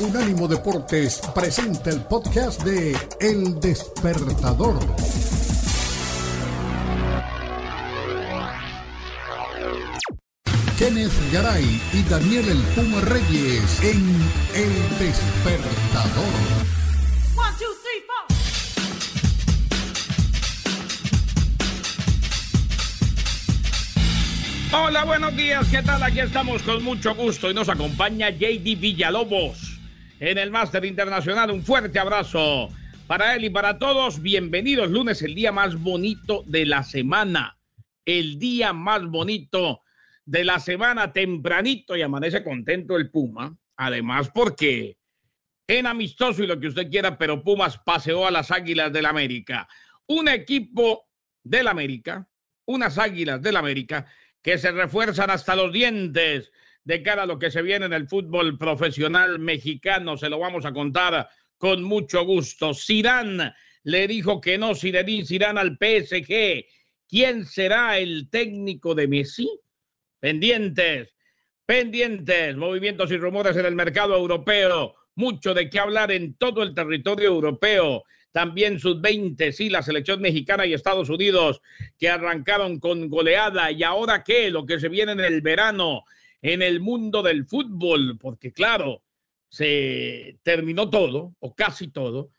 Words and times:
Unánimo 0.00 0.48
Deportes 0.48 1.20
presenta 1.34 1.90
el 1.90 2.00
podcast 2.02 2.62
de 2.62 2.96
El 3.20 3.60
Despertador. 3.60 4.78
Kenneth 10.78 11.12
Garay 11.32 11.80
y 11.92 12.02
Daniel 12.08 12.48
El 12.48 12.58
Puma 12.74 13.00
Reyes 13.02 13.82
en 13.82 14.00
El 14.54 14.72
Despertador. 14.98 16.34
One, 17.36 17.54
two, 17.58 17.66
three, 17.82 18.02
four. 18.08 18.26
Hola, 24.86 25.04
buenos 25.04 25.36
días, 25.36 25.68
¿qué 25.68 25.82
tal? 25.82 26.02
Aquí 26.02 26.20
estamos 26.20 26.62
con 26.62 26.82
mucho 26.82 27.14
gusto 27.14 27.50
y 27.50 27.54
nos 27.54 27.68
acompaña 27.68 28.30
JD 28.30 28.80
Villalobos 28.80 29.61
en 30.22 30.38
el 30.38 30.52
Máster 30.52 30.84
Internacional. 30.84 31.50
Un 31.50 31.64
fuerte 31.64 31.98
abrazo 31.98 32.68
para 33.08 33.34
él 33.34 33.44
y 33.44 33.50
para 33.50 33.80
todos. 33.80 34.22
Bienvenidos 34.22 34.88
lunes, 34.88 35.20
el 35.22 35.34
día 35.34 35.50
más 35.50 35.74
bonito 35.74 36.44
de 36.46 36.64
la 36.64 36.84
semana. 36.84 37.58
El 38.04 38.38
día 38.38 38.72
más 38.72 39.04
bonito 39.04 39.80
de 40.24 40.44
la 40.44 40.60
semana, 40.60 41.12
tempranito 41.12 41.96
y 41.96 42.02
amanece 42.02 42.44
contento 42.44 42.96
el 42.96 43.10
Puma. 43.10 43.56
Además, 43.76 44.30
porque 44.32 44.96
en 45.66 45.86
amistoso 45.86 46.44
y 46.44 46.46
lo 46.46 46.60
que 46.60 46.68
usted 46.68 46.88
quiera, 46.88 47.18
pero 47.18 47.42
Pumas 47.42 47.78
paseó 47.78 48.24
a 48.24 48.30
las 48.30 48.52
Águilas 48.52 48.92
del 48.92 49.06
América. 49.06 49.66
Un 50.06 50.28
equipo 50.28 51.08
del 51.42 51.66
América, 51.66 52.28
unas 52.66 52.96
Águilas 52.96 53.42
del 53.42 53.56
América 53.56 54.06
que 54.40 54.56
se 54.56 54.70
refuerzan 54.70 55.30
hasta 55.30 55.56
los 55.56 55.72
dientes 55.72 56.52
de 56.84 57.02
cara 57.02 57.22
a 57.22 57.26
lo 57.26 57.38
que 57.38 57.50
se 57.50 57.62
viene 57.62 57.86
en 57.86 57.92
el 57.92 58.08
fútbol 58.08 58.58
profesional 58.58 59.38
mexicano. 59.38 60.16
Se 60.16 60.28
lo 60.28 60.38
vamos 60.38 60.64
a 60.64 60.72
contar 60.72 61.28
con 61.56 61.82
mucho 61.82 62.24
gusto. 62.24 62.74
Zidane 62.74 63.54
le 63.84 64.06
dijo 64.08 64.40
que 64.40 64.58
no 64.58 64.74
Zinedine 64.74 65.26
Zidane 65.26 65.60
al 65.60 65.78
PSG. 65.78 66.64
¿Quién 67.08 67.46
será 67.46 67.98
el 67.98 68.30
técnico 68.30 68.94
de 68.94 69.06
Messi? 69.06 69.48
Pendientes, 70.18 71.14
pendientes, 71.66 72.56
movimientos 72.56 73.10
y 73.10 73.16
rumores 73.16 73.56
en 73.56 73.66
el 73.66 73.74
mercado 73.74 74.16
europeo. 74.16 74.94
Mucho 75.14 75.52
de 75.52 75.68
qué 75.68 75.78
hablar 75.78 76.10
en 76.10 76.34
todo 76.34 76.62
el 76.62 76.74
territorio 76.74 77.28
europeo 77.28 78.04
también 78.32 78.80
sus 78.80 79.00
20, 79.00 79.52
sí, 79.52 79.68
la 79.68 79.82
selección 79.82 80.20
mexicana 80.20 80.66
y 80.66 80.72
Estados 80.72 81.10
Unidos 81.10 81.60
que 81.98 82.08
arrancaron 82.08 82.80
con 82.80 83.08
goleada. 83.08 83.70
¿Y 83.70 83.82
ahora 83.82 84.24
qué? 84.24 84.50
Lo 84.50 84.64
que 84.66 84.80
se 84.80 84.88
viene 84.88 85.12
en 85.12 85.20
el 85.20 85.42
verano, 85.42 86.04
en 86.42 86.60
el 86.60 86.80
mundo 86.80 87.22
del 87.22 87.46
fútbol, 87.46 88.18
porque 88.20 88.52
claro, 88.52 89.02
se 89.48 90.38
terminó 90.42 90.90
todo, 90.90 91.36
o 91.38 91.54
casi 91.54 91.88
todo, 91.88 92.32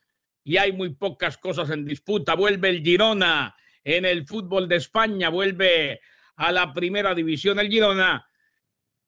y 0.43 0.57
hay 0.57 0.73
muy 0.73 0.93
pocas 0.93 1.37
cosas 1.37 1.69
en 1.69 1.85
disputa. 1.85 2.35
Vuelve 2.35 2.69
el 2.69 2.83
Girona 2.83 3.55
en 3.83 4.05
el 4.05 4.27
fútbol 4.27 4.67
de 4.67 4.75
España, 4.75 5.29
vuelve 5.29 6.01
a 6.35 6.51
la 6.51 6.73
primera 6.73 7.15
división 7.15 7.59
el 7.59 7.69
Girona, 7.69 8.27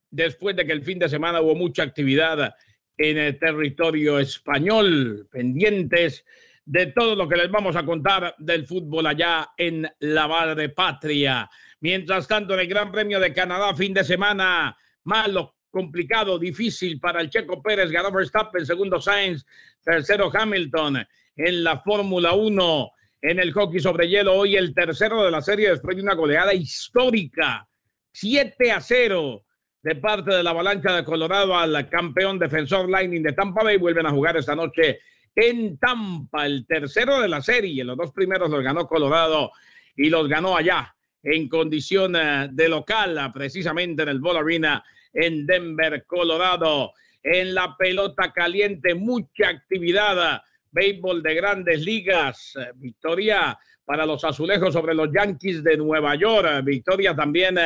después 0.10 0.56
de 0.56 0.66
que 0.66 0.72
el 0.72 0.84
fin 0.84 0.98
de 0.98 1.10
semana 1.10 1.42
hubo 1.42 1.56
mucha 1.56 1.84
actividad 1.84 2.56
en 2.98 3.18
el 3.18 3.38
territorio 3.38 4.20
español, 4.20 5.28
pendientes 5.30 6.24
de 6.64 6.88
todo 6.88 7.16
lo 7.16 7.28
que 7.28 7.36
les 7.36 7.52
vamos 7.52 7.76
a 7.76 7.86
contar 7.86 8.34
del 8.38 8.66
fútbol 8.66 9.08
allá 9.08 9.50
en 9.58 9.88
la 10.00 10.28
madre 10.28 10.70
patria. 10.70 11.50
Mientras 11.82 12.28
tanto, 12.28 12.54
en 12.54 12.62
el 12.62 12.68
Gran 12.68 12.92
Premio 12.92 13.20
de 13.20 13.34
Canadá, 13.34 13.76
fin 13.76 13.94
de 13.94 14.04
semana, 14.04 14.76
malo, 15.06 15.56
complicado, 15.70 16.38
difícil 16.38 17.00
para 17.00 17.22
el 17.22 17.30
Checo 17.30 17.62
Pérez, 17.62 17.90
ganó 17.90 18.12
Verstappen, 18.12 18.66
segundo 18.66 19.02
Sainz, 19.02 19.46
tercero 19.84 20.32
Hamilton 20.34 21.06
en 21.36 21.64
la 21.64 21.80
Fórmula 21.80 22.34
1, 22.34 22.92
en 23.22 23.40
el 23.40 23.52
hockey 23.54 23.80
sobre 23.80 24.08
hielo, 24.08 24.36
hoy 24.36 24.56
el 24.56 24.74
tercero 24.74 25.24
de 25.24 25.32
la 25.32 25.42
serie 25.42 25.70
después 25.70 25.96
de 25.96 26.04
una 26.04 26.14
goleada 26.14 26.54
histórica, 26.54 27.68
7 28.12 28.72
a 28.72 28.80
0 28.80 29.44
de 29.86 29.96
parte 29.96 30.34
de 30.34 30.42
la 30.42 30.50
avalancha 30.50 30.96
de 30.96 31.04
Colorado 31.04 31.56
al 31.56 31.88
campeón 31.90 32.40
defensor 32.40 32.90
Lightning 32.90 33.22
de 33.22 33.34
Tampa 33.34 33.64
Bay. 33.64 33.78
Vuelven 33.78 34.08
a 34.08 34.12
jugar 34.12 34.36
esta 34.36 34.56
noche 34.56 35.00
en 35.36 35.78
Tampa, 35.78 36.48
el 36.48 36.66
tercero 36.66 37.20
de 37.20 37.28
la 37.28 37.42
serie. 37.42 37.84
Los 37.84 37.96
dos 37.96 38.12
primeros 38.12 38.50
los 38.50 38.64
ganó 38.64 38.88
Colorado 38.88 39.52
y 39.96 40.10
los 40.10 40.28
ganó 40.28 40.58
allá 40.58 40.96
en 41.22 41.48
condición 41.48 42.16
eh, 42.16 42.50
de 42.52 42.68
local, 42.68 43.18
ah, 43.20 43.32
precisamente 43.32 44.04
en 44.04 44.10
el 44.10 44.20
Ball 44.20 44.38
Arena 44.38 44.84
en 45.16 45.48
Denver, 45.48 46.06
Colorado. 46.06 46.94
En 47.24 47.56
la 47.56 47.76
pelota 47.76 48.32
caliente, 48.32 48.94
mucha 48.94 49.50
actividad. 49.50 50.42
Béisbol 50.72 51.24
de 51.24 51.34
grandes 51.34 51.82
ligas. 51.82 52.54
Eh, 52.56 52.72
victoria 52.76 53.58
para 53.84 54.06
los 54.06 54.24
azulejos 54.24 54.74
sobre 54.74 54.94
los 54.94 55.10
Yankees 55.12 55.64
de 55.64 55.78
Nueva 55.78 56.16
York. 56.16 56.48
Eh, 56.52 56.62
victoria 56.64 57.16
también 57.16 57.58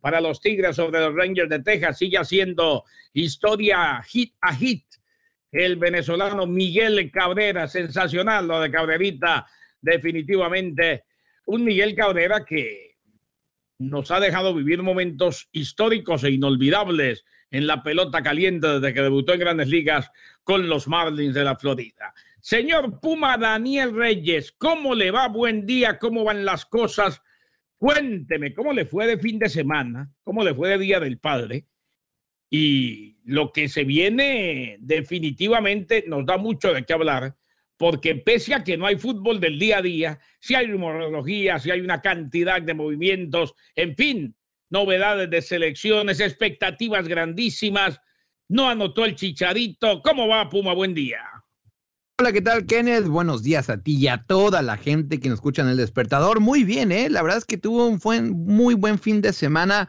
para 0.00 0.20
los 0.20 0.40
Tigres 0.40 0.74
sobre 0.74 1.00
los 1.00 1.14
Rangers 1.14 1.48
de 1.48 1.60
Texas. 1.60 1.98
Sigue 1.98 2.18
haciendo 2.18 2.84
historia 3.12 4.02
hit 4.02 4.34
a 4.40 4.54
hit 4.54 4.84
el 5.54 5.76
venezolano 5.76 6.46
Miguel 6.46 7.10
Cabrera, 7.12 7.68
sensacional 7.68 8.48
lo 8.48 8.60
de 8.60 8.72
Cabrerita, 8.72 9.46
definitivamente 9.80 11.04
un 11.46 11.64
Miguel 11.64 11.94
Cabrera 11.94 12.44
que 12.44 12.93
nos 13.78 14.10
ha 14.10 14.20
dejado 14.20 14.54
vivir 14.54 14.82
momentos 14.82 15.48
históricos 15.52 16.24
e 16.24 16.30
inolvidables 16.30 17.24
en 17.50 17.66
la 17.66 17.82
pelota 17.82 18.22
caliente 18.22 18.66
desde 18.66 18.94
que 18.94 19.02
debutó 19.02 19.32
en 19.32 19.40
grandes 19.40 19.68
ligas 19.68 20.10
con 20.42 20.68
los 20.68 20.88
Marlins 20.88 21.34
de 21.34 21.44
la 21.44 21.56
Florida. 21.56 22.14
Señor 22.40 23.00
Puma 23.00 23.38
Daniel 23.38 23.94
Reyes, 23.94 24.52
¿cómo 24.52 24.94
le 24.94 25.10
va? 25.10 25.28
Buen 25.28 25.66
día, 25.66 25.98
¿cómo 25.98 26.24
van 26.24 26.44
las 26.44 26.66
cosas? 26.66 27.22
Cuénteme, 27.78 28.54
¿cómo 28.54 28.72
le 28.72 28.84
fue 28.84 29.06
de 29.06 29.18
fin 29.18 29.38
de 29.38 29.48
semana? 29.48 30.12
¿Cómo 30.22 30.44
le 30.44 30.54
fue 30.54 30.70
de 30.70 30.78
Día 30.78 31.00
del 31.00 31.18
Padre? 31.18 31.66
Y 32.50 33.18
lo 33.24 33.52
que 33.52 33.68
se 33.68 33.84
viene 33.84 34.76
definitivamente 34.80 36.04
nos 36.06 36.24
da 36.26 36.36
mucho 36.36 36.72
de 36.72 36.84
qué 36.84 36.92
hablar, 36.92 37.34
porque 37.76 38.14
pese 38.16 38.54
a 38.54 38.64
que 38.64 38.76
no 38.76 38.86
hay 38.86 38.96
fútbol 38.96 39.40
del 39.40 39.58
día 39.58 39.78
a 39.78 39.82
día, 39.82 40.18
si 40.40 40.54
hay 40.54 40.66
rumorología, 40.66 41.58
si 41.58 41.70
hay 41.70 41.80
una 41.80 42.00
cantidad 42.00 42.62
de 42.62 42.74
movimientos, 42.74 43.54
en 43.74 43.96
fin, 43.96 44.36
novedades 44.70 45.30
de 45.30 45.42
selecciones, 45.42 46.20
expectativas 46.20 47.08
grandísimas. 47.08 48.00
No 48.48 48.68
anotó 48.68 49.04
el 49.04 49.14
chicharito. 49.14 50.02
¿Cómo 50.02 50.28
va, 50.28 50.48
Puma? 50.48 50.74
Buen 50.74 50.94
día. 50.94 51.18
Hola, 52.20 52.32
¿qué 52.32 52.42
tal, 52.42 52.66
Kenneth? 52.66 53.06
Buenos 53.06 53.42
días 53.42 53.68
a 53.68 53.82
ti 53.82 53.96
y 53.96 54.06
a 54.06 54.24
toda 54.24 54.62
la 54.62 54.76
gente 54.76 55.18
que 55.18 55.28
nos 55.28 55.38
escucha 55.38 55.62
en 55.62 55.68
el 55.68 55.76
despertador. 55.76 56.38
Muy 56.38 56.62
bien, 56.62 56.92
¿eh? 56.92 57.10
La 57.10 57.22
verdad 57.22 57.38
es 57.38 57.44
que 57.44 57.56
tuvo 57.56 57.86
un 57.86 57.98
muy 58.46 58.74
buen 58.74 59.00
fin 59.00 59.20
de 59.20 59.32
semana. 59.32 59.88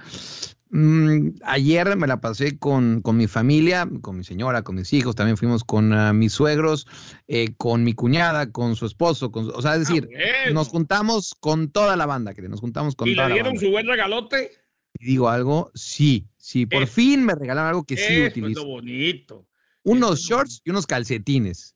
Mm, 0.70 1.30
ayer 1.44 1.96
me 1.96 2.08
la 2.08 2.20
pasé 2.20 2.58
con, 2.58 3.02
mi 3.14 3.28
familia, 3.28 3.88
con 4.02 4.18
mi 4.18 4.24
señora, 4.24 4.64
con 4.64 4.76
mis 4.76 4.92
hijos, 4.94 5.16
también 5.16 5.38
fuimos 5.38 5.64
con 5.64 5.94
ah, 5.94 6.12
mis 6.12 6.34
suegros, 6.34 6.88
eh, 7.28 7.54
con 7.56 7.84
mi 7.84 7.94
cuñada, 7.94 8.52
con 8.52 8.76
su 8.76 8.86
esposo, 8.86 9.32
con, 9.32 9.50
o 9.54 9.62
sea, 9.62 9.76
es 9.76 9.78
ah, 9.78 9.80
decir, 9.80 10.10
nos 10.54 10.70
juntamos 10.70 11.36
con 11.40 11.72
toda 11.72 11.96
la 11.96 12.06
banda, 12.06 12.34
que 12.34 12.42
nos 12.50 12.60
juntamos 12.60 12.96
con 12.96 13.08
¿Y 13.08 13.16
toda 13.16 13.30
le 13.30 13.36
dieron 13.36 13.58
su 13.58 13.70
buen 13.70 13.88
regalote? 13.88 14.52
Y 15.00 15.06
digo 15.06 15.30
algo, 15.30 15.72
sí, 15.76 16.28
sí, 16.38 16.66
por 16.66 16.88
fin 16.88 17.26
me 17.26 17.36
regalaron 17.36 17.70
algo 17.70 17.84
que 17.84 17.98
sí 17.98 18.24
utilizo. 18.24 18.62
Es 18.62 18.66
bonito. 18.66 19.48
Unos 19.84 20.22
shorts 20.22 20.62
y 20.66 20.72
unos 20.72 20.88
calcetines. 20.88 21.76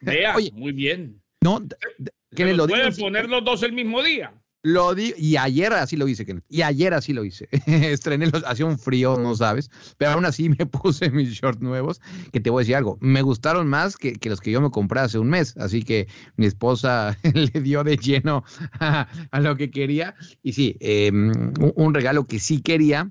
Vea, 0.00 0.34
muy 0.54 0.72
bien. 0.72 1.22
No, 1.42 1.62
que 2.34 2.44
me 2.44 2.54
lo 2.54 2.66
¿Puede 2.66 2.92
poner 2.92 3.28
los 3.28 3.44
dos 3.44 3.62
el 3.62 3.72
mismo 3.72 4.02
día? 4.02 4.32
Lo 4.62 4.94
di 4.94 5.14
y 5.16 5.38
ayer 5.38 5.72
así 5.72 5.96
lo 5.96 6.06
hice, 6.06 6.26
Y 6.50 6.62
ayer 6.62 6.92
así 6.92 7.14
lo 7.14 7.24
hice. 7.24 7.48
Estrené, 7.66 8.26
los, 8.26 8.44
hacía 8.44 8.66
un 8.66 8.78
frío, 8.78 9.16
no 9.16 9.34
sabes. 9.34 9.70
Pero 9.96 10.12
aún 10.12 10.26
así 10.26 10.48
me 10.58 10.66
puse 10.66 11.10
mis 11.10 11.30
shorts 11.30 11.62
nuevos. 11.62 12.00
Que 12.32 12.40
te 12.40 12.50
voy 12.50 12.60
a 12.60 12.62
decir 12.62 12.76
algo. 12.76 12.98
Me 13.00 13.22
gustaron 13.22 13.68
más 13.68 13.96
que, 13.96 14.18
los 14.24 14.40
que 14.40 14.50
yo 14.50 14.60
me 14.60 14.70
compré 14.70 15.00
hace 15.00 15.18
un 15.18 15.30
mes. 15.30 15.56
Así 15.56 15.82
que 15.82 16.08
mi 16.36 16.46
esposa 16.46 17.16
le 17.34 17.60
dio 17.60 17.84
de 17.84 17.96
lleno 17.96 18.44
a, 18.80 19.08
lo 19.40 19.56
que 19.56 19.70
quería. 19.70 20.14
Y 20.42 20.52
sí, 20.52 20.76
em, 20.80 21.32
un, 21.74 21.94
regalo 21.94 22.26
que 22.26 22.38
sí 22.38 22.60
quería. 22.60 23.10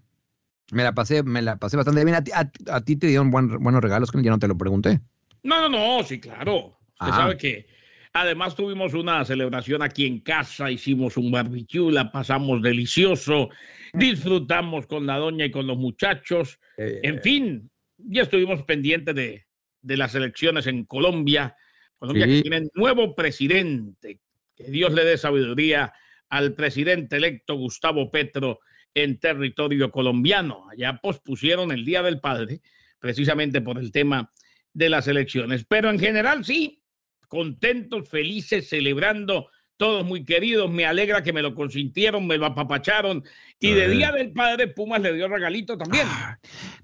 Me 0.71 0.83
la 0.83 0.93
pasé, 0.93 1.23
me 1.23 1.41
la 1.41 1.57
pasé 1.57 1.77
bastante 1.77 2.05
bien. 2.05 2.15
A 2.15 2.81
ti, 2.81 2.95
te 2.95 3.07
dieron 3.07 3.31
buenos 3.31 3.81
regalos, 3.81 4.11
que 4.11 4.21
ya 4.21 4.29
no 4.29 4.37
te 4.37 4.47
lo 4.47 4.55
pregunté. 4.55 5.01
No, 5.41 5.67
no, 5.67 5.69
no, 5.69 6.03
sí, 6.03 6.19
claro. 6.19 6.77
Usted 6.99 7.11
ah. 7.11 7.15
sabe 7.15 7.37
que 7.37 7.78
Además 8.13 8.55
tuvimos 8.55 8.95
una 8.95 9.23
celebración 9.23 9.83
aquí 9.83 10.07
en 10.07 10.19
casa, 10.21 10.71
hicimos 10.71 11.15
un 11.15 11.31
barbecue, 11.31 11.91
la 11.91 12.11
pasamos 12.11 12.61
delicioso, 12.61 13.49
disfrutamos 13.93 14.87
con 14.87 15.05
la 15.05 15.17
doña 15.17 15.45
y 15.45 15.51
con 15.51 15.67
los 15.67 15.77
muchachos. 15.77 16.59
Eh, 16.77 17.01
en 17.03 17.21
fin, 17.21 17.69
ya 17.97 18.23
estuvimos 18.23 18.63
pendientes 18.63 19.13
de, 19.13 19.45
las 19.81 20.15
elecciones 20.15 20.65
en 20.65 20.85
Colombia. 20.85 21.55
Colombia 21.99 22.25
que 22.25 22.41
tiene 22.41 22.67
nuevo 22.73 23.15
presidente. 23.15 24.19
Que 24.55 24.71
Dios 24.71 24.91
le 24.93 25.05
dé 25.05 25.17
sabiduría 25.17 25.93
al 26.29 26.53
presidente 26.53 27.17
electo 27.17 27.55
Gustavo 27.55 28.09
Petro 28.09 28.59
en 28.93 29.19
territorio 29.19 29.91
colombiano. 29.91 30.67
Allá 30.71 30.99
pospusieron 31.01 31.71
el 31.71 31.85
Día 31.85 32.01
del 32.01 32.19
Padre, 32.19 32.61
precisamente 32.99 33.61
por 33.61 33.77
el 33.77 33.91
tema 33.91 34.31
de 34.73 34.89
las 34.89 35.07
elecciones. 35.07 35.65
Pero 35.65 35.89
en 35.89 35.99
general 35.99 36.43
sí, 36.43 36.78
contentos, 37.29 38.09
felices, 38.09 38.67
celebrando 38.67 39.47
todos 39.79 40.05
muy 40.05 40.25
queridos, 40.25 40.69
me 40.69 40.85
alegra 40.85 41.23
que 41.23 41.31
me 41.31 41.41
lo 41.41 41.55
consintieron, 41.55 42.27
me 42.27 42.37
lo 42.37 42.47
apapacharon. 42.47 43.23
Y 43.61 43.71
de 43.71 43.87
Día 43.87 44.11
del 44.11 44.33
Padre, 44.33 44.67
Pumas 44.67 45.01
le 45.01 45.13
dio 45.13 45.29
regalito 45.29 45.77
también. 45.77 46.05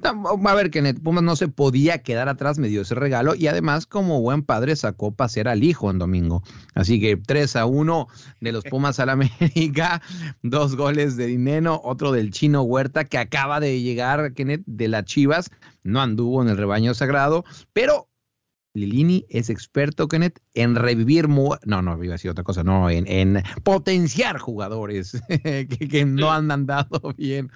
A 0.02 0.54
ver, 0.56 0.72
Kenneth, 0.72 1.02
Pumas 1.04 1.22
no 1.22 1.36
se 1.36 1.50
podía 1.50 2.02
quedar 2.04 2.30
atrás, 2.30 2.58
me 2.58 2.70
dio 2.70 2.84
ese 2.84 2.96
regalo 2.96 3.36
y 3.36 3.48
además, 3.48 3.86
como 3.86 4.22
buen 4.22 4.44
padre, 4.44 4.78
sacó 4.78 5.14
pasear 5.14 5.50
al 5.50 5.66
hijo 5.66 5.92
en 5.92 6.00
domingo. 6.00 6.42
Así 6.74 7.02
que 7.02 7.18
3 7.18 7.58
a 7.58 7.66
1 7.66 8.08
de 8.40 8.52
los 8.54 8.64
Pumas 8.64 8.98
al 9.02 9.10
América, 9.10 10.02
dos 10.42 10.78
goles 10.78 11.18
de 11.18 11.28
Dineno, 11.28 11.82
otro 11.84 12.14
del 12.14 12.32
Chino 12.32 12.62
Huerta, 12.62 13.04
que 13.04 13.18
acaba 13.18 13.60
de 13.60 13.82
llegar, 13.82 14.34
Kenneth, 14.34 14.64
de 14.68 14.88
las 14.88 15.04
Chivas, 15.04 15.52
no 15.84 16.02
anduvo 16.02 16.42
en 16.42 16.48
el 16.48 16.56
rebaño 16.56 16.94
sagrado, 16.94 17.44
pero 17.74 18.08
Lilini 18.76 19.26
es 19.30 19.50
experto, 19.50 20.08
Kenneth, 20.08 20.40
en 20.54 20.76
revivir, 20.76 21.30
no, 21.30 21.58
no, 21.66 22.04
iba 22.04 22.14
a 22.14 22.18
decir 22.18 22.30
otra 22.30 22.44
cosa, 22.44 22.64
no, 22.64 22.90
en, 22.90 23.42
potenciar 23.64 24.38
jugadores 24.38 25.22
que, 25.90 26.06
no 26.06 26.32
han 26.32 26.52
andado 26.52 27.14
bien 27.18 27.50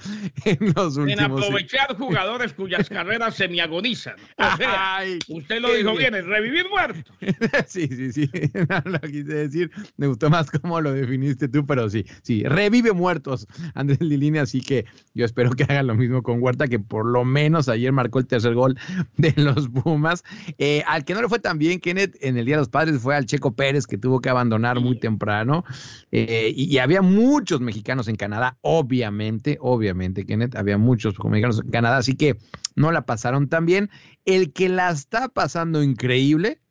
en 0.45 0.73
los 0.75 0.97
últimos. 0.97 1.11
En 1.11 1.19
aprovechar 1.19 1.95
jugadores 1.97 2.53
cuyas 2.53 2.89
carreras 2.89 3.35
semiagonizan. 3.35 4.15
O 4.37 4.57
sea, 4.57 5.01
usted 5.27 5.61
lo 5.61 5.73
dijo 5.73 5.95
bien, 5.95 6.15
es 6.15 6.25
revivir 6.25 6.65
muertos. 6.69 7.15
sí, 7.67 7.87
sí, 7.87 8.11
sí, 8.11 8.29
no 8.69 8.81
lo 8.85 8.99
quise 9.01 9.33
decir, 9.33 9.71
me 9.97 10.07
gustó 10.07 10.29
más 10.29 10.49
cómo 10.49 10.79
lo 10.79 10.93
definiste 10.93 11.47
tú, 11.49 11.65
pero 11.65 11.89
sí, 11.89 12.05
sí, 12.23 12.43
revive 12.43 12.93
muertos 12.93 13.45
Andrés 13.73 13.99
Lilini, 13.99 14.39
así 14.39 14.61
que 14.61 14.85
yo 15.13 15.25
espero 15.25 15.51
que 15.51 15.63
hagan 15.63 15.87
lo 15.87 15.95
mismo 15.95 16.23
con 16.23 16.41
Huerta, 16.41 16.67
que 16.67 16.79
por 16.79 17.05
lo 17.05 17.25
menos 17.25 17.67
ayer 17.67 17.91
marcó 17.91 18.19
el 18.19 18.27
tercer 18.27 18.53
gol 18.53 18.77
de 19.17 19.33
los 19.35 19.67
Pumas. 19.67 20.23
Eh, 20.57 20.83
al 20.87 21.03
que 21.09 21.15
no 21.15 21.23
le 21.23 21.27
fue 21.27 21.39
tan 21.39 21.57
bien, 21.57 21.79
Kenneth, 21.79 22.17
en 22.21 22.37
el 22.37 22.45
Día 22.45 22.53
de 22.53 22.61
los 22.61 22.69
Padres 22.69 23.01
fue 23.01 23.15
al 23.15 23.25
Checo 23.25 23.55
Pérez, 23.55 23.87
que 23.87 23.97
tuvo 23.97 24.21
que 24.21 24.29
abandonar 24.29 24.79
muy 24.79 24.99
temprano. 24.99 25.65
Eh, 26.11 26.53
y, 26.55 26.77
había 26.77 27.01
muchos 27.01 27.61
mexicanos 27.61 28.07
en 28.07 28.15
Canadá, 28.15 28.59
obviamente, 28.61 29.57
obviamente, 29.59 30.23
Kenneth, 30.23 30.55
había 30.55 30.77
muchos 30.77 31.15
mexicanos 31.23 31.61
en 31.65 31.71
Canadá, 31.71 31.97
así 31.97 32.15
que 32.15 32.37
no 32.75 32.91
la 32.91 33.07
pasaron 33.07 33.49
tan 33.49 33.65
bien. 33.65 33.89
El 34.23 34.53
que 34.53 34.69
la 34.69 34.91
está 34.91 35.29
pasando 35.29 35.81
increíble 35.81 36.61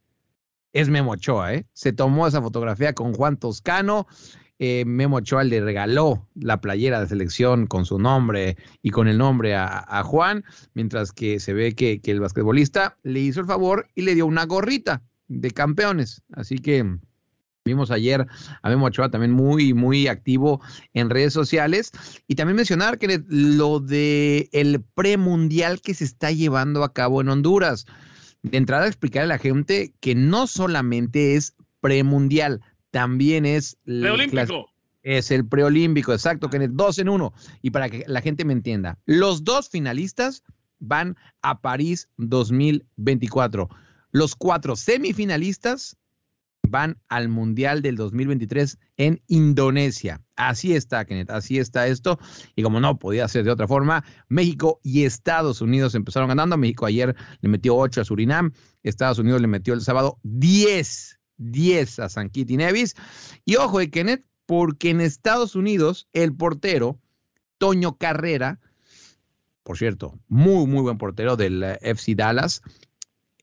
es 0.72 0.88
Memo 0.88 1.10
Ochoa, 1.10 1.54
¿eh? 1.54 1.66
Se 1.72 1.92
tomó 1.92 2.28
esa 2.28 2.40
fotografía 2.40 2.92
con 2.92 3.14
Juan 3.14 3.38
Toscano 3.38 4.06
eh, 4.58 4.84
Memo 4.84 5.16
Ochoa 5.16 5.44
le 5.44 5.60
regaló 5.60 6.26
la 6.34 6.60
playera 6.60 7.00
de 7.00 7.06
selección 7.06 7.66
con 7.66 7.86
su 7.86 7.98
nombre 7.98 8.56
y 8.82 8.90
con 8.90 9.06
el 9.06 9.18
nombre 9.18 9.54
a, 9.54 10.02
Juan, 10.04 10.44
mientras 10.74 11.12
que 11.12 11.38
se 11.38 11.52
ve 11.52 11.74
que, 11.74 12.00
el 12.04 12.20
basquetbolista 12.20 12.96
le 13.02 13.20
hizo 13.20 13.40
el 13.40 13.46
favor 13.46 13.88
y 13.94 14.02
le 14.02 14.14
dio 14.14 14.26
una 14.26 14.46
gorrita 14.46 15.02
de 15.28 15.50
campeones. 15.52 16.22
Así 16.32 16.58
que 16.58 16.98
vimos 17.64 17.90
ayer 17.92 18.26
a 18.62 18.68
Memo 18.68 18.86
Ochoa 18.86 19.10
también 19.10 19.32
muy, 19.32 19.74
muy 19.74 20.08
activo 20.08 20.60
en 20.92 21.10
redes 21.10 21.32
sociales. 21.32 21.92
Y 22.26 22.34
también 22.34 22.56
mencionar 22.56 22.98
que 22.98 23.22
lo 23.28 23.78
de 23.78 24.48
el 24.52 24.82
premundial 24.82 25.80
que 25.80 25.94
se 25.94 26.04
está 26.04 26.32
llevando 26.32 26.82
a 26.82 26.92
cabo 26.92 27.20
en 27.20 27.28
Honduras. 27.28 27.86
De 28.42 28.56
entrada, 28.56 28.86
explicar 28.86 29.24
a 29.24 29.26
la 29.26 29.38
gente 29.38 29.94
que 30.00 30.14
no 30.14 30.46
solamente 30.46 31.36
es 31.36 31.54
premundial, 31.80 32.60
también 32.90 33.46
es... 33.46 33.76
Preolímpico. 33.84 34.70
Es 35.02 35.30
el 35.30 35.46
preolímpico, 35.46 36.12
exacto, 36.12 36.50
que 36.50 36.58
es 36.58 36.76
dos 36.76 36.98
en 36.98 37.08
uno. 37.08 37.32
Y 37.62 37.70
para 37.70 37.88
que 37.88 38.04
la 38.06 38.20
gente 38.20 38.44
me 38.44 38.52
entienda, 38.52 38.98
los 39.06 39.44
dos 39.44 39.68
finalistas 39.68 40.42
van 40.80 41.16
a 41.40 41.60
París 41.60 42.08
2024. 42.16 43.68
Los 44.10 44.34
cuatro 44.34 44.76
semifinalistas 44.76 45.96
van 46.62 46.98
al 47.08 47.28
Mundial 47.28 47.82
del 47.82 47.96
2023 47.96 48.78
en 48.96 49.22
Indonesia. 49.28 50.20
Así 50.36 50.74
está, 50.74 51.04
Kenneth, 51.04 51.30
así 51.30 51.58
está 51.58 51.86
esto. 51.86 52.18
Y 52.54 52.62
como 52.62 52.80
no 52.80 52.98
podía 52.98 53.28
ser 53.28 53.44
de 53.44 53.50
otra 53.50 53.66
forma, 53.66 54.04
México 54.28 54.80
y 54.82 55.04
Estados 55.04 55.60
Unidos 55.60 55.94
empezaron 55.94 56.28
ganando. 56.28 56.56
México 56.56 56.86
ayer 56.86 57.16
le 57.40 57.48
metió 57.48 57.76
8 57.76 58.02
a 58.02 58.04
Surinam, 58.04 58.52
Estados 58.82 59.18
Unidos 59.18 59.40
le 59.40 59.46
metió 59.46 59.74
el 59.74 59.80
sábado 59.80 60.18
10 60.22 61.17
10 61.38 61.98
a 62.00 62.08
San 62.08 62.30
Kitty 62.30 62.56
Nevis. 62.56 62.94
Y 63.44 63.56
ojo, 63.56 63.78
de 63.78 63.84
eh, 63.84 63.90
Kenneth, 63.90 64.24
porque 64.46 64.90
en 64.90 65.00
Estados 65.00 65.54
Unidos 65.54 66.08
el 66.12 66.34
portero, 66.34 66.98
Toño 67.58 67.96
Carrera, 67.96 68.60
por 69.62 69.76
cierto, 69.76 70.18
muy, 70.28 70.66
muy 70.66 70.82
buen 70.82 70.98
portero 70.98 71.36
del 71.36 71.62
eh, 71.62 71.78
FC 71.82 72.14
Dallas, 72.14 72.62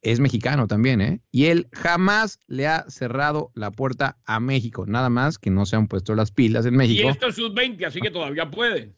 es 0.02 0.20
mexicano 0.20 0.68
también, 0.68 1.02
¿eh? 1.02 1.22
Y 1.32 1.46
él 1.46 1.68
jamás 1.72 2.40
le 2.48 2.68
ha 2.68 2.86
cerrado 2.90 3.52
la 3.56 3.72
puerta 3.72 4.18
a 4.26 4.40
México, 4.40 4.86
nada 4.86 5.10
más 5.10 5.40
que 5.40 5.50
no 5.50 5.66
se 5.66 5.76
han 5.76 5.88
puesto 5.88 6.14
las 6.14 6.32
pilas 6.32 6.66
en 6.68 6.76
México. 6.76 7.08
Y 7.08 7.10
esto 7.10 7.28
es 7.28 7.36
sub-20, 7.36 7.86
así 7.88 8.00
que 8.00 8.12
todavía 8.12 8.52
puede. 8.52 8.94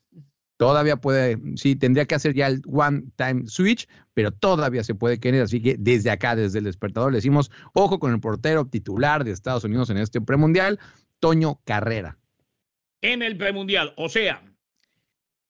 Todavía 0.57 0.97
puede, 0.97 1.39
sí, 1.55 1.75
tendría 1.75 2.05
que 2.05 2.15
hacer 2.15 2.33
ya 2.33 2.47
el 2.47 2.63
one 2.65 3.03
time 3.15 3.43
switch, 3.45 3.87
pero 4.15 4.31
todavía 4.31 4.83
se 4.83 4.95
puede 4.95 5.19
querer. 5.19 5.43
Así 5.43 5.61
que 5.61 5.75
desde 5.77 6.09
acá, 6.09 6.35
desde 6.35 6.57
el 6.57 6.65
despertador, 6.65 7.11
le 7.11 7.17
decimos, 7.17 7.51
ojo 7.73 7.99
con 7.99 8.11
el 8.11 8.19
portero 8.19 8.65
titular 8.65 9.23
de 9.23 9.31
Estados 9.31 9.63
Unidos 9.63 9.91
en 9.91 9.97
este 9.97 10.19
premundial, 10.19 10.79
Toño 11.19 11.61
Carrera. 11.63 12.17
En 13.01 13.21
el 13.21 13.37
premundial, 13.37 13.93
o 13.97 14.09
sea, 14.09 14.41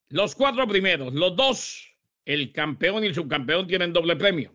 los 0.10 0.36
cuatro 0.36 0.68
primeros, 0.68 1.14
los 1.14 1.38
dos, 1.38 1.88
el 2.26 2.52
campeón 2.52 3.06
y 3.06 3.08
el 3.08 3.16
subcampeón 3.16 3.66
tienen 3.68 3.94
doble 3.94 4.18
premio. 4.18 4.54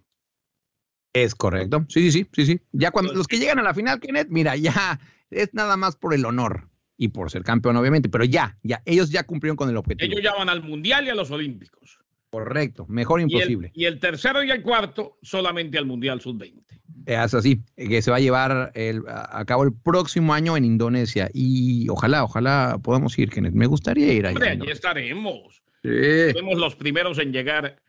Es 1.15 1.35
correcto. 1.35 1.87
Sí, 1.89 2.11
sí, 2.11 2.25
sí, 2.25 2.29
sí, 2.33 2.47
sí. 2.47 2.61
Ya 2.73 2.91
cuando 2.91 3.15
los 3.15 3.27
que 3.27 3.39
llegan 3.39 3.59
a 3.59 3.63
la 3.63 3.73
final, 3.73 4.01
Kenneth, 4.01 4.29
mira, 4.29 4.55
ya 4.57 5.01
es 5.31 5.53
nada 5.55 5.79
más 5.79 5.97
por 5.97 6.13
el 6.13 6.27
honor 6.27 6.72
y 6.97 7.09
por 7.09 7.31
ser 7.31 7.43
campeón, 7.43 7.77
obviamente, 7.77 8.09
pero 8.09 8.25
ya, 8.25 8.57
ya, 8.63 8.83
ellos 8.85 9.11
ya 9.11 9.25
cumplieron 9.25 9.57
con 9.57 9.69
el 9.69 9.77
objetivo. 9.77 10.11
Ellos 10.11 10.23
ya 10.23 10.35
van 10.35 10.49
al 10.49 10.63
Mundial 10.63 11.07
y 11.07 11.11
a 11.11 11.15
los 11.15 11.31
Olímpicos. 11.31 11.99
Correcto, 12.31 12.87
mejor 12.89 13.21
imposible. 13.21 13.73
Y 13.75 13.85
el, 13.85 13.99
tercero 13.99 14.43
y 14.43 14.51
el 14.51 14.63
cuarto 14.63 15.19
solamente 15.23 15.77
al 15.77 15.85
Mundial 15.85 16.21
Sub-20. 16.21 16.63
Es 17.05 17.35
así, 17.35 17.61
que 17.77 18.01
se 18.01 18.11
va 18.11 18.17
a 18.17 18.21
llevar 18.21 18.73
el, 18.75 19.03
a 19.07 19.45
cabo 19.45 19.65
el 19.65 19.75
próximo 19.75 20.33
año 20.33 20.57
en 20.57 20.65
Indonesia. 20.65 21.29
Y 21.35 21.89
ojalá, 21.91 22.25
ojalá 22.25 22.79
podamos 22.83 23.19
ir, 23.19 23.29
Kenneth. 23.29 23.53
Me 23.53 23.67
gustaría 23.67 24.13
ir 24.15 24.27
allá. 24.27 24.37
Hombre, 24.37 24.51
allí 24.51 24.71
estaremos. 24.71 25.63
Seremos 25.83 26.59
los 26.59 26.77
primeros 26.77 27.19
en 27.19 27.33
llegar 27.33 27.83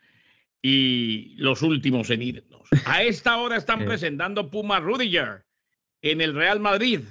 y 0.62 1.36
los 1.38 1.62
últimos 1.62 2.10
en 2.10 2.24
irnos. 2.24 2.68
A 2.86 3.04
esta 3.04 3.38
hora 3.38 3.58
están 3.58 3.86
presentando 3.86 4.50
Puma 4.50 4.80
Rudiger 4.80 5.46
en 6.02 6.22
el 6.22 6.34
Real 6.34 6.60
Madrid. 6.60 7.02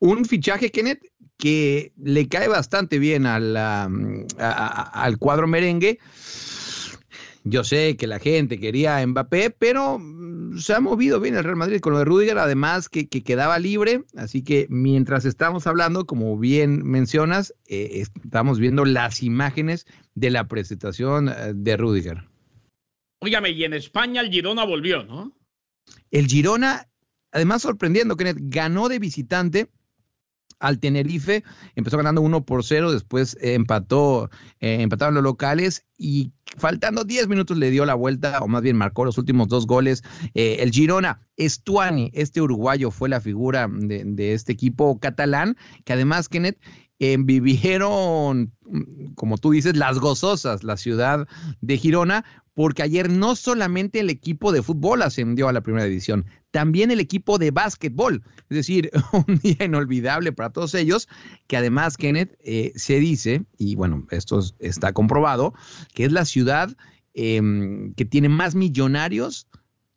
Un 0.00 0.24
fichaje, 0.24 0.70
Kenneth, 0.70 1.02
que 1.36 1.92
le 1.96 2.28
cae 2.28 2.48
bastante 2.48 2.98
bien 2.98 3.26
al, 3.26 3.56
al 3.56 5.18
cuadro 5.18 5.46
merengue. 5.46 5.98
Yo 7.44 7.64
sé 7.64 7.96
que 7.96 8.06
la 8.06 8.18
gente 8.18 8.60
quería 8.60 8.98
a 8.98 9.06
Mbappé, 9.06 9.50
pero 9.50 9.98
mm, 9.98 10.58
se 10.58 10.74
ha 10.74 10.80
movido 10.80 11.18
bien 11.18 11.34
el 11.34 11.44
Real 11.44 11.56
Madrid 11.56 11.80
con 11.80 11.94
lo 11.94 12.00
de 12.00 12.04
Rudiger, 12.04 12.36
además 12.36 12.88
que, 12.88 13.08
quedaba 13.08 13.58
libre. 13.58 14.04
Así 14.16 14.42
que 14.42 14.66
mientras 14.68 15.24
estamos 15.24 15.66
hablando, 15.66 16.04
como 16.04 16.36
bien 16.36 16.82
mencionas, 16.84 17.54
eh, 17.66 18.04
estamos 18.24 18.58
viendo 18.58 18.84
las 18.84 19.22
imágenes 19.22 19.86
de 20.14 20.30
la 20.30 20.46
presentación 20.48 21.28
eh, 21.28 21.52
de 21.54 21.76
Rudiger. 21.76 22.28
Óigame, 23.20 23.50
y 23.50 23.64
en 23.64 23.72
España 23.72 24.20
el 24.20 24.30
Girona 24.30 24.64
volvió, 24.64 25.04
¿no? 25.04 25.32
El 26.10 26.26
Girona, 26.26 26.86
además 27.32 27.62
sorprendiendo, 27.62 28.16
Kenneth, 28.16 28.38
ganó 28.40 28.88
de 28.88 28.98
visitante 28.98 29.70
al 30.58 30.78
Tenerife. 30.78 31.44
Empezó 31.74 31.96
ganando 31.96 32.20
1 32.20 32.44
por 32.44 32.64
0, 32.64 32.92
después 32.92 33.36
empató, 33.40 34.30
eh, 34.60 34.78
empataron 34.80 35.14
los 35.14 35.22
locales 35.22 35.84
y 35.96 36.32
faltando 36.56 37.04
10 37.04 37.28
minutos 37.28 37.56
le 37.56 37.70
dio 37.70 37.84
la 37.84 37.94
vuelta, 37.94 38.40
o 38.40 38.48
más 38.48 38.62
bien 38.62 38.76
marcó 38.76 39.04
los 39.04 39.18
últimos 39.18 39.48
dos 39.48 39.66
goles. 39.66 40.02
Eh, 40.34 40.56
el 40.60 40.70
Girona, 40.70 41.20
Estuani, 41.36 42.10
este 42.14 42.40
uruguayo, 42.40 42.90
fue 42.90 43.08
la 43.08 43.20
figura 43.20 43.68
de, 43.70 44.32
este 44.32 44.52
equipo 44.52 44.98
catalán, 44.98 45.56
que 45.84 45.92
además, 45.92 46.28
Kenneth, 46.28 46.58
eh, 47.00 47.16
vivieron, 47.18 48.52
como 49.14 49.38
tú 49.38 49.52
dices, 49.52 49.76
las 49.76 50.00
gozosas, 50.00 50.64
la 50.64 50.76
ciudad 50.76 51.28
de 51.60 51.76
Girona, 51.76 52.24
porque 52.54 52.82
ayer 52.82 53.08
no 53.08 53.36
solamente 53.36 54.00
el 54.00 54.10
equipo 54.10 54.50
de 54.50 54.62
fútbol 54.62 55.02
ascendió 55.02 55.48
a 55.48 55.52
la 55.52 55.60
primera 55.60 55.84
división, 55.84 56.26
también 56.50 56.90
el 56.90 57.00
equipo 57.00 57.38
de 57.38 57.50
básquetbol. 57.50 58.22
Es 58.48 58.56
decir, 58.56 58.90
un 59.26 59.38
día 59.38 59.64
inolvidable 59.64 60.32
para 60.32 60.50
todos 60.50 60.74
ellos, 60.74 61.08
que 61.46 61.56
además, 61.56 61.96
Kenneth, 61.96 62.36
eh, 62.44 62.72
se 62.76 62.98
dice, 62.98 63.44
y 63.56 63.74
bueno, 63.74 64.06
esto 64.10 64.40
está 64.58 64.92
comprobado, 64.92 65.54
que 65.94 66.04
es 66.04 66.12
la 66.12 66.24
ciudad 66.24 66.74
em, 67.14 67.94
que 67.94 68.04
tiene 68.04 68.28
más 68.28 68.54
millonarios 68.54 69.46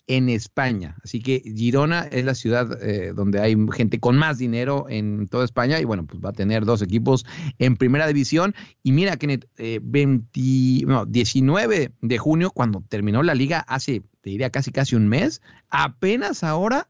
en 0.07 0.29
España. 0.29 0.97
Así 1.03 1.21
que 1.21 1.41
Girona 1.55 2.01
es 2.01 2.25
la 2.25 2.35
ciudad 2.35 2.83
eh, 2.83 3.13
donde 3.15 3.39
hay 3.39 3.55
gente 3.71 3.99
con 3.99 4.17
más 4.17 4.37
dinero 4.37 4.87
en 4.89 5.27
toda 5.27 5.45
España 5.45 5.79
y 5.79 5.85
bueno, 5.85 6.05
pues 6.05 6.21
va 6.23 6.31
a 6.31 6.33
tener 6.33 6.65
dos 6.65 6.81
equipos 6.81 7.25
en 7.59 7.77
primera 7.77 8.07
división. 8.07 8.53
Y 8.83 8.91
mira, 8.91 9.15
Kenneth, 9.15 9.47
eh, 9.57 9.79
19 9.81 11.91
de 12.01 12.17
junio, 12.17 12.51
cuando 12.51 12.83
terminó 12.89 13.23
la 13.23 13.35
liga 13.35 13.59
hace, 13.59 14.01
te 14.21 14.29
diría, 14.29 14.49
casi 14.49 14.71
casi 14.71 14.95
un 14.95 15.07
mes, 15.07 15.41
apenas 15.69 16.43
ahora 16.43 16.87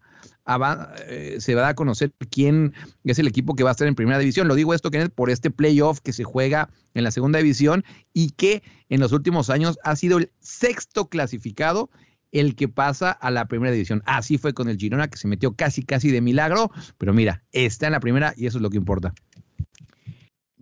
eh, 1.08 1.38
se 1.40 1.56
va 1.56 1.70
a 1.70 1.76
conocer 1.76 2.12
quién 2.30 2.74
es 3.04 3.20
el 3.20 3.28
equipo 3.28 3.56
que 3.56 3.64
va 3.64 3.70
a 3.70 3.72
estar 3.72 3.88
en 3.88 3.96
primera 3.96 4.20
división. 4.20 4.48
Lo 4.48 4.56
digo 4.56 4.74
esto, 4.74 4.92
Kenneth, 4.92 5.14
por 5.14 5.30
este 5.30 5.52
playoff 5.52 6.00
que 6.02 6.14
se 6.14 6.24
juega 6.24 6.70
en 6.94 7.04
la 7.04 7.12
segunda 7.12 7.40
división 7.40 7.84
y 8.14 8.32
que 8.32 8.64
en 8.90 9.00
los 9.00 9.12
últimos 9.12 9.50
años 9.50 9.80
ha 9.84 9.96
sido 9.96 10.18
el 10.18 10.32
sexto 10.40 11.08
clasificado 11.08 11.90
el 12.32 12.56
que 12.56 12.68
pasa 12.68 13.12
a 13.12 13.30
la 13.30 13.46
primera 13.46 13.72
división. 13.72 14.04
Así 14.06 14.38
fue 14.38 14.54
con 14.54 14.70
el 14.70 14.78
Girona, 14.78 15.10
que 15.10 15.18
se 15.18 15.28
metió 15.28 15.56
casi, 15.56 15.84
casi 15.84 16.12
de 16.12 16.22
milagro, 16.22 16.72
pero 16.98 17.14
mira, 17.14 17.44
está 17.52 17.88
en 17.88 17.94
la 17.94 18.00
primera 18.00 18.34
y 18.38 18.48
eso 18.48 18.58
es 18.58 18.62
lo 18.62 18.70
que 18.70 18.78
importa. 18.78 19.14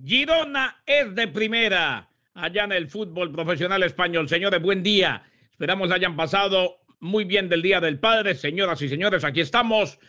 Girona 0.03 0.81
es 0.85 1.13
de 1.13 1.27
primera 1.27 2.09
allá 2.33 2.63
en 2.63 2.71
el 2.71 2.89
fútbol 2.89 3.31
profesional 3.31 3.83
español. 3.83 4.29
Señores, 4.29 4.61
buen 4.61 4.81
día. 4.81 5.23
Esperamos 5.59 5.91
hayan 5.91 6.15
pasado 6.15 6.77
muy 7.01 7.25
bien 7.25 7.49
del 7.49 7.61
Día 7.61 7.81
del 7.81 7.99
Padre. 7.99 8.33
Señoras 8.33 8.81
y 8.81 8.87
señores, 8.87 9.25
aquí 9.25 9.41
estamos. 9.41 9.99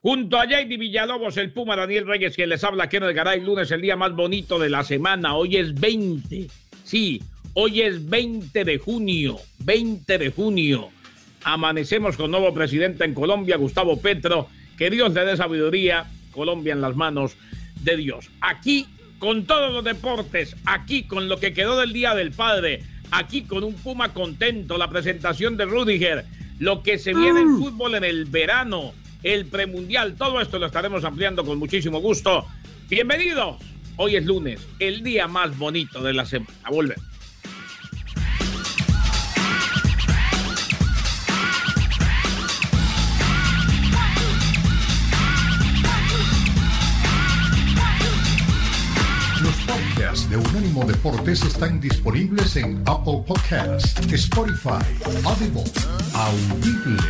Junto 0.00 0.36
a 0.36 0.48
Jady 0.48 0.76
Villalobos, 0.76 1.36
el 1.36 1.52
Puma 1.52 1.76
Daniel 1.76 2.04
Reyes, 2.04 2.34
quien 2.34 2.48
les 2.48 2.64
habla 2.64 2.88
el 2.90 3.14
Garay, 3.14 3.40
lunes, 3.40 3.70
el 3.70 3.80
día 3.80 3.94
más 3.94 4.12
bonito 4.16 4.58
de 4.58 4.70
la 4.70 4.82
semana. 4.82 5.36
Hoy 5.36 5.56
es 5.56 5.72
20. 5.72 6.48
Sí, 6.82 7.22
hoy 7.54 7.82
es 7.82 8.10
20 8.10 8.64
de 8.64 8.78
junio. 8.78 9.36
20 9.60 10.18
de 10.18 10.30
junio. 10.32 10.88
Amanecemos 11.44 12.16
con 12.16 12.32
nuevo 12.32 12.52
presidente 12.52 13.04
en 13.04 13.14
Colombia, 13.14 13.56
Gustavo 13.56 14.00
Petro. 14.00 14.48
Que 14.76 14.90
Dios 14.90 15.14
le 15.14 15.24
dé 15.24 15.36
sabiduría. 15.36 16.10
Colombia 16.32 16.72
en 16.72 16.80
las 16.80 16.96
manos 16.96 17.36
de 17.84 17.98
Dios. 17.98 18.28
Aquí 18.40 18.88
con 19.20 19.46
todos 19.46 19.72
los 19.72 19.84
deportes, 19.84 20.56
aquí 20.64 21.04
con 21.04 21.28
lo 21.28 21.38
que 21.38 21.52
quedó 21.52 21.78
del 21.78 21.92
Día 21.92 22.16
del 22.16 22.32
Padre, 22.32 22.82
aquí 23.10 23.42
con 23.42 23.64
un 23.64 23.74
Puma 23.74 24.12
contento, 24.12 24.78
la 24.78 24.88
presentación 24.88 25.56
de 25.56 25.64
Rudiger, 25.64 26.24
lo 26.58 26.82
que 26.82 26.98
se 26.98 27.14
viene 27.14 27.40
en 27.40 27.52
mm. 27.52 27.58
fútbol 27.58 27.94
en 27.94 28.04
el 28.04 28.24
verano, 28.24 28.92
el 29.22 29.46
premundial, 29.46 30.14
todo 30.16 30.40
esto 30.40 30.58
lo 30.58 30.66
estaremos 30.66 31.04
ampliando 31.04 31.44
con 31.44 31.58
muchísimo 31.58 32.00
gusto. 32.00 32.46
Bienvenidos. 32.88 33.56
Hoy 33.96 34.16
es 34.16 34.24
lunes, 34.24 34.60
el 34.78 35.02
día 35.02 35.26
más 35.26 35.56
bonito 35.58 36.02
de 36.02 36.12
la 36.12 36.24
semana. 36.24 36.52
Volvemos. 36.70 37.17
De 50.28 50.36
Unánimo 50.36 50.84
Deportes 50.84 51.42
están 51.42 51.80
disponibles 51.80 52.56
en 52.56 52.82
Apple 52.86 53.24
Podcasts, 53.26 53.94
Spotify, 54.12 54.84
Audible, 55.24 55.64
Audible, 56.14 57.02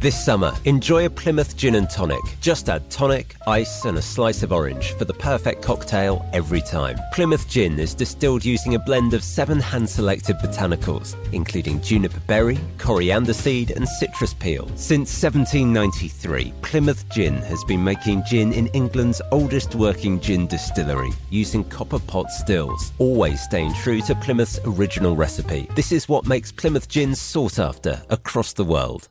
This 0.00 0.24
summer, 0.24 0.54
enjoy 0.64 1.04
a 1.04 1.10
Plymouth 1.10 1.58
Gin 1.58 1.74
and 1.74 1.90
Tonic. 1.90 2.22
Just 2.40 2.70
add 2.70 2.88
tonic, 2.88 3.36
ice, 3.46 3.84
and 3.84 3.98
a 3.98 4.02
slice 4.02 4.42
of 4.42 4.50
orange 4.50 4.92
for 4.92 5.04
the 5.04 5.12
perfect 5.12 5.60
cocktail 5.60 6.26
every 6.32 6.62
time. 6.62 6.96
Plymouth 7.12 7.46
Gin 7.50 7.78
is 7.78 7.92
distilled 7.92 8.42
using 8.42 8.76
a 8.76 8.78
blend 8.78 9.12
of 9.12 9.22
seven 9.22 9.60
hand 9.60 9.86
selected 9.86 10.36
botanicals, 10.38 11.16
including 11.34 11.82
juniper 11.82 12.20
berry, 12.20 12.58
coriander 12.78 13.34
seed, 13.34 13.72
and 13.72 13.86
citrus 13.86 14.32
peel. 14.32 14.66
Since 14.68 15.22
1793, 15.22 16.54
Plymouth 16.62 17.06
Gin 17.10 17.34
has 17.34 17.62
been 17.64 17.84
making 17.84 18.22
gin 18.24 18.54
in 18.54 18.68
England's 18.68 19.20
oldest 19.32 19.74
working 19.74 20.18
gin 20.18 20.46
distillery, 20.46 21.10
using 21.28 21.62
copper 21.64 21.98
pot 21.98 22.30
stills, 22.30 22.92
always 22.96 23.42
staying 23.42 23.74
true 23.74 24.00
to 24.00 24.14
Plymouth's 24.14 24.60
original 24.64 25.14
recipe. 25.14 25.68
This 25.74 25.92
is 25.92 26.08
what 26.08 26.26
makes 26.26 26.50
Plymouth 26.50 26.88
Gin 26.88 27.14
sought 27.14 27.58
after 27.58 28.02
across 28.08 28.54
the 28.54 28.64
world. 28.64 29.10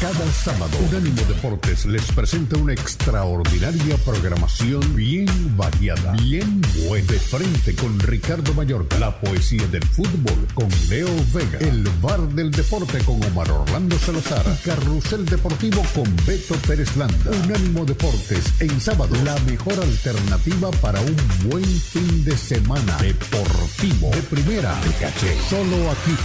Cada 0.00 0.32
sábado, 0.32 0.78
Unánimo 0.88 1.20
Deportes 1.28 1.84
les 1.84 2.10
presenta 2.12 2.56
una 2.56 2.72
extraordinaria 2.72 3.98
programación 3.98 4.96
bien 4.96 5.26
variada, 5.58 6.12
bien 6.12 6.62
buena. 6.86 7.06
De 7.06 7.18
frente 7.18 7.74
con 7.74 8.00
Ricardo 8.00 8.54
Mayorga, 8.54 8.98
la 8.98 9.20
poesía 9.20 9.66
del 9.66 9.84
fútbol 9.84 10.46
con 10.54 10.70
Leo 10.88 11.06
Vega, 11.34 11.58
el 11.58 11.86
bar 12.00 12.18
del 12.30 12.50
deporte 12.50 12.98
con 13.04 13.22
Omar 13.24 13.50
Orlando 13.50 13.98
Salazar, 13.98 14.42
Carrusel 14.64 15.26
Deportivo 15.26 15.82
con 15.94 16.04
Beto 16.24 16.54
Pérez 16.66 16.96
Landa. 16.96 17.30
Unánimo 17.44 17.84
Deportes 17.84 18.54
en 18.60 18.80
sábado, 18.80 19.14
la 19.22 19.38
mejor 19.40 19.74
alternativa 19.74 20.70
para 20.80 21.02
un 21.02 21.16
buen 21.50 21.64
fin 21.64 22.24
de 22.24 22.38
semana 22.38 22.96
deportivo 23.02 24.10
de 24.12 24.22
primera 24.22 24.74
de 24.80 24.92
caché. 24.94 25.36
Solo 25.50 25.90
aquí, 25.90 26.16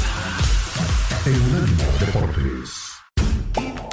en 1.25 1.41
Unánimo 1.41 1.83
Deportes. 1.99 2.84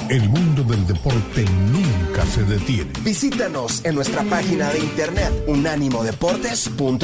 El 0.08 0.28
mundo 0.28 0.62
del 0.64 0.86
deporte 0.86 1.44
nunca 1.70 2.26
se 2.26 2.42
detiene. 2.44 2.90
Visítanos 3.02 3.84
en 3.84 3.94
nuestra 3.94 4.22
página 4.24 4.70
de 4.70 4.80
internet 4.80 5.32
unánimodeportes.com. 5.46 6.98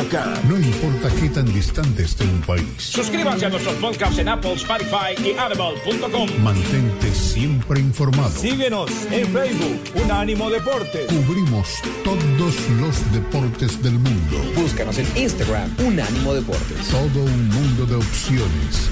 No 0.48 0.58
importa 0.58 1.10
qué 1.20 1.28
tan 1.30 1.52
distante 1.52 2.02
esté 2.02 2.24
un 2.24 2.40
país. 2.42 2.66
Suscríbanse 2.78 3.46
a 3.46 3.48
nuestros 3.50 3.74
podcasts 3.76 4.18
en 4.18 4.28
Apple, 4.28 4.54
Spotify 4.54 5.14
y 5.24 5.38
Audible.com. 5.38 6.28
Mantente 6.42 7.12
siempre 7.12 7.80
informado. 7.80 8.30
Síguenos 8.30 8.90
en 9.10 9.26
Facebook, 9.28 9.80
Unánimo 10.04 10.50
Deportes. 10.50 11.06
Cubrimos 11.06 11.68
todos 12.04 12.54
los 12.80 13.12
deportes 13.12 13.82
del 13.82 13.94
mundo. 13.94 14.36
Búscanos 14.56 14.98
en 14.98 15.06
Instagram, 15.16 15.74
Unánimo 15.84 16.34
Deportes. 16.34 16.88
Todo 16.88 17.24
un 17.24 17.48
mundo 17.48 17.86
de 17.86 17.96
opciones. 17.96 18.90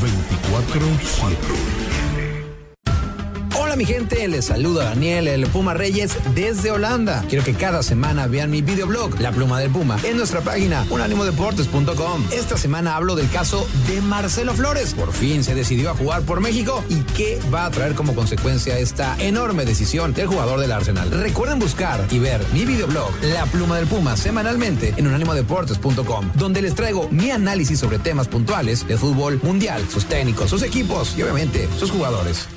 24-7. 0.00 1.85
Mi 3.76 3.84
gente, 3.84 4.26
les 4.26 4.46
saluda 4.46 4.84
Daniel, 4.84 5.28
el 5.28 5.46
Puma 5.48 5.74
Reyes 5.74 6.16
desde 6.34 6.70
Holanda. 6.70 7.22
Quiero 7.28 7.44
que 7.44 7.52
cada 7.52 7.82
semana 7.82 8.26
vean 8.26 8.50
mi 8.50 8.62
videoblog, 8.62 9.20
La 9.20 9.32
Pluma 9.32 9.60
del 9.60 9.70
Puma, 9.70 9.98
en 10.02 10.16
nuestra 10.16 10.40
página 10.40 10.86
unanimodeportes.com. 10.88 12.24
Esta 12.32 12.56
semana 12.56 12.96
hablo 12.96 13.14
del 13.16 13.28
caso 13.28 13.68
de 13.86 14.00
Marcelo 14.00 14.54
Flores. 14.54 14.94
Por 14.94 15.12
fin 15.12 15.44
se 15.44 15.54
decidió 15.54 15.90
a 15.90 15.94
jugar 15.94 16.22
por 16.22 16.40
México 16.40 16.82
y 16.88 17.02
qué 17.02 17.38
va 17.52 17.66
a 17.66 17.70
traer 17.70 17.94
como 17.94 18.14
consecuencia 18.14 18.78
esta 18.78 19.14
enorme 19.18 19.66
decisión 19.66 20.14
del 20.14 20.28
jugador 20.28 20.58
del 20.58 20.72
Arsenal. 20.72 21.10
Recuerden 21.10 21.58
buscar 21.58 22.02
y 22.10 22.18
ver 22.18 22.40
mi 22.54 22.64
videoblog, 22.64 23.10
La 23.24 23.44
Pluma 23.44 23.76
del 23.76 23.86
Puma, 23.86 24.16
semanalmente 24.16 24.94
en 24.96 25.06
unanimodeportes.com, 25.06 26.30
donde 26.34 26.62
les 26.62 26.74
traigo 26.74 27.10
mi 27.10 27.30
análisis 27.30 27.78
sobre 27.78 27.98
temas 27.98 28.26
puntuales 28.26 28.88
de 28.88 28.96
fútbol 28.96 29.38
mundial, 29.42 29.86
sus 29.92 30.06
técnicos, 30.06 30.48
sus 30.48 30.62
equipos 30.62 31.14
y 31.18 31.22
obviamente 31.22 31.68
sus 31.78 31.90
jugadores. 31.90 32.48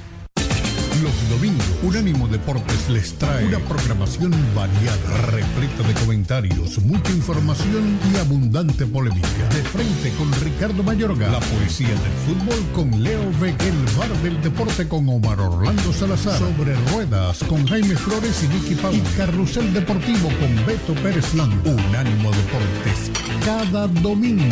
Los 1.09 1.83
Unánimo 1.83 2.27
Deportes 2.27 2.87
les 2.89 3.13
trae 3.13 3.47
una 3.47 3.57
programación 3.59 4.31
variada, 4.53 5.17
repleta 5.31 5.87
de 5.87 5.93
comentarios, 5.95 6.77
mucha 6.83 7.11
información 7.11 7.97
y 8.13 8.17
abundante 8.17 8.85
polémica. 8.85 9.27
De 9.49 9.63
frente 9.63 10.11
con 10.17 10.31
Ricardo 10.43 10.83
Mayorga, 10.83 11.29
la 11.29 11.39
poesía 11.39 11.87
del 11.87 12.11
fútbol 12.27 12.59
con 12.73 13.03
Leo 13.03 13.23
Vega, 13.39 13.57
el 13.65 13.97
bar 13.97 14.13
del 14.21 14.39
deporte 14.41 14.87
con 14.87 15.09
Omar 15.09 15.39
Orlando 15.39 15.91
Salazar, 15.91 16.37
sobre 16.37 16.75
ruedas 16.91 17.43
con 17.45 17.65
Jaime 17.65 17.95
Flores 17.95 18.43
y 18.43 18.47
Vicky 18.47 18.75
Pau, 18.75 18.93
y 18.93 18.99
carrusel 19.17 19.73
deportivo 19.73 20.29
con 20.39 20.65
Beto 20.67 20.93
Pérez 21.01 21.33
Lang. 21.33 21.53
Unánimo 21.65 22.29
Deportes, 22.31 23.11
cada 23.43 23.87
domingo, 23.87 24.45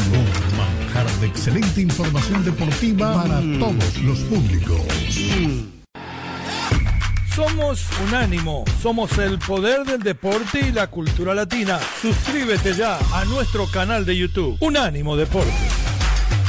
manjar 0.57 1.07
de 1.19 1.27
excelente 1.27 1.81
información 1.81 2.43
deportiva 2.43 3.13
para 3.13 3.41
todos 3.59 4.01
los 4.01 4.19
públicos. 4.21 5.76
Somos 7.37 7.85
Unánimo, 8.03 8.65
somos 8.81 9.15
el 9.19 9.37
poder 9.37 9.85
del 9.85 10.01
deporte 10.01 10.59
y 10.59 10.71
la 10.71 10.87
cultura 10.87 11.35
latina. 11.35 11.79
Suscríbete 12.01 12.73
ya 12.73 12.97
a 13.13 13.25
nuestro 13.25 13.67
canal 13.67 14.07
de 14.07 14.17
YouTube, 14.17 14.57
Unánimo 14.59 15.15
Deportes. 15.15 15.53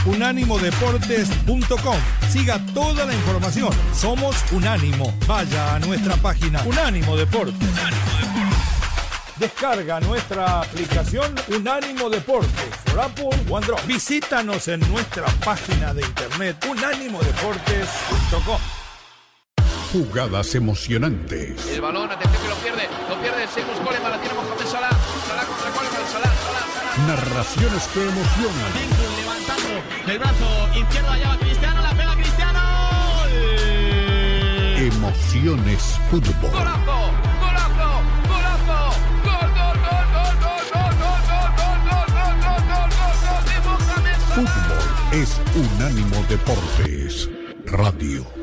Unánimodeportes.com. 0.07 1.97
Siga 2.31 2.59
toda 2.73 3.05
la 3.05 3.13
información. 3.13 3.69
Somos 3.93 4.35
Unánimo. 4.51 5.15
Vaya 5.27 5.75
a 5.75 5.79
nuestra 5.79 6.17
página 6.17 6.63
Unánimo 6.65 7.19
Deportes. 7.19 7.69
Descarga 9.37 10.01
nuestra 10.01 10.63
aplicación 10.63 11.35
Unánimo 11.55 12.09
Deportes 12.09 12.71
por 12.87 13.01
Apple 13.01 13.29
o 13.51 13.59
Android. 13.59 13.83
Visítanos 13.87 14.69
en 14.69 14.81
nuestra 14.91 15.27
página 15.45 15.93
de 15.93 16.01
internet 16.01 16.57
unánimodeportes.com. 16.67 18.78
Jugadas 19.93 20.55
emocionantes. 20.55 21.67
El 21.67 21.81
balón, 21.81 22.11
atención 22.11 22.43
que 22.43 22.49
lo 22.49 22.55
pierde, 22.57 22.89
lo 23.09 23.19
pierde 23.23 23.49
Seamus 23.49 23.79
Coleman, 23.79 24.11
la 24.11 24.21
tiene 24.21 24.35
Mohamed 24.35 24.67
Salah, 24.67 24.91
Salah 25.27 25.45
contra 25.47 25.71
Coleman, 25.71 26.07
Salah, 26.13 26.33
Salah, 26.45 26.65
Salah. 26.75 27.07
Narraciones 27.07 27.89
que 27.95 28.03
emocionan. 28.03 28.73
Lincoln 28.75 29.17
levantando 29.17 30.13
el 30.13 30.19
brazo 30.19 30.69
izquierdo, 30.79 31.11
allá 31.11 31.29
va 31.29 31.39
Cristiano, 31.39 31.81
la 31.81 31.91
pega 31.91 32.15
Cristiano. 32.17 32.61
Emociones 34.77 35.83
fútbol. 36.11 36.51
Golazo, 36.51 36.99
golazo, 37.41 37.89
golazo, 38.29 38.93
gol, 39.25 39.49
gol, 39.57 39.77
gol, 39.89 40.07
gol, 40.13 40.37
gol, 40.45 40.65
gol, 40.69 40.93
gol, 41.01 41.25
gol, 41.25 41.49
gol, 41.57 41.89
gol, 41.89 42.13
gol, 42.15 42.29
gol, 42.29 42.61
gol, 42.69 42.91
gol. 43.25 44.45
Fútbol 44.45 44.85
es 45.13 45.41
Unánimo 45.57 46.19
Deportes. 46.29 47.31
Radio. 47.65 48.38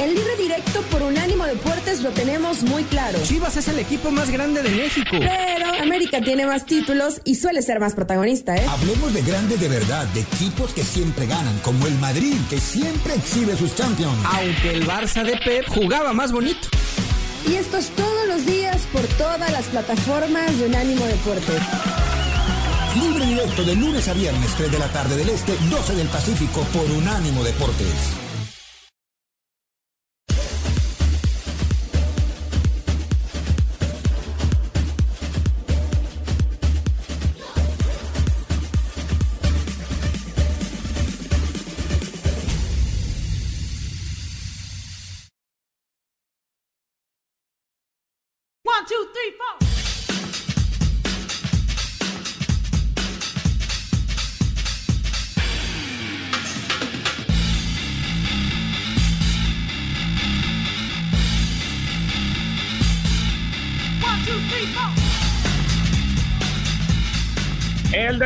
El 0.00 0.14
libre 0.14 0.34
directo 0.38 0.80
por 0.90 1.02
Unánimo 1.02 1.44
Deportes 1.44 2.00
lo 2.00 2.08
tenemos 2.08 2.62
muy 2.62 2.84
claro. 2.84 3.18
Chivas 3.22 3.58
es 3.58 3.68
el 3.68 3.78
equipo 3.78 4.10
más 4.10 4.30
grande 4.30 4.62
de 4.62 4.70
México. 4.70 5.10
Pero 5.10 5.74
América 5.78 6.22
tiene 6.22 6.46
más 6.46 6.64
títulos 6.64 7.20
y 7.24 7.34
suele 7.34 7.60
ser 7.60 7.80
más 7.80 7.92
protagonista, 7.92 8.56
¿eh? 8.56 8.64
Hablemos 8.66 9.12
de 9.12 9.20
grandes 9.20 9.60
de 9.60 9.68
verdad, 9.68 10.06
de 10.14 10.20
equipos 10.20 10.72
que 10.72 10.84
siempre 10.84 11.26
ganan, 11.26 11.58
como 11.58 11.86
el 11.86 11.94
Madrid, 11.98 12.36
que 12.48 12.58
siempre 12.58 13.14
exhibe 13.14 13.54
sus 13.58 13.74
champions. 13.74 14.16
Aunque 14.24 14.70
el 14.70 14.86
Barça 14.86 15.22
de 15.22 15.36
Pep 15.36 15.68
jugaba 15.68 16.14
más 16.14 16.32
bonito. 16.32 16.66
Y 17.46 17.56
esto 17.56 17.76
es 17.76 17.90
todos 17.90 18.26
los 18.26 18.46
días 18.46 18.78
por 18.94 19.02
todas 19.18 19.52
las 19.52 19.66
plataformas 19.66 20.58
de 20.58 20.64
Unánimo 20.64 21.04
Deportes. 21.04 21.60
Libre 22.94 23.26
directo 23.26 23.64
de 23.64 23.76
lunes 23.76 24.08
a 24.08 24.14
viernes, 24.14 24.50
3 24.56 24.72
de 24.72 24.78
la 24.78 24.88
tarde 24.88 25.16
del 25.16 25.28
Este, 25.28 25.52
12 25.68 25.94
del 25.94 26.08
Pacífico, 26.08 26.62
por 26.72 26.90
Unánimo 26.90 27.44
Deportes. 27.44 28.29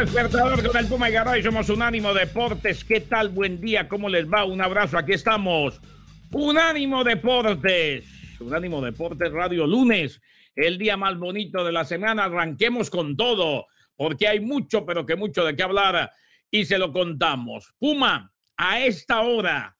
Despertador 0.04 0.66
con 0.66 0.76
el 0.76 0.86
Puma 0.86 1.08
y 1.08 1.12
Garay, 1.12 1.42
somos 1.42 1.70
Unánimo 1.70 2.12
Deportes. 2.12 2.84
¿Qué 2.84 3.00
tal? 3.00 3.30
Buen 3.30 3.58
día, 3.58 3.88
¿cómo 3.88 4.10
les 4.10 4.30
va? 4.30 4.44
Un 4.44 4.60
abrazo, 4.60 4.98
aquí 4.98 5.14
estamos. 5.14 5.80
Unánimo 6.30 7.02
Deportes. 7.04 8.04
Unánimo 8.38 8.82
Deportes 8.82 9.32
Radio 9.32 9.66
lunes, 9.66 10.20
el 10.56 10.76
día 10.76 10.98
más 10.98 11.16
bonito 11.16 11.64
de 11.64 11.72
la 11.72 11.86
semana. 11.86 12.24
Arranquemos 12.24 12.90
con 12.90 13.16
todo, 13.16 13.66
porque 13.96 14.28
hay 14.28 14.40
mucho, 14.40 14.84
pero 14.84 15.06
que 15.06 15.16
mucho 15.16 15.42
de 15.42 15.56
qué 15.56 15.62
hablar 15.62 16.12
y 16.50 16.66
se 16.66 16.76
lo 16.76 16.92
contamos. 16.92 17.72
Puma, 17.78 18.30
a 18.58 18.80
esta 18.80 19.22
hora, 19.22 19.74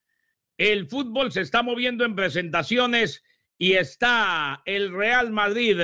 el 0.56 0.88
fútbol 0.88 1.32
se 1.32 1.42
está 1.42 1.62
moviendo 1.62 2.02
en 2.06 2.16
presentaciones 2.16 3.22
y 3.58 3.74
está 3.74 4.62
el 4.64 4.90
Real 4.90 5.32
Madrid 5.32 5.78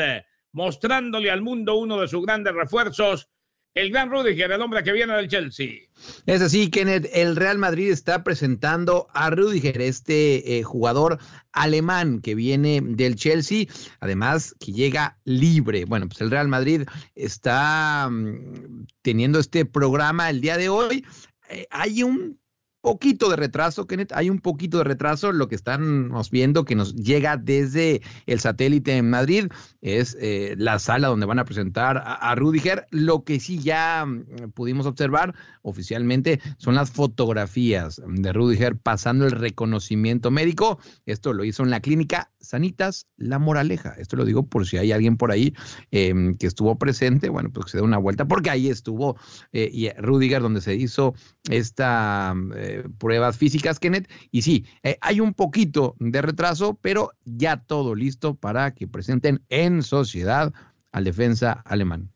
mostrándole 0.53 1.31
al 1.31 1.43
mundo 1.43 1.75
uno 1.75 2.01
de 2.01 2.09
sus 2.09 2.25
grandes 2.25 2.55
refuerzos 2.55 3.29
el 3.75 3.91
gran 3.91 4.11
Rudiger, 4.11 4.51
el 4.51 4.61
hombre 4.61 4.83
que 4.83 4.93
viene 4.93 5.15
del 5.15 5.29
Chelsea. 5.29 5.81
Es 6.27 6.43
así, 6.43 6.71
Kenneth, 6.71 7.09
el 7.13 7.37
Real 7.37 7.59
Madrid 7.59 7.91
está 7.91 8.25
presentando 8.25 9.07
a 9.13 9.31
Rudiger, 9.31 9.81
este 9.81 10.59
eh, 10.59 10.63
jugador 10.63 11.19
alemán 11.53 12.21
que 12.21 12.35
viene 12.35 12.81
del 12.83 13.17
Chelsea, 13.17 13.67
además 14.01 14.55
que 14.59 14.73
llega 14.73 15.19
libre. 15.25 15.85
Bueno, 15.85 16.09
pues 16.09 16.21
el 16.21 16.31
Real 16.31 16.49
Madrid 16.49 16.83
está 17.15 18.09
mm, 18.11 18.87
teniendo 19.03 19.39
este 19.39 19.65
programa 19.65 20.31
el 20.31 20.41
día 20.41 20.57
de 20.57 20.69
hoy. 20.69 21.07
Eh, 21.49 21.67
hay 21.71 22.03
un 22.03 22.41
poquito 22.81 23.29
de 23.29 23.37
retraso, 23.37 23.87
Kenneth, 23.87 24.13
hay 24.15 24.31
un 24.31 24.41
poquito 24.41 24.79
de 24.79 24.85
retraso. 24.85 25.33
Lo 25.33 25.49
que 25.49 25.55
estamos 25.55 26.31
viendo 26.31 26.65
que 26.65 26.75
nos 26.75 26.95
llega 26.95 27.37
desde 27.37 28.03
el 28.27 28.41
satélite 28.41 28.97
en 28.97 29.11
Madrid 29.11 29.47
es 29.81 30.17
eh, 30.21 30.55
la 30.59 30.79
sala 30.79 31.09
donde 31.09 31.27
van 31.27 31.39
a 31.39 31.45
presentar 31.45 32.03
a, 32.05 32.35
Rudiger. 32.35 32.87
Lo 32.91 33.25
que 33.25 33.41
sí 33.41 33.59
ya 33.59 34.05
mm, 34.07 34.53
pudimos 34.55 34.87
observar 34.87 35.35
oficialmente 35.63 36.41
son 36.59 36.75
las 36.75 36.91
fotografías 36.91 38.01
de 38.07 38.33
Rudiger 38.33 38.77
pasando 38.77 39.27
el 39.27 39.33
reconocimiento 39.33 40.31
médico. 40.31 40.79
Esto 41.07 41.33
lo 41.33 41.45
hizo 41.45 41.63
en 41.63 41.71
la 41.71 41.81
clínica 41.81 42.31
Sanitas 42.41 43.07
La 43.17 43.39
Moraleja. 43.39 43.95
Esto 43.99 44.17
lo 44.17 44.25
digo 44.25 44.47
por 44.47 44.67
si 44.67 44.79
hay 44.79 44.93
alguien 44.93 45.17
por 45.17 45.31
ahí 45.31 45.55
eh, 45.91 46.35
que 46.39 46.47
estuvo 46.47 46.77
presente. 46.79 47.29
Bueno, 47.29 47.51
pues 47.53 47.67
que 47.67 47.73
se 47.73 47.77
dé 47.79 47.83
una 47.83 47.99
vuelta 47.99 48.27
porque 48.27 48.51
ahí 48.51 48.69
estuvo 48.69 49.17
eh, 49.53 49.69
y 49.73 49.91
Rudiger 49.91 50.41
donde 50.43 50.61
se 50.61 50.75
hizo 50.75 51.15
esta 51.49 52.35
eh, 52.71 52.85
pruebas 52.99 53.37
físicas, 53.37 53.79
Kenneth. 53.79 54.11
Y 54.31 54.43
sí, 54.43 54.67
eh, 54.83 54.97
hay 55.01 55.21
un 55.21 55.35
poquito 55.35 55.97
de 55.99 56.23
retraso, 56.23 56.79
pero 56.81 57.13
ya 57.25 57.57
todo 57.59 57.95
listo 57.95 58.35
para 58.35 58.75
que 58.75 58.87
presenten 58.87 59.43
en 59.49 59.83
sociedad 59.83 60.53
al 60.93 61.05
defensa 61.05 61.63
alemán. 61.65 62.11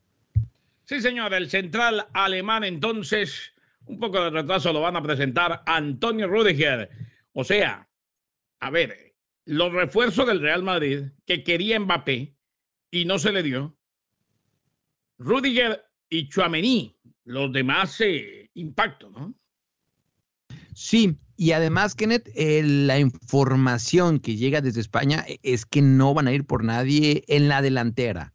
Sí, 0.85 1.01
señor, 1.01 1.33
el 1.33 1.49
central 1.49 2.07
alemán 2.13 2.63
entonces, 2.63 3.53
un 3.85 3.99
poco 3.99 4.23
de 4.23 4.29
retraso 4.29 4.71
lo 4.71 4.81
van 4.81 4.95
a 4.95 5.01
presentar 5.01 5.63
Antonio 5.65 6.27
Rudiger. 6.27 6.89
O 7.33 7.43
sea, 7.43 7.87
a 8.59 8.69
ver, 8.69 9.13
los 9.45 9.73
refuerzos 9.73 10.27
del 10.27 10.41
Real 10.41 10.63
Madrid 10.63 11.05
que 11.25 11.43
quería 11.43 11.79
Mbappé 11.79 12.35
y 12.91 13.05
no 13.05 13.19
se 13.19 13.31
le 13.31 13.43
dio. 13.43 13.77
Rudiger 15.17 15.85
y 16.09 16.29
Chuamení, 16.29 16.95
los 17.23 17.51
demás 17.51 17.99
eh, 18.01 18.49
impacto, 18.53 19.09
¿no? 19.09 19.33
Sí, 20.77 21.17
y 21.37 21.53
además, 21.53 21.95
Kenneth, 21.95 22.29
la 22.35 22.99
información 22.99 24.19
que 24.19 24.35
llega 24.35 24.59
desde 24.59 24.81
España 24.81 25.25
es 25.41 25.65
que 25.65 25.81
no 25.81 26.13
van 26.13 26.27
a 26.27 26.33
ir 26.33 26.45
por 26.45 26.63
nadie 26.65 27.23
en 27.27 27.47
la 27.47 27.61
delantera. 27.61 28.33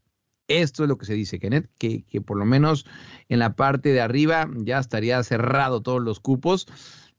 Esto 0.49 0.83
es 0.85 0.89
lo 0.89 0.97
que 0.97 1.05
se 1.05 1.13
dice, 1.15 1.39
Kenneth, 1.39 1.69
que, 1.79 2.03
que 2.05 2.21
por 2.23 2.39
lo 2.39 2.47
menos 2.47 2.87
en 3.29 3.39
la 3.41 3.55
parte 3.55 3.91
de 3.93 4.01
arriba 4.01 4.49
ya 4.57 4.79
estaría 4.79 5.23
cerrado 5.23 5.83
todos 5.83 6.03
los 6.03 6.19
cupos. 6.19 6.67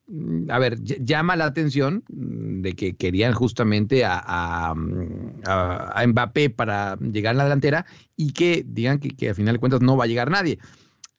Mm, 0.07 0.49
A 0.49 0.57
ver, 0.57 0.79
ll- 0.79 1.05
llama 1.05 1.35
la 1.35 1.45
atención 1.45 2.03
mm, 2.09 2.61
de 2.61 2.73
que 2.73 2.95
querían 2.95 3.33
justamente 3.33 4.03
a, 4.03 4.21
a, 4.25 4.73
mm, 4.75 6.07
Mbappé 6.07 6.49
para 6.49 6.97
llegar 6.97 7.35
a 7.35 7.37
la 7.37 7.43
delantera 7.45 7.85
y 8.17 8.33
que 8.33 8.65
digan 8.67 8.97
que, 8.99 9.09
que 9.09 9.29
a 9.29 9.35
final 9.35 9.55
de 9.55 9.59
cuentas 9.59 9.81
no 9.81 9.95
va 9.97 10.05
a 10.05 10.07
llegar 10.07 10.31
nadie. 10.31 10.57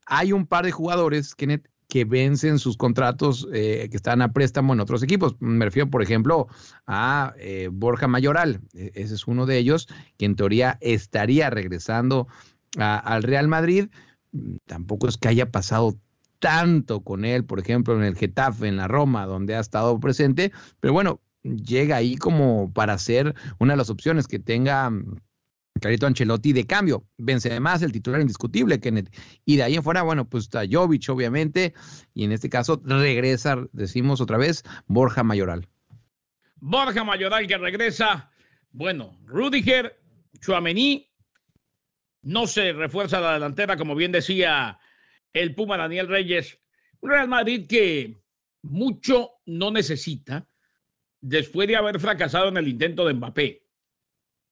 Hay 0.07 0.33
un 0.33 0.47
par 0.47 0.65
de 0.65 0.73
jugadores, 0.73 1.35
Kenneth, 1.35 1.69
que 1.93 2.07
vencen 2.07 2.59
sus 2.59 2.79
contratos 2.79 3.47
eh, 3.53 3.87
que 3.91 3.99
están 3.99 4.23
a 4.23 4.33
préstamo 4.33 4.73
en 4.73 4.81
otros 4.81 5.03
equipos. 5.03 5.37
Me 5.41 5.67
refiero, 5.67 5.91
por 5.91 6.03
ejemplo, 6.03 6.49
a 6.87 7.35
eh, 7.37 7.69
Borja 7.71 8.09
Mayoral. 8.09 8.63
E- 8.73 8.93
Ese 8.95 9.15
es 9.15 9.27
uno 9.27 9.45
de 9.45 9.59
ellos 9.59 9.89
que 10.17 10.25
en 10.25 10.35
teoría 10.35 10.79
estaría 10.81 11.51
regresando 11.51 12.29
al 12.79 13.23
Real 13.23 13.47
Madrid. 13.47 13.91
Tampoco 14.65 15.07
es 15.07 15.19
que 15.19 15.29
haya 15.29 15.51
pasado 15.51 15.99
tanto 16.39 17.03
con 17.03 17.27
él, 17.27 17.45
por 17.45 17.61
ejemplo, 17.61 17.95
en 17.95 18.05
el 18.05 18.17
Getafe, 18.17 18.69
en 18.69 18.79
la 18.79 18.89
Roma, 18.89 19.27
donde 19.27 19.55
ha 19.55 19.61
estado 19.61 20.01
presente, 20.01 20.51
pero 20.81 20.95
bueno, 20.95 21.21
llega 21.43 21.97
ahí 21.97 22.17
como 22.17 22.73
para 22.73 22.97
ser 22.97 23.35
una 23.59 23.75
de 23.75 23.77
las 23.77 23.91
opciones 23.91 24.27
que 24.27 24.39
tenga 24.39 24.91
Carito 25.81 26.07
Ancelotti 26.07 26.53
de 26.53 26.67
cambio. 26.67 27.07
Vence 27.19 27.59
más 27.61 27.83
el 27.83 27.93
titular 27.93 28.21
indiscutible, 28.21 28.81
Kenneth. 28.81 29.15
Y 29.45 29.57
de 29.57 29.65
ahí 29.65 29.75
en 29.75 29.83
fuera, 29.83 30.03
bueno, 30.03 30.29
pues 30.29 30.45
está 30.45 30.63
Jovic, 30.71 31.09
obviamente, 31.09 31.75
y 32.15 32.25
en 32.25 32.33
este 32.33 32.49
caso 32.49 32.81
regresa, 32.85 33.57
decimos 33.73 34.21
otra 34.21 34.39
vez, 34.39 34.63
Borja 34.87 35.23
Mayoral. 35.23 35.69
Borja 36.57 37.03
Mayoral 37.05 37.47
que 37.47 37.59
regresa. 37.59 38.31
Bueno, 38.71 39.19
Rudiger, 39.25 40.01
Chuamení, 40.41 41.11
no 42.23 42.47
se 42.47 42.73
refuerza 42.73 43.21
la 43.21 43.35
delantera, 43.35 43.77
como 43.77 43.95
bien 43.95 44.13
decía 44.13 44.79
el 45.33 45.55
Puma 45.55 45.77
Daniel 45.77 46.09
Reyes. 46.09 46.59
Real 47.03 47.29
Madrid 47.29 47.67
que 47.67 48.23
mucho 48.63 49.33
no 49.47 49.73
necesita 49.73 50.47
después 51.21 51.67
de 51.67 51.77
haber 51.77 51.99
fracasado 51.99 52.49
en 52.49 52.57
el 52.57 52.69
intento 52.69 53.05
de 53.05 53.15
Mbappé 53.15 53.63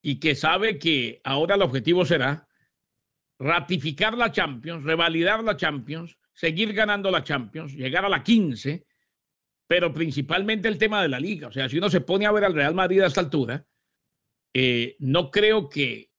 y 0.02 0.18
que 0.20 0.34
sabe 0.34 0.78
que 0.78 1.20
ahora 1.24 1.54
el 1.54 1.62
objetivo 1.62 2.04
será 2.04 2.48
ratificar 3.38 4.16
la 4.16 4.32
Champions, 4.32 4.84
revalidar 4.84 5.42
la 5.42 5.56
Champions, 5.56 6.18
seguir 6.32 6.72
ganando 6.72 7.10
la 7.10 7.24
Champions, 7.24 7.74
llegar 7.74 8.04
a 8.04 8.08
la 8.08 8.22
15 8.22 8.86
pero 9.70 9.94
principalmente 9.94 10.66
el 10.66 10.78
tema 10.78 11.00
de 11.00 11.08
la 11.08 11.20
liga. 11.20 11.46
O 11.46 11.52
sea, 11.52 11.68
si 11.68 11.78
uno 11.78 11.88
se 11.88 12.00
pone 12.00 12.26
a 12.26 12.32
ver 12.32 12.44
al 12.44 12.54
Real 12.54 12.74
Madrid 12.74 13.02
a 13.02 13.06
esta 13.06 13.20
altura, 13.20 13.64
eh, 14.52 14.96
no 14.98 15.30
creo 15.30 15.68
que, 15.68 16.10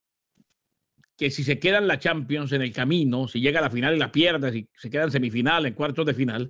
que 1.17 1.29
si 1.29 1.43
se 1.43 1.59
queda 1.59 1.79
en 1.79 1.87
la 1.87 1.99
Champions 1.99 2.53
en 2.53 2.61
el 2.61 2.71
camino, 2.71 3.27
si 3.27 3.41
llega 3.41 3.59
a 3.59 3.63
la 3.63 3.69
final 3.69 3.93
y 3.93 3.99
la 3.99 4.09
pierde, 4.09 4.53
si 4.53 4.69
se 4.73 4.89
queda 4.89 5.03
en 5.03 5.11
semifinal, 5.11 5.65
en 5.65 5.73
cuartos 5.73 6.05
de 6.05 6.13
final, 6.13 6.49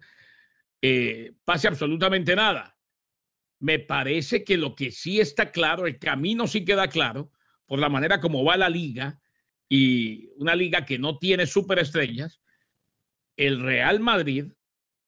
eh, 0.80 1.34
pase 1.44 1.68
absolutamente 1.68 2.36
nada. 2.36 2.78
Me 3.62 3.78
parece 3.78 4.44
que 4.44 4.58
lo 4.58 4.76
que 4.76 4.92
sí 4.92 5.20
está 5.20 5.52
claro, 5.52 5.86
el 5.86 6.00
camino 6.00 6.48
sí 6.48 6.66
queda 6.66 6.88
claro, 6.88 7.32
por 7.68 7.78
la 7.78 7.90
manera 7.90 8.20
como 8.20 8.44
va 8.44 8.58
la 8.58 8.70
liga 8.70 9.22
y 9.70 10.30
una 10.38 10.56
liga 10.56 10.84
que 10.84 10.98
no 10.98 11.20
tiene 11.20 11.46
superestrellas, 11.46 12.42
el 13.38 13.62
Real 13.62 14.00
Madrid 14.00 14.46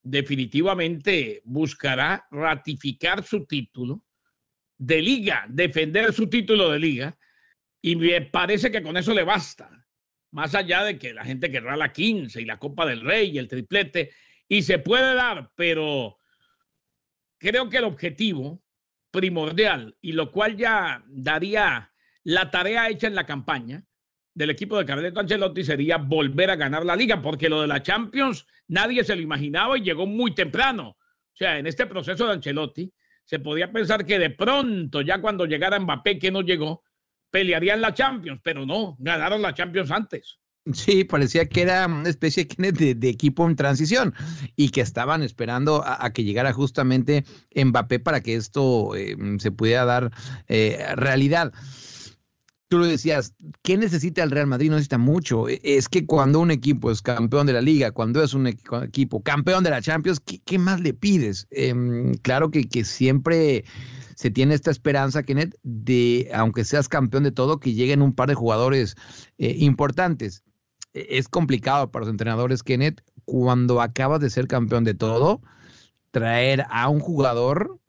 definitivamente 0.04 1.42
buscará 1.46 2.28
ratificar 2.30 3.24
su 3.24 3.46
título 3.48 4.04
de 4.78 5.02
liga, 5.02 5.46
defender 5.50 6.14
su 6.14 6.30
título 6.30 6.70
de 6.70 6.80
liga, 6.80 7.18
y 7.82 7.96
me 7.96 8.22
parece 8.22 8.72
que 8.72 8.84
con 8.84 8.98
eso 8.98 9.16
le 9.16 9.24
basta, 9.24 9.84
más 10.30 10.54
allá 10.54 10.84
de 10.84 11.00
que 11.00 11.12
la 11.12 11.26
gente 11.26 11.50
querrá 11.50 11.76
la 11.76 11.92
15 11.92 12.40
y 12.40 12.46
la 12.46 12.60
Copa 12.60 12.86
del 12.86 13.02
Rey 13.02 13.32
y 13.32 13.40
el 13.40 13.48
triplete, 13.48 14.12
y 14.48 14.62
se 14.62 14.78
puede 14.78 15.16
dar, 15.16 15.52
pero 15.56 16.20
creo 17.44 17.70
que 17.70 17.78
el 17.78 17.84
objetivo 17.84 18.64
primordial, 19.12 19.98
y 20.00 20.14
lo 20.14 20.32
cual 20.32 20.56
ya 20.56 21.04
daría 21.08 21.92
la 22.24 22.50
tarea 22.50 22.90
hecha 22.90 23.08
en 23.08 23.16
la 23.16 23.26
campaña, 23.26 23.84
del 24.34 24.50
equipo 24.50 24.78
de 24.78 24.86
Carleto 24.86 25.20
Ancelotti 25.20 25.64
sería 25.64 25.98
volver 25.98 26.50
a 26.50 26.56
ganar 26.56 26.86
la 26.86 26.96
liga, 26.96 27.22
porque 27.22 27.50
lo 27.50 27.62
de 27.62 27.68
la 27.68 27.84
Champions 27.84 28.48
nadie 28.70 29.04
se 29.04 29.16
lo 29.16 29.22
imaginaba 29.22 29.78
y 29.78 29.82
llegó 29.82 30.08
muy 30.08 30.34
temprano. 30.34 30.98
O 30.98 31.36
sea, 31.36 31.60
en 31.60 31.68
este 31.68 31.86
proceso 31.86 32.26
de 32.26 32.34
Ancelotti 32.34 32.92
se 33.26 33.40
podía 33.40 33.72
pensar 33.72 34.06
que 34.06 34.18
de 34.18 34.30
pronto, 34.30 35.02
ya 35.02 35.20
cuando 35.20 35.46
llegara 35.46 35.80
Mbappé, 35.80 36.18
que 36.18 36.32
no 36.32 36.42
llegó, 36.42 36.84
pelearían 37.30 37.82
la 37.82 37.94
Champions, 37.94 38.40
pero 38.42 38.66
no, 38.66 38.96
ganaron 39.00 39.42
la 39.42 39.54
Champions 39.54 39.92
antes. 39.92 40.40
Sí, 40.72 41.04
parecía 41.04 41.46
que 41.50 41.62
era 41.64 41.86
una 41.88 42.08
especie 42.08 42.48
de, 42.58 42.96
de 42.96 43.10
equipo 43.10 43.46
en 43.46 43.58
transición 43.58 44.14
y 44.56 44.70
que 44.70 44.80
estaban 44.80 45.22
esperando 45.22 45.84
a, 45.86 46.10
que 46.14 46.24
llegara 46.24 46.54
justamente 46.54 47.26
Mbappé 47.54 48.00
para 48.00 48.22
que 48.22 48.36
esto 48.36 48.96
eh, 48.96 49.18
se 49.40 49.52
pudiera 49.52 49.84
dar 49.84 50.12
eh, 50.48 50.86
realidad. 50.96 51.52
Tú 52.70 52.80
lo 52.80 52.86
decías, 52.88 53.36
¿qué 53.62 53.78
necesita 53.78 54.24
el 54.24 54.32
Real 54.32 54.48
Madrid? 54.48 54.70
No 54.70 54.76
necesita 54.78 54.98
mucho. 54.98 55.48
E- 55.48 55.60
Es 55.64 55.90
que 55.90 56.06
cuando 56.08 56.40
un 56.40 56.50
equipo 56.50 56.90
es 56.92 57.02
campeón 57.04 57.46
de 57.46 57.54
la 57.54 57.62
liga, 57.62 57.92
cuando 57.92 58.24
es 58.24 58.34
un 58.34 58.46
equ- 58.48 58.86
equipo 58.88 59.22
campeón 59.22 59.64
de 59.64 59.70
la 59.70 59.82
Champions, 59.82 60.20
¿qué, 60.22 60.58
más 60.58 60.80
le 60.82 60.94
pides? 60.94 61.46
Em, 61.52 62.14
claro 62.16 62.50
que, 62.50 62.64
que 62.68 62.84
siempre 62.84 63.64
se 64.16 64.32
tiene 64.32 64.56
esta 64.56 64.72
esperanza, 64.72 65.22
Kenneth, 65.24 65.56
de, 65.64 66.32
aunque 66.34 66.64
seas 66.66 66.90
campeón 66.90 67.24
de 67.24 67.32
todo, 67.32 67.60
que 67.60 67.74
lleguen 67.74 68.02
un 68.02 68.14
par 68.16 68.30
de 68.30 68.36
jugadores 68.36 68.96
eh, 69.38 69.56
importantes. 69.60 70.44
E- 70.94 71.08
Es 71.18 71.28
complicado 71.28 71.92
para 71.92 72.06
los 72.06 72.12
entrenadores, 72.12 72.64
Kenneth, 72.64 73.02
cuando 73.26 73.82
acabas 73.82 74.20
de 74.22 74.30
ser 74.30 74.48
campeón 74.48 74.84
de 74.84 74.94
todo, 74.94 75.42
traer 76.12 76.66
a 76.70 76.90
un 76.90 77.00
jugador 77.00 77.80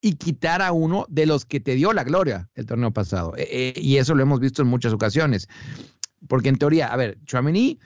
y 0.00 0.14
quitar 0.14 0.62
a 0.62 0.72
uno 0.72 1.06
de 1.08 1.26
los 1.26 1.44
que 1.44 1.58
te 1.60 1.74
dio 1.74 1.92
la 1.92 2.04
gloria 2.04 2.48
el 2.54 2.66
torneo 2.66 2.92
pasado. 2.92 3.34
Eh, 3.36 3.48
eh, 3.50 3.80
y 3.80 3.96
eso 3.96 4.14
lo 4.14 4.22
hemos 4.22 4.40
visto 4.40 4.62
en 4.62 4.68
muchas 4.68 4.92
ocasiones. 4.92 5.48
Porque 6.28 6.48
en 6.48 6.56
teoría, 6.58 6.88
a 6.92 6.96
ver, 6.96 7.18
Chouameni 7.24 7.78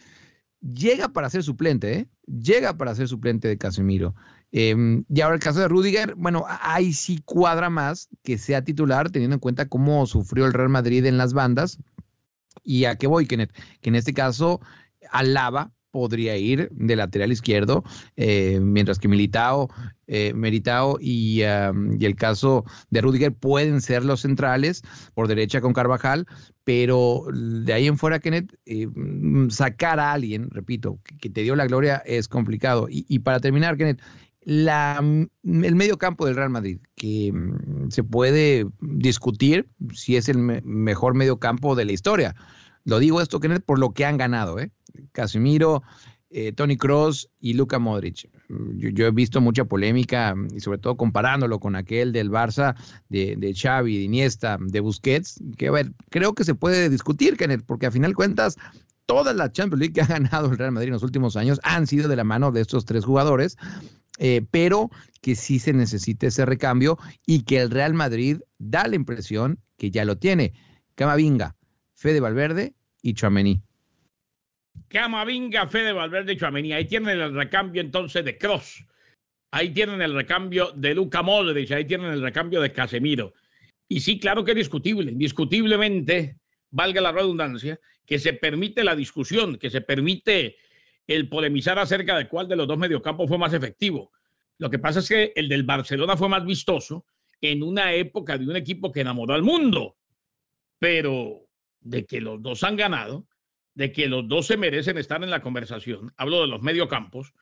llega 0.60 1.08
para 1.08 1.30
ser 1.30 1.42
suplente, 1.42 1.92
¿eh? 1.98 2.08
Llega 2.26 2.76
para 2.76 2.94
ser 2.94 3.08
suplente 3.08 3.48
de 3.48 3.58
Casemiro. 3.58 4.14
Eh, 4.52 5.02
y 5.08 5.20
ahora 5.20 5.36
el 5.36 5.40
caso 5.40 5.60
de 5.60 5.68
Rudiger, 5.68 6.14
bueno, 6.16 6.44
ahí 6.48 6.92
sí 6.92 7.22
cuadra 7.24 7.70
más 7.70 8.08
que 8.22 8.36
sea 8.38 8.62
titular, 8.62 9.10
teniendo 9.10 9.34
en 9.34 9.40
cuenta 9.40 9.68
cómo 9.68 10.06
sufrió 10.06 10.46
el 10.46 10.52
Real 10.52 10.68
Madrid 10.68 11.04
en 11.06 11.16
las 11.18 11.32
bandas. 11.32 11.78
¿Y 12.62 12.84
a 12.84 12.96
qué 12.96 13.06
voy, 13.06 13.26
Kenneth? 13.26 13.52
Que 13.80 13.90
en 13.90 13.96
este 13.96 14.12
caso, 14.12 14.60
Alaba 15.10 15.72
podría 15.90 16.36
ir 16.36 16.68
de 16.72 16.96
lateral 16.96 17.32
izquierdo, 17.32 17.82
eh, 18.16 18.60
mientras 18.60 18.98
que 18.98 19.08
Militao, 19.08 19.68
eh, 20.06 20.32
Meritao 20.34 20.98
y, 21.00 21.40
y 21.40 22.04
el 22.04 22.16
caso 22.16 22.64
de 22.90 23.00
Rudiger 23.00 23.32
pueden 23.34 23.80
ser 23.80 24.04
los 24.04 24.20
centrales 24.20 24.82
por 25.14 25.28
derecha 25.28 25.60
con 25.60 25.72
Carvajal, 25.72 26.26
pero 26.64 27.24
de 27.32 27.72
ahí 27.72 27.86
en 27.86 27.98
fuera, 27.98 28.20
Kenneth, 28.20 28.54
eh, 28.66 28.86
mm, 28.86 29.50
sacar 29.50 29.98
a 29.98 30.12
alguien, 30.12 30.50
repito, 30.50 31.00
que, 31.04 31.18
que 31.18 31.30
te 31.30 31.42
dio 31.42 31.56
la 31.56 31.66
gloria 31.66 31.96
es 32.06 32.28
complicado. 32.28 32.88
Y, 32.88 33.04
y 33.08 33.20
para 33.20 33.40
terminar, 33.40 33.76
Kenneth, 33.76 34.00
la, 34.42 35.00
mm, 35.02 35.64
el 35.64 35.74
medio 35.74 35.98
campo 35.98 36.26
del 36.26 36.36
Real 36.36 36.50
Madrid, 36.50 36.78
que 36.94 37.32
mm, 37.32 37.69
se 37.90 38.02
puede 38.04 38.66
discutir 38.80 39.68
si 39.92 40.16
es 40.16 40.28
el 40.28 40.38
me- 40.38 40.62
mejor 40.62 41.14
medio 41.14 41.38
campo 41.38 41.74
de 41.74 41.84
la 41.84 41.92
historia. 41.92 42.34
Lo 42.84 42.98
digo 42.98 43.20
esto, 43.20 43.40
Kenneth, 43.40 43.64
por 43.64 43.78
lo 43.78 43.92
que 43.92 44.04
han 44.04 44.16
ganado, 44.16 44.58
¿eh? 44.58 44.70
Casemiro, 45.12 45.82
eh, 46.30 46.52
Tony 46.52 46.76
Cross 46.76 47.28
y 47.40 47.54
Luka 47.54 47.78
Modric. 47.78 48.30
Yo, 48.76 49.06
he 49.06 49.10
visto 49.10 49.40
mucha 49.40 49.64
polémica 49.64 50.34
y 50.54 50.60
sobre 50.60 50.78
todo 50.78 50.96
comparándolo 50.96 51.58
con 51.60 51.76
aquel 51.76 52.12
del 52.12 52.30
Barça, 52.30 52.74
de, 53.08 53.34
de 53.36 53.54
Xavi, 53.54 53.98
de 53.98 54.04
Iniesta, 54.04 54.56
de 54.60 54.80
Busquets, 54.80 55.40
que 55.56 55.68
a 55.68 55.72
ver, 55.72 55.92
creo 56.10 56.34
que 56.34 56.44
se 56.44 56.54
puede 56.54 56.88
discutir, 56.88 57.36
Kenneth, 57.36 57.64
porque 57.66 57.86
a 57.86 57.90
final 57.90 58.14
cuentas 58.14 58.56
todas 59.06 59.34
las 59.34 59.52
Champions 59.52 59.80
League 59.80 59.92
que 59.92 60.02
ha 60.02 60.06
ganado 60.06 60.50
el 60.50 60.58
Real 60.58 60.72
Madrid 60.72 60.88
en 60.88 60.94
los 60.94 61.02
últimos 61.02 61.36
años 61.36 61.60
han 61.64 61.86
sido 61.88 62.08
de 62.08 62.16
la 62.16 62.24
mano 62.24 62.52
de 62.52 62.60
estos 62.60 62.84
tres 62.84 63.04
jugadores, 63.04 63.56
eh, 64.20 64.42
pero 64.50 64.90
que 65.22 65.34
sí 65.34 65.58
se 65.58 65.72
necesita 65.72 66.26
ese 66.26 66.44
recambio 66.44 66.98
y 67.26 67.42
que 67.44 67.58
el 67.58 67.70
Real 67.70 67.94
Madrid 67.94 68.36
da 68.58 68.86
la 68.86 68.94
impresión 68.94 69.58
que 69.78 69.90
ya 69.90 70.04
lo 70.04 70.18
tiene. 70.18 70.52
Camavinga, 70.94 71.56
Fede 71.94 72.20
Valverde 72.20 72.74
y 73.02 73.14
Chouameni. 73.14 73.62
Camavinga, 74.88 75.66
Fede 75.68 75.92
Valverde 75.92 76.34
y 76.34 76.36
Chouameni. 76.36 76.74
Ahí 76.74 76.84
tienen 76.84 77.18
el 77.18 77.34
recambio 77.34 77.80
entonces 77.80 78.22
de 78.22 78.36
Cross. 78.36 78.84
Ahí 79.52 79.70
tienen 79.70 80.02
el 80.02 80.14
recambio 80.14 80.70
de 80.72 80.94
Luca 80.94 81.22
Modric. 81.22 81.70
Ahí 81.72 81.86
tienen 81.86 82.12
el 82.12 82.20
recambio 82.20 82.60
de 82.60 82.72
Casemiro. 82.72 83.32
Y 83.88 84.00
sí, 84.00 84.20
claro 84.20 84.44
que 84.44 84.50
es 84.50 84.56
discutible. 84.58 85.10
Indiscutiblemente, 85.10 86.36
valga 86.70 87.00
la 87.00 87.12
redundancia, 87.12 87.80
que 88.04 88.18
se 88.18 88.34
permite 88.34 88.84
la 88.84 88.94
discusión, 88.94 89.56
que 89.56 89.70
se 89.70 89.80
permite 89.80 90.56
el 91.10 91.28
polemizar 91.28 91.76
acerca 91.76 92.16
de 92.16 92.28
cuál 92.28 92.46
de 92.46 92.54
los 92.54 92.68
dos 92.68 92.78
mediocampos 92.78 93.28
fue 93.28 93.36
más 93.36 93.52
efectivo. 93.52 94.12
Lo 94.58 94.70
que 94.70 94.78
pasa 94.78 95.00
es 95.00 95.08
que 95.08 95.32
el 95.34 95.48
del 95.48 95.64
Barcelona 95.64 96.16
fue 96.16 96.28
más 96.28 96.44
vistoso 96.44 97.04
en 97.40 97.64
una 97.64 97.92
época 97.94 98.38
de 98.38 98.46
un 98.46 98.54
equipo 98.54 98.92
que 98.92 99.00
enamoró 99.00 99.34
al 99.34 99.42
mundo. 99.42 99.96
Pero 100.78 101.48
de 101.80 102.06
que 102.06 102.20
los 102.20 102.40
dos 102.40 102.62
han 102.62 102.76
ganado, 102.76 103.26
de 103.74 103.90
que 103.90 104.06
los 104.06 104.28
dos 104.28 104.46
se 104.46 104.56
merecen 104.56 104.98
estar 104.98 105.24
en 105.24 105.30
la 105.30 105.42
conversación, 105.42 106.12
hablo 106.16 106.42
de 106.42 106.46
los 106.46 106.62
mediocampos, 106.62 107.34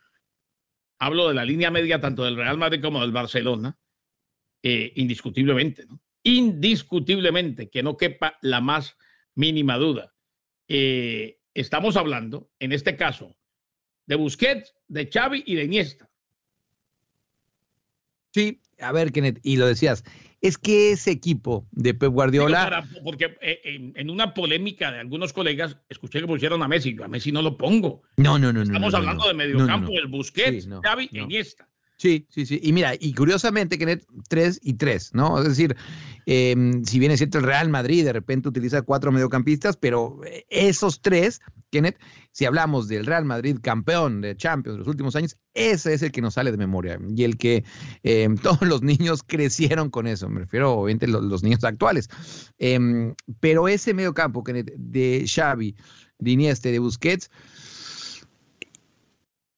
hablo 0.99 1.29
de 1.29 1.35
la 1.35 1.45
línea 1.45 1.71
media 1.71 2.01
tanto 2.01 2.25
del 2.25 2.37
Real 2.37 2.57
Madrid 2.57 2.81
como 2.81 3.03
del 3.03 3.13
Barcelona, 3.13 3.77
eh, 4.63 4.95
indiscutiblemente, 4.97 5.85
¿no? 5.85 6.01
Indiscutiblemente, 6.23 7.69
que 7.69 7.83
no 7.83 7.99
quepa 7.99 8.39
la 8.41 8.63
más 8.63 8.97
mínima 9.35 9.77
duda. 9.77 10.15
Eh, 10.69 11.39
estamos 11.53 11.99
hablando, 11.99 12.51
en 12.61 12.73
este 12.73 12.97
caso, 12.97 13.37
de 14.09 14.17
Busquets, 14.17 14.75
de 14.89 15.09
Xavi 15.13 15.45
y 15.47 15.55
de 15.55 15.65
Iniesta. 15.65 16.09
Sí, 18.33 18.61
a 18.81 18.93
ver, 18.93 19.13
Kenneth, 19.13 19.41
y 19.43 19.57
lo 19.57 19.67
decías, 19.67 20.05
es 20.41 20.59
que 20.59 20.93
ese 20.93 21.11
equipo 21.11 21.67
de 21.73 21.95
Pep 21.95 22.11
Guardiola. 22.13 22.65
Para- 22.65 22.89
porque 23.05 23.37
eh, 23.41 23.61
en, 23.65 23.93
en 23.97 24.11
una 24.11 24.35
polémica 24.35 24.91
de 24.93 25.01
algunos 25.01 25.33
colegas, 25.33 25.77
escuché 25.89 26.21
que 26.21 26.27
pusieron 26.27 26.63
a 26.63 26.69
Messi. 26.69 26.95
Yo 26.95 27.05
a 27.05 27.09
Messi 27.09 27.33
no 27.33 27.43
lo 27.43 27.57
pongo. 27.57 28.03
No, 28.17 28.39
no, 28.39 28.53
no, 28.53 28.61
no. 28.61 28.63
Estamos 28.63 28.81
no, 28.81 28.91
no, 28.91 28.97
hablando 28.99 29.23
no. 29.25 29.29
de 29.29 29.35
mediocampo, 29.35 29.93
el 29.93 30.07
Busquets, 30.09 30.65
Sí, 30.65 30.71
Xavi 30.83 31.11
e. 31.13 31.19
Iniesta. 31.21 31.69
Sí, 31.99 32.29
sí, 32.31 32.47
sí. 32.47 32.61
Y 32.63 32.73
mira, 32.73 32.93
y 32.99 33.13
curiosamente, 33.13 33.77
Kenneth, 33.77 34.07
tres 34.29 34.61
y 34.63 34.75
tres, 34.75 35.11
¿no? 35.15 35.41
Es 35.41 35.49
decir, 35.49 35.77
eh, 36.27 36.55
si 36.85 37.01
bien 37.01 37.11
es 37.11 37.19
cierto, 37.19 37.39
el 37.39 37.45
Real 37.45 37.69
Madrid 37.71 38.05
de 38.05 38.13
repente 38.13 38.49
utiliza 38.49 38.83
cuatro 38.83 39.11
mediocampistas, 39.11 39.77
pero 39.77 40.21
eh, 40.25 40.47
esos 40.49 41.03
tres, 41.03 41.41
Kenneth, 41.71 41.99
si 42.31 42.45
hablamos 42.45 42.87
del 42.87 43.05
Real 43.05 43.25
Madrid 43.25 43.59
campeón 43.61 44.21
de 44.21 44.37
Champions 44.37 44.77
de 44.77 44.79
los 44.79 44.87
últimos 44.87 45.17
años, 45.17 45.37
ese 45.55 45.93
es 45.93 46.03
el 46.03 46.13
que 46.13 46.23
nos 46.23 46.35
sale 46.35 46.53
de 46.53 46.57
memoria 46.57 47.01
y 47.17 47.25
el 47.25 47.37
que 47.37 47.65
eh, 48.05 48.29
todos 48.45 48.63
los 48.63 48.83
niños 48.83 49.25
crecieron 49.27 49.91
con 49.91 50.07
eso. 50.07 50.29
Me 50.29 50.39
refiero, 50.39 50.75
obviamente, 50.75 51.09
los, 51.09 51.25
los 51.25 51.43
niños 51.43 51.65
actuales. 51.65 52.09
Em, 52.59 53.13
pero 53.41 53.67
ese 53.67 53.93
mediocampo, 53.93 54.45
Kenneth, 54.45 54.73
de 54.77 55.25
Xavi, 55.27 55.75
de 56.21 56.31
Iniesta 56.31 56.69
de 56.69 56.79
Busquets, 56.79 57.29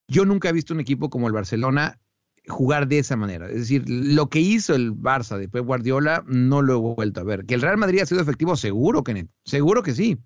yo 0.07 0.25
nunca 0.25 0.49
he 0.49 0.53
visto 0.53 0.73
un 0.73 0.79
equipo 0.79 1.11
como 1.11 1.27
el 1.27 1.33
Barcelona 1.33 2.00
jugar 2.47 2.87
de 2.87 2.99
esa 2.99 3.15
manera. 3.15 3.47
Es 3.47 3.55
decir, 3.55 3.83
lo 3.87 4.29
que 4.29 4.39
hizo 4.39 4.75
el 4.75 4.93
Barça 4.93 5.37
de 5.37 5.47
Pep 5.47 5.65
Guardiola 5.65 6.23
no 6.27 6.61
lo 6.61 6.73
he 6.73 6.95
vuelto 6.95 7.21
a 7.21 7.23
ver. 7.23 7.45
Que 7.45 7.55
el 7.55 7.61
Real 7.61 7.77
Madrid 7.77 8.01
ha 8.01 8.05
sido 8.05 8.21
efectivo, 8.21 8.55
seguro, 8.55 9.03
Kenneth, 9.03 9.29
seguro 9.45 9.83
que 9.83 9.93
sí. 9.93 10.17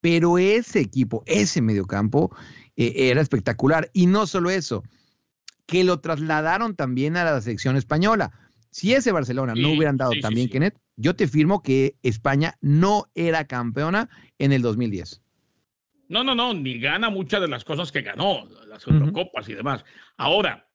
Pero 0.00 0.38
ese 0.38 0.80
equipo, 0.80 1.22
ese 1.26 1.62
mediocampo, 1.62 2.34
eh, 2.76 2.92
era 3.10 3.20
espectacular. 3.20 3.90
Y 3.92 4.06
no 4.06 4.26
solo 4.26 4.50
eso, 4.50 4.82
que 5.66 5.84
lo 5.84 6.00
trasladaron 6.00 6.74
también 6.74 7.16
a 7.16 7.24
la 7.24 7.40
selección 7.40 7.76
española. 7.76 8.32
Si 8.70 8.92
ese 8.92 9.12
Barcelona 9.12 9.54
no 9.54 9.70
hubieran 9.70 9.96
dado 9.96 10.12
sí, 10.12 10.20
también, 10.20 10.46
sí. 10.46 10.52
Kenneth, 10.52 10.78
yo 10.96 11.14
te 11.14 11.28
firmo 11.28 11.62
que 11.62 11.96
España 12.02 12.56
no 12.60 13.06
era 13.14 13.46
campeona 13.46 14.08
en 14.38 14.52
el 14.52 14.62
2010. 14.62 15.22
No, 16.08 16.22
no, 16.22 16.34
no, 16.34 16.54
ni 16.54 16.78
gana 16.78 17.10
muchas 17.10 17.40
de 17.40 17.48
las 17.48 17.64
cosas 17.64 17.90
que 17.90 18.02
ganó, 18.02 18.46
las 18.68 18.86
Eurocopas 18.86 19.48
y 19.48 19.54
demás. 19.54 19.84
Ahora, 20.16 20.68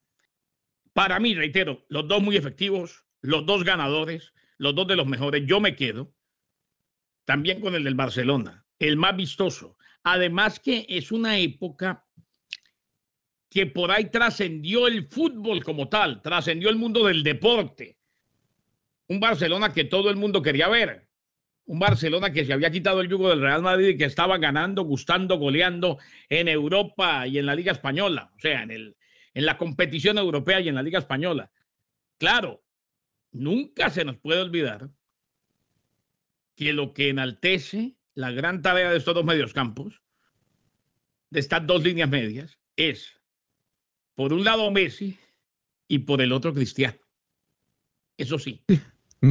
para 0.93 1.19
mí, 1.19 1.33
reitero, 1.33 1.85
los 1.89 2.07
dos 2.07 2.21
muy 2.21 2.35
efectivos, 2.35 3.05
los 3.21 3.45
dos 3.45 3.63
ganadores, 3.63 4.33
los 4.57 4.75
dos 4.75 4.87
de 4.87 4.95
los 4.95 5.07
mejores. 5.07 5.43
Yo 5.45 5.59
me 5.59 5.75
quedo 5.75 6.13
también 7.25 7.61
con 7.61 7.75
el 7.75 7.83
del 7.83 7.95
Barcelona, 7.95 8.65
el 8.79 8.97
más 8.97 9.15
vistoso. 9.15 9.77
Además 10.03 10.59
que 10.59 10.85
es 10.89 11.11
una 11.11 11.37
época 11.37 12.05
que 13.49 13.67
por 13.67 13.91
ahí 13.91 14.05
trascendió 14.05 14.87
el 14.87 15.07
fútbol 15.07 15.63
como 15.63 15.89
tal, 15.89 16.21
trascendió 16.21 16.69
el 16.69 16.77
mundo 16.77 17.05
del 17.05 17.23
deporte. 17.23 17.97
Un 19.07 19.19
Barcelona 19.19 19.73
que 19.73 19.83
todo 19.83 20.09
el 20.09 20.15
mundo 20.15 20.41
quería 20.41 20.69
ver. 20.69 21.07
Un 21.65 21.79
Barcelona 21.79 22.31
que 22.31 22.45
se 22.45 22.53
había 22.53 22.71
quitado 22.71 23.01
el 23.01 23.09
yugo 23.09 23.29
del 23.29 23.41
Real 23.41 23.61
Madrid 23.61 23.89
y 23.89 23.97
que 23.97 24.05
estaba 24.05 24.37
ganando, 24.37 24.83
gustando, 24.83 25.37
goleando 25.37 25.99
en 26.29 26.47
Europa 26.47 27.27
y 27.27 27.37
en 27.37 27.45
la 27.45 27.55
Liga 27.55 27.71
Española, 27.71 28.31
o 28.35 28.39
sea, 28.39 28.63
en, 28.63 28.71
el, 28.71 28.95
en 29.33 29.45
la 29.45 29.57
competición 29.57 30.17
europea 30.17 30.59
y 30.61 30.67
en 30.69 30.75
la 30.75 30.83
Liga 30.83 30.99
Española. 30.99 31.51
Claro, 32.17 32.63
nunca 33.31 33.89
se 33.89 34.03
nos 34.05 34.17
puede 34.17 34.41
olvidar 34.41 34.89
que 36.55 36.73
lo 36.73 36.93
que 36.93 37.09
enaltece 37.09 37.95
la 38.13 38.31
gran 38.31 38.61
tarea 38.61 38.91
de 38.91 38.97
estos 38.97 39.15
dos 39.15 39.25
medioscampos, 39.25 40.01
de 41.29 41.39
estas 41.39 41.65
dos 41.65 41.81
líneas 41.83 42.09
medias, 42.09 42.59
es, 42.75 43.19
por 44.15 44.33
un 44.33 44.43
lado 44.43 44.69
Messi 44.69 45.17
y 45.87 45.99
por 45.99 46.21
el 46.21 46.31
otro 46.33 46.53
Cristiano. 46.53 46.97
Eso 48.17 48.37
sí. 48.37 48.63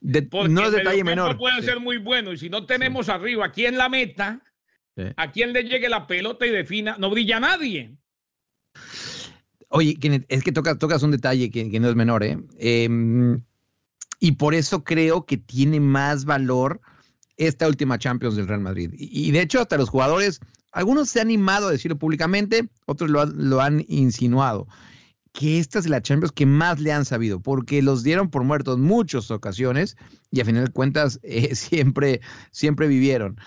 De- 0.00 0.22
Porque 0.22 0.48
no 0.48 0.64
es 0.66 0.72
detalle 0.72 1.04
menor. 1.04 1.36
puede 1.36 1.60
Sí. 1.60 1.66
ser 1.66 1.78
muy 1.78 1.98
bueno 1.98 2.32
y 2.32 2.38
si 2.38 2.48
no 2.48 2.64
tenemos 2.66 3.08
arriba 3.10 3.46
a 3.46 3.52
quien 3.52 3.76
la 3.78 3.88
meta, 3.88 4.42
Sí. 4.96 5.04
a 5.16 5.30
quien 5.30 5.52
le 5.52 5.62
llegue 5.64 5.88
la 5.88 6.06
pelota 6.06 6.46
y 6.46 6.50
defina, 6.50 6.96
no 6.98 7.10
brilla 7.10 7.38
nadie. 7.38 7.94
Oye, 9.70 9.96
es 10.28 10.42
que 10.42 10.52
tocas, 10.52 11.02
un 11.02 11.12
detalle 11.12 11.50
que, 11.50 11.78
no 11.80 11.88
es 11.88 11.94
menor, 11.94 12.24
¿eh? 12.24 12.38
Em, 12.58 13.40
y 14.18 14.32
por 14.32 14.54
eso 14.54 14.82
creo 14.82 15.24
que 15.24 15.36
tiene 15.36 15.78
más 15.78 16.24
valor 16.24 16.80
esta 17.36 17.68
última 17.68 17.98
Champions 17.98 18.34
del 18.34 18.48
Real 18.48 18.60
Madrid. 18.60 18.90
Y, 18.96 19.30
de 19.30 19.40
hecho, 19.40 19.60
hasta 19.60 19.78
los 19.78 19.88
jugadores, 19.88 20.40
algunos 20.72 21.08
se 21.08 21.20
han 21.20 21.28
animado 21.28 21.68
a 21.68 21.70
decirlo 21.70 21.98
públicamente, 21.98 22.68
otros 22.86 23.10
lo, 23.10 23.60
han- 23.60 23.84
insinuado, 23.88 24.66
que 25.32 25.60
esta 25.60 25.78
es 25.78 25.88
la 25.88 26.02
Champions 26.02 26.32
que 26.32 26.46
más 26.46 26.80
le 26.80 26.92
han 26.92 27.04
sabido, 27.04 27.40
porque 27.40 27.80
los 27.80 28.02
dieron 28.02 28.28
por 28.28 28.42
muertos 28.42 28.76
muchas 28.78 29.30
ocasiones 29.30 29.96
y 30.32 30.40
a 30.40 30.44
final 30.44 30.64
de 30.66 30.72
cuentas 30.72 31.20
eh, 31.22 31.54
siempre, 31.54 32.20
siempre 32.50 32.88
vivieron 32.88 33.38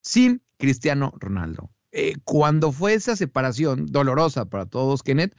sin 0.00 0.42
Cristiano 0.58 1.12
Ronaldo. 1.18 1.70
Eh, 1.92 2.14
cuando 2.24 2.70
fue 2.72 2.94
esa 2.94 3.16
separación 3.16 3.86
dolorosa 3.86 4.44
para 4.44 4.66
todos, 4.66 5.02
Kenneth, 5.02 5.34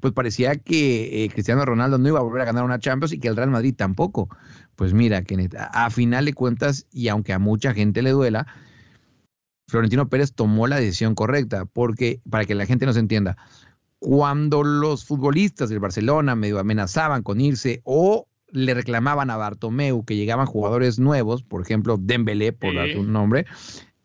pues 0.00 0.12
parecía 0.12 0.56
que 0.56 1.24
eh, 1.24 1.28
Cristiano 1.30 1.64
Ronaldo 1.64 1.98
no 1.98 2.08
iba 2.08 2.18
a 2.18 2.22
volver 2.22 2.42
a 2.42 2.46
ganar 2.46 2.64
una 2.64 2.78
Champions 2.78 3.12
y 3.12 3.18
que 3.18 3.28
el 3.28 3.36
Real 3.36 3.50
Madrid 3.50 3.74
tampoco. 3.76 4.28
Pues 4.74 4.92
mira, 4.92 5.22
Kenneth, 5.22 5.54
a, 5.54 5.86
a 5.86 5.90
final 5.90 6.24
de 6.24 6.34
cuentas, 6.34 6.86
y 6.92 7.08
aunque 7.08 7.32
a 7.32 7.38
mucha 7.38 7.72
gente 7.72 8.02
le 8.02 8.10
duela, 8.10 8.46
Florentino 9.68 10.08
Pérez 10.08 10.32
tomó 10.32 10.66
la 10.66 10.76
decisión 10.76 11.14
correcta, 11.14 11.64
porque 11.64 12.20
para 12.28 12.44
que 12.44 12.54
la 12.54 12.66
gente 12.66 12.86
nos 12.86 12.96
entienda, 12.96 13.36
cuando 13.98 14.62
los 14.62 15.04
futbolistas 15.04 15.70
del 15.70 15.80
Barcelona 15.80 16.36
medio 16.36 16.58
amenazaban 16.58 17.22
con 17.22 17.40
irse 17.40 17.80
o 17.84 18.28
le 18.52 18.74
reclamaban 18.74 19.30
a 19.30 19.36
Bartomeu 19.36 20.04
que 20.04 20.14
llegaban 20.16 20.46
jugadores 20.46 20.98
nuevos, 20.98 21.42
por 21.42 21.62
ejemplo, 21.62 21.96
Dembélé, 21.98 22.52
por 22.52 22.70
Sí. 22.72 22.76
dar 22.76 22.96
un 22.96 23.12
nombre, 23.12 23.46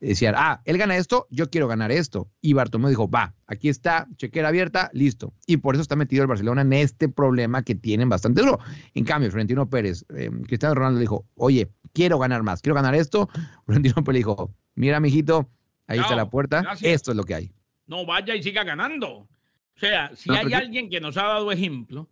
decían, 0.08 0.34
ah, 0.38 0.62
él 0.66 0.78
gana 0.78 0.98
esto, 0.98 1.28
yo 1.30 1.50
quiero 1.50 1.68
ganar 1.68 1.92
esto. 1.92 2.30
Y 2.42 2.54
Bartomeu 2.54 2.90
dijo, 2.90 3.10
va, 3.10 3.36
aquí 3.46 3.70
está, 3.70 4.08
chequera 4.18 4.48
abierta, 4.48 4.90
listo. 4.94 5.34
Y 5.46 5.58
por 5.58 5.76
eso 5.76 5.82
está 5.82 5.96
metido 5.96 6.24
el 6.24 6.28
Barcelona 6.28 6.62
en 6.62 6.74
este 6.74 7.08
problema 7.08 7.64
que 7.64 7.76
tienen 7.76 8.10
bastante 8.10 8.42
duro. 8.42 8.60
En 8.94 9.06
cambio, 9.06 9.30
Florentino 9.30 9.70
Pérez, 9.70 10.06
eh, 10.16 10.32
Cristiano 10.48 10.76
Ronaldo 10.76 11.00
dijo, 11.00 11.26
oye, 11.36 11.70
quiero 11.94 12.18
ganar 12.18 12.44
más, 12.44 12.62
quiero 12.62 12.76
ganar 12.76 12.96
esto. 12.96 13.30
Florentino 13.66 14.04
Pérez 14.04 14.20
dijo, 14.20 14.54
mira, 14.76 15.00
mijito, 15.00 15.50
ahí 15.88 16.00
está 16.00 16.16
la 16.16 16.30
puerta, 16.30 16.62
gracias. 16.62 16.92
esto 16.92 17.12
es 17.12 17.18
lo 17.18 17.24
que 17.24 17.36
hay. 17.36 17.52
No 17.86 18.06
vaya 18.06 18.36
y 18.36 18.42
siga 18.42 18.64
ganando. 18.64 19.10
O 19.10 19.30
sea, 19.76 20.16
si 20.16 20.30
No, 20.30 20.36
hay 20.36 20.54
alguien 20.54 20.90
que 20.90 21.00
nos 21.00 21.18
ha 21.18 21.24
dado 21.24 21.52
ejemplo 21.52 22.10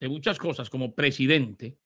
de 0.00 0.08
muchas 0.08 0.38
cosas 0.38 0.70
como 0.70 0.94
presidente 0.94 1.76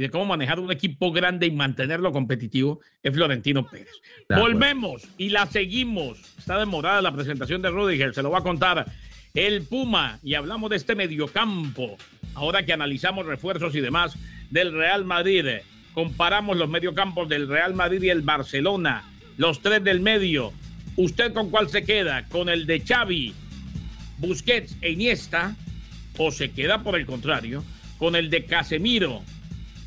y 0.00 0.02
de 0.02 0.10
cómo 0.10 0.24
manejar 0.24 0.58
un 0.58 0.72
equipo 0.72 1.12
grande 1.12 1.44
y 1.44 1.50
mantenerlo 1.50 2.10
competitivo, 2.10 2.80
es 3.02 3.12
Florentino 3.12 3.66
Pérez. 3.66 4.00
Volvemos 4.30 5.06
y 5.18 5.28
la 5.28 5.44
seguimos. 5.44 6.18
Está 6.38 6.58
demorada 6.58 7.02
la 7.02 7.12
presentación 7.12 7.60
de 7.60 7.68
Rudiger, 7.68 8.14
se 8.14 8.22
lo 8.22 8.30
va 8.30 8.38
a 8.38 8.42
contar 8.42 8.86
el 9.34 9.60
Puma 9.60 10.18
y 10.22 10.36
hablamos 10.36 10.70
de 10.70 10.76
este 10.76 10.94
mediocampo. 10.94 11.98
Ahora 12.32 12.64
que 12.64 12.72
analizamos 12.72 13.26
refuerzos 13.26 13.74
y 13.74 13.82
demás 13.82 14.16
del 14.48 14.72
Real 14.72 15.04
Madrid, 15.04 15.44
comparamos 15.92 16.56
los 16.56 16.70
mediocampos 16.70 17.28
del 17.28 17.46
Real 17.46 17.74
Madrid 17.74 18.02
y 18.02 18.08
el 18.08 18.22
Barcelona, 18.22 19.04
los 19.36 19.60
tres 19.60 19.84
del 19.84 20.00
medio. 20.00 20.54
¿Usted 20.96 21.34
con 21.34 21.50
cuál 21.50 21.68
se 21.68 21.84
queda? 21.84 22.26
¿Con 22.28 22.48
el 22.48 22.64
de 22.64 22.80
Xavi, 22.80 23.34
Busquets 24.16 24.78
e 24.80 24.92
Iniesta? 24.92 25.54
¿O 26.16 26.30
se 26.30 26.52
queda 26.52 26.82
por 26.82 26.96
el 26.96 27.04
contrario 27.04 27.62
con 28.00 28.16
el 28.16 28.30
de 28.30 28.46
Casemiro, 28.46 29.22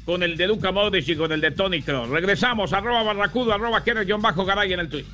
con 0.05 0.23
el 0.23 0.35
de 0.37 0.47
Luca 0.47 0.71
Modric 0.71 1.07
y 1.07 1.15
con 1.15 1.31
el 1.31 1.41
de 1.41 1.51
Tony 1.51 1.81
Kroos? 1.81 2.09
Regresamos, 2.09 2.73
arroba 2.73 3.03
barracudo, 3.03 3.53
arroba 3.53 3.83
bajo 4.19 4.45
garay 4.45 4.73
en 4.73 4.79
el 4.79 4.89
tweet. 4.89 5.05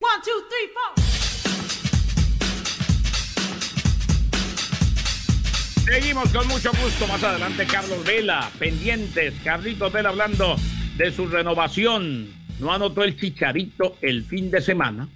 One, 0.00 0.22
two, 0.24 0.40
three, 0.48 0.68
four. 0.72 1.08
Seguimos 5.84 6.28
Seguimos 6.28 6.28
con 6.30 6.48
mucho 6.48 6.70
gusto. 6.82 7.06
Más 7.06 7.22
adelante, 7.22 7.66
Carlos 7.66 8.04
Vela, 8.04 8.50
pendientes. 8.58 9.34
Carlitos 9.42 9.92
Vela 9.92 10.10
hablando 10.10 10.56
de 10.96 11.10
su 11.12 11.26
renovación. 11.26 12.37
No 12.60 12.72
anotó 12.72 13.04
el 13.04 13.16
chicharito 13.16 13.96
el 14.02 14.24
fin 14.24 14.50
de 14.50 14.60
semana 14.60 15.08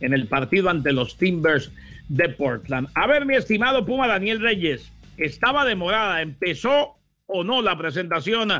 en 0.00 0.12
el 0.12 0.26
partido 0.26 0.70
ante 0.70 0.92
los 0.92 1.16
Timbers 1.16 1.70
de 2.08 2.28
Portland. 2.30 2.88
A 2.94 3.06
ver, 3.06 3.26
mi 3.26 3.34
estimado 3.34 3.84
Puma 3.84 4.06
Daniel 4.06 4.40
Reyes, 4.40 4.90
estaba 5.16 5.64
demorada. 5.64 6.22
¿Empezó 6.22 6.96
o 7.26 7.44
no 7.44 7.62
la 7.62 7.76
presentación 7.76 8.50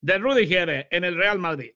de 0.00 0.18
Rudiger 0.18 0.88
en 0.90 1.04
el 1.04 1.16
Real 1.16 1.38
Madrid? 1.38 1.72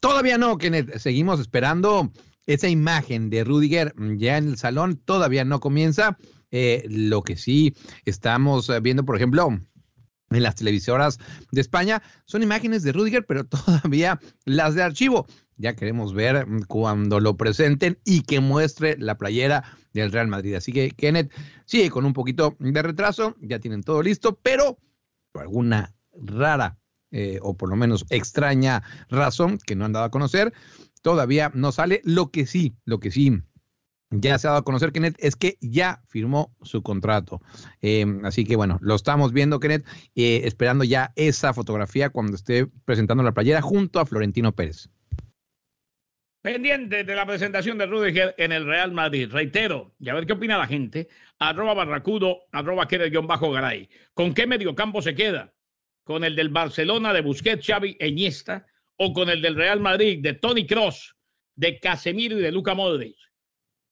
Todavía 0.00 0.38
no, 0.38 0.58
Kenneth. 0.58 0.96
Seguimos 0.98 1.40
esperando 1.40 2.12
esa 2.46 2.68
imagen 2.68 3.30
de 3.30 3.44
Rudiger 3.44 3.94
ya 4.16 4.38
en 4.38 4.48
el 4.48 4.56
salón. 4.56 5.00
Todavía 5.04 5.44
no 5.44 5.60
comienza. 5.60 6.18
Eh, 6.52 6.86
lo 6.88 7.22
que 7.22 7.36
sí 7.36 7.74
estamos 8.04 8.70
viendo, 8.82 9.04
por 9.04 9.16
ejemplo, 9.16 9.58
en 10.30 10.42
las 10.42 10.56
televisoras 10.56 11.18
de 11.52 11.60
España, 11.60 12.02
son 12.24 12.42
imágenes 12.42 12.82
de 12.82 12.92
Rudiger, 12.92 13.26
pero 13.26 13.44
todavía 13.44 14.20
las 14.44 14.74
de 14.74 14.82
archivo. 14.82 15.26
Ya 15.58 15.74
queremos 15.74 16.12
ver 16.12 16.46
cuando 16.68 17.18
lo 17.18 17.36
presenten 17.36 17.98
y 18.04 18.22
que 18.22 18.40
muestre 18.40 18.96
la 18.98 19.16
playera 19.16 19.64
del 19.94 20.12
Real 20.12 20.28
Madrid. 20.28 20.54
Así 20.54 20.72
que 20.72 20.90
Kenneth 20.90 21.32
sigue 21.64 21.88
con 21.90 22.04
un 22.04 22.12
poquito 22.12 22.56
de 22.58 22.82
retraso, 22.82 23.36
ya 23.40 23.58
tienen 23.58 23.82
todo 23.82 24.02
listo, 24.02 24.38
pero 24.42 24.78
por 25.32 25.42
alguna 25.42 25.94
rara 26.12 26.78
eh, 27.10 27.38
o 27.40 27.56
por 27.56 27.70
lo 27.70 27.76
menos 27.76 28.04
extraña 28.10 28.82
razón 29.08 29.58
que 29.58 29.76
no 29.76 29.86
han 29.86 29.92
dado 29.92 30.04
a 30.04 30.10
conocer, 30.10 30.52
todavía 31.00 31.50
no 31.54 31.72
sale. 31.72 32.02
Lo 32.04 32.30
que 32.30 32.46
sí, 32.46 32.76
lo 32.84 33.00
que 33.00 33.10
sí 33.10 33.40
ya 34.10 34.38
se 34.38 34.46
ha 34.46 34.50
dado 34.50 34.60
a 34.60 34.64
conocer, 34.64 34.92
Kenneth, 34.92 35.16
es 35.18 35.36
que 35.36 35.56
ya 35.60 36.00
firmó 36.06 36.54
su 36.62 36.82
contrato. 36.82 37.40
Eh, 37.82 38.06
así 38.24 38.44
que 38.44 38.56
bueno, 38.56 38.78
lo 38.80 38.94
estamos 38.94 39.32
viendo, 39.32 39.60
Kenneth, 39.60 39.84
eh, 40.14 40.42
esperando 40.44 40.84
ya 40.84 41.12
esa 41.16 41.52
fotografía 41.52 42.10
cuando 42.10 42.36
esté 42.36 42.66
presentando 42.84 43.22
la 43.22 43.32
playera 43.32 43.62
junto 43.62 43.98
a 43.98 44.06
Florentino 44.06 44.52
Pérez. 44.52 44.88
Pendiente 46.46 47.02
de 47.02 47.16
la 47.16 47.26
presentación 47.26 47.76
de 47.76 47.86
Rudiger 47.86 48.34
en 48.38 48.52
el 48.52 48.66
Real 48.66 48.92
Madrid. 48.92 49.28
Reitero, 49.32 49.96
y 49.98 50.08
a 50.08 50.14
ver 50.14 50.26
qué 50.26 50.34
opina 50.34 50.56
la 50.56 50.68
gente. 50.68 51.08
Arroba 51.40 51.74
Barracudo, 51.74 52.42
arroba 52.52 52.86
bajo 53.24 53.50
garay 53.50 53.88
¿Con 54.14 54.32
qué 54.32 54.46
mediocampo 54.46 55.02
se 55.02 55.16
queda? 55.16 55.52
¿Con 56.04 56.22
el 56.22 56.36
del 56.36 56.50
Barcelona 56.50 57.12
de 57.12 57.22
Busquets, 57.22 57.66
Xavi 57.66 57.96
e? 57.98 58.32
¿O 58.98 59.12
con 59.12 59.28
el 59.28 59.42
del 59.42 59.56
Real 59.56 59.80
Madrid 59.80 60.20
de 60.22 60.34
Tony 60.34 60.64
Cross, 60.68 61.16
de 61.56 61.80
Casemiro 61.80 62.38
y 62.38 62.42
de 62.42 62.52
Luca 62.52 62.74
Modric? 62.74 63.16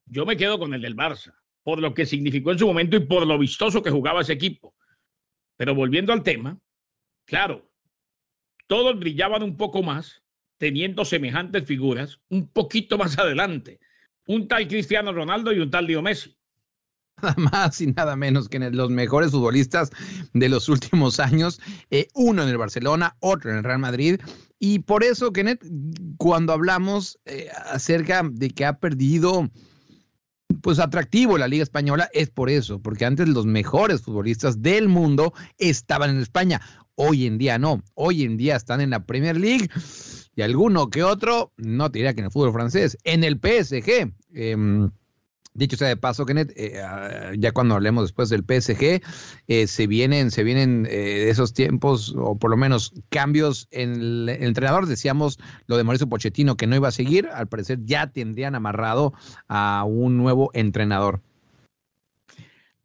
Yo 0.06 0.26
me 0.26 0.36
quedo 0.36 0.58
con 0.58 0.74
el 0.74 0.82
del 0.82 0.96
Barça, 0.96 1.34
por 1.62 1.80
lo 1.80 1.94
que 1.94 2.06
significó 2.06 2.52
en 2.52 2.58
su 2.58 2.66
momento 2.66 2.96
y 2.96 3.00
por 3.00 3.26
lo 3.26 3.38
vistoso 3.38 3.82
que 3.82 3.90
jugaba 3.90 4.22
ese 4.22 4.34
equipo. 4.34 4.74
Pero 5.56 5.74
volviendo 5.74 6.12
al 6.12 6.22
tema, 6.22 6.58
claro, 7.26 7.70
todos 8.66 8.98
brillaban 8.98 9.42
un 9.42 9.56
poco 9.56 9.82
más 9.82 10.22
teniendo 10.58 11.04
semejantes 11.04 11.64
figuras 11.66 12.20
un 12.28 12.48
poquito 12.48 12.98
más 12.98 13.18
adelante. 13.18 13.80
Un 14.26 14.48
tal 14.48 14.66
Cristiano 14.66 15.12
Ronaldo 15.12 15.52
y 15.52 15.60
un 15.60 15.70
tal 15.70 15.86
Leo 15.86 16.02
Messi. 16.02 16.36
Nada 17.22 17.34
más 17.36 17.80
y 17.80 17.86
nada 17.86 18.16
menos 18.16 18.48
que 18.48 18.58
los 18.58 18.90
mejores 18.90 19.30
futbolistas 19.30 19.90
de 20.32 20.48
los 20.48 20.68
últimos 20.68 21.20
años, 21.20 21.60
eh, 21.90 22.08
uno 22.14 22.42
en 22.42 22.48
el 22.48 22.58
Barcelona, 22.58 23.16
otro 23.20 23.50
en 23.50 23.58
el 23.58 23.64
Real 23.64 23.78
Madrid. 23.78 24.20
Y 24.58 24.80
por 24.80 25.04
eso, 25.04 25.32
Kenneth, 25.32 25.64
cuando 26.16 26.52
hablamos 26.52 27.18
eh, 27.24 27.50
acerca 27.66 28.22
de 28.24 28.50
que 28.50 28.64
ha 28.64 28.78
perdido 28.78 29.48
pues 30.62 30.78
atractivo 30.78 31.38
la 31.38 31.48
Liga 31.48 31.62
Española 31.62 32.09
es 32.12 32.30
por 32.30 32.50
eso, 32.50 32.80
porque 32.80 33.04
antes 33.04 33.28
los 33.28 33.46
mejores 33.46 34.02
futbolistas 34.02 34.62
del 34.62 34.88
mundo 34.88 35.33
estaban 35.59 36.11
en 36.11 36.20
España. 36.20 36.61
Hoy 36.96 37.26
en 37.26 37.38
día 37.38 37.59
no, 37.59 37.83
hoy 37.94 38.22
en 38.22 38.37
día 38.37 38.57
están 38.57 38.80
en 38.80 38.90
la 38.90 39.04
Premier 39.04 39.37
League 39.37 39.68
y 40.37 40.42
alguno 40.42 40.90
que 40.90 41.02
otro, 41.02 41.52
no 41.57 41.90
te 41.90 41.98
diría 41.98 42.14
que 42.14 42.20
en 42.20 42.26
el 42.26 42.33
fútbol 42.33 42.52
francés, 42.52 42.96
en 43.04 43.24
el 43.24 43.38
PSG. 43.38 44.12
Em, 44.33 44.90
dicho 45.54 45.76
sea 45.76 45.88
de 45.88 45.96
paso, 45.96 46.26
Kenneth, 46.26 46.52
eh, 46.56 46.80
ah, 46.82 47.32
ya 47.38 47.52
cuando 47.52 47.74
hablemos 47.74 48.04
después 48.04 48.28
del 48.28 48.42
PSG, 48.42 49.00
eh, 49.46 49.66
se 49.66 49.86
vienen, 49.86 50.30
se 50.30 50.42
vienen 50.42 50.86
eh, 50.90 51.28
esos 51.30 51.54
tiempos, 51.54 52.14
o 52.16 52.36
por 52.36 52.50
lo 52.50 52.56
menos 52.56 52.92
cambios 53.08 53.68
en 53.70 53.94
el, 53.94 54.28
entrenador. 54.28 54.86
Decíamos 54.86 55.38
lo 55.66 55.76
de 55.76 55.84
Mauricio 55.84 56.08
Pochettino 56.08 56.56
que 56.56 56.66
no 56.66 56.76
iba 56.76 56.88
a 56.88 56.92
seguir, 56.92 57.28
al 57.32 57.48
parecer 57.48 57.78
ya 57.84 58.08
tendrían 58.08 58.54
amarrado 58.54 59.14
a 59.48 59.84
un 59.84 60.16
nuevo 60.16 60.50
entrenador. 60.54 61.22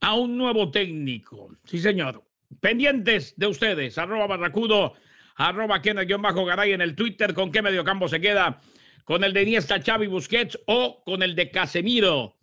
A 0.02 0.14
un 0.14 0.38
nuevo 0.38 0.72
técnico, 0.72 1.50
sí 1.66 1.80
señor. 1.80 2.24
Pendientes 2.62 3.34
de 3.36 3.48
ustedes, 3.48 3.98
arroba 3.98 4.28
barracudo 4.28 4.94
arroba 5.36 5.82
bajo 6.20 6.46
garay 6.46 6.74
en 6.74 6.82
el 6.82 6.96
Twitter, 6.96 7.34
con 7.34 7.52
qué 7.52 7.62
mediocampo 7.62 8.10
se 8.10 8.20
queda, 8.20 8.60
con 9.06 9.24
el 9.24 9.34
de 9.34 9.44
Iniesta, 9.44 9.82
Xavi 9.82 10.08
Busquets 10.08 10.60
o 10.66 11.02
con 11.06 11.24
el 11.24 11.36
de 11.36 11.50
Casemiro, 11.50 12.39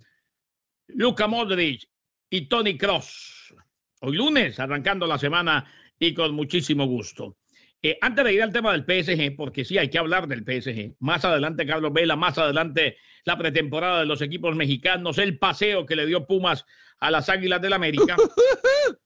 Luca 0.88 1.26
Modric 1.26 1.88
y 2.30 2.48
Tony 2.48 2.76
Cross. 2.76 3.54
Hoy 4.00 4.16
lunes, 4.16 4.58
arrancando 4.60 5.06
la 5.06 5.18
semana 5.18 5.70
y 5.98 6.14
con 6.14 6.34
muchísimo 6.34 6.86
gusto. 6.86 7.36
Eh, 7.82 7.98
antes 8.00 8.24
de 8.24 8.34
ir 8.34 8.42
al 8.42 8.52
tema 8.52 8.72
del 8.72 8.84
PSG, 8.84 9.36
porque 9.36 9.64
sí 9.64 9.78
hay 9.78 9.90
que 9.90 9.98
hablar 9.98 10.26
del 10.26 10.44
PSG, 10.44 10.96
más 11.00 11.24
adelante 11.24 11.66
Carlos 11.66 11.92
Vela, 11.92 12.16
más 12.16 12.36
adelante 12.38 12.96
la 13.24 13.38
pretemporada 13.38 14.00
de 14.00 14.06
los 14.06 14.22
equipos 14.22 14.56
mexicanos, 14.56 15.18
el 15.18 15.38
paseo 15.38 15.86
que 15.86 15.96
le 15.96 16.06
dio 16.06 16.26
Pumas 16.26 16.64
a 16.98 17.10
las 17.10 17.28
Águilas 17.28 17.60
del 17.60 17.74
América. 17.74 18.16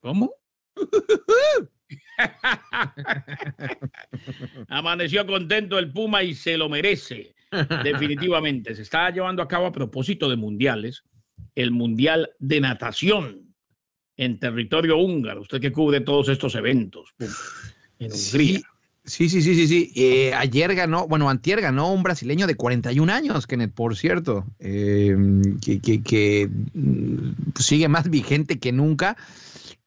¿Cómo? 0.00 0.34
Amaneció 4.68 5.26
contento 5.26 5.78
el 5.78 5.92
Puma 5.92 6.22
y 6.22 6.34
se 6.34 6.56
lo 6.56 6.68
merece, 6.68 7.34
definitivamente. 7.84 8.74
Se 8.74 8.82
está 8.82 9.10
llevando 9.10 9.42
a 9.42 9.48
cabo 9.48 9.66
a 9.66 9.72
propósito 9.72 10.28
de 10.28 10.36
mundiales, 10.36 11.04
el 11.54 11.70
Mundial 11.70 12.30
de 12.38 12.60
Natación 12.60 13.54
en 14.16 14.38
territorio 14.38 14.98
húngaro. 14.98 15.42
Usted 15.42 15.60
que 15.60 15.72
cubre 15.72 16.00
todos 16.00 16.28
estos 16.28 16.54
eventos 16.54 17.14
en 17.98 18.12
Hungría. 18.12 18.60
Sí, 19.04 19.30
sí, 19.30 19.40
sí, 19.40 19.54
sí, 19.54 19.66
sí. 19.66 19.92
Eh, 19.96 20.34
ayer 20.34 20.74
ganó, 20.74 21.08
bueno, 21.08 21.30
antier 21.30 21.62
ganó 21.62 21.92
un 21.92 22.02
brasileño 22.02 22.46
de 22.46 22.56
41 22.56 23.10
años, 23.10 23.46
Kenneth, 23.46 23.72
por 23.72 23.96
cierto, 23.96 24.44
eh, 24.58 25.16
que, 25.62 25.80
que 25.80 26.50
mm, 26.74 27.30
sigue 27.58 27.88
más 27.88 28.10
vigente 28.10 28.58
que 28.58 28.70
nunca. 28.70 29.16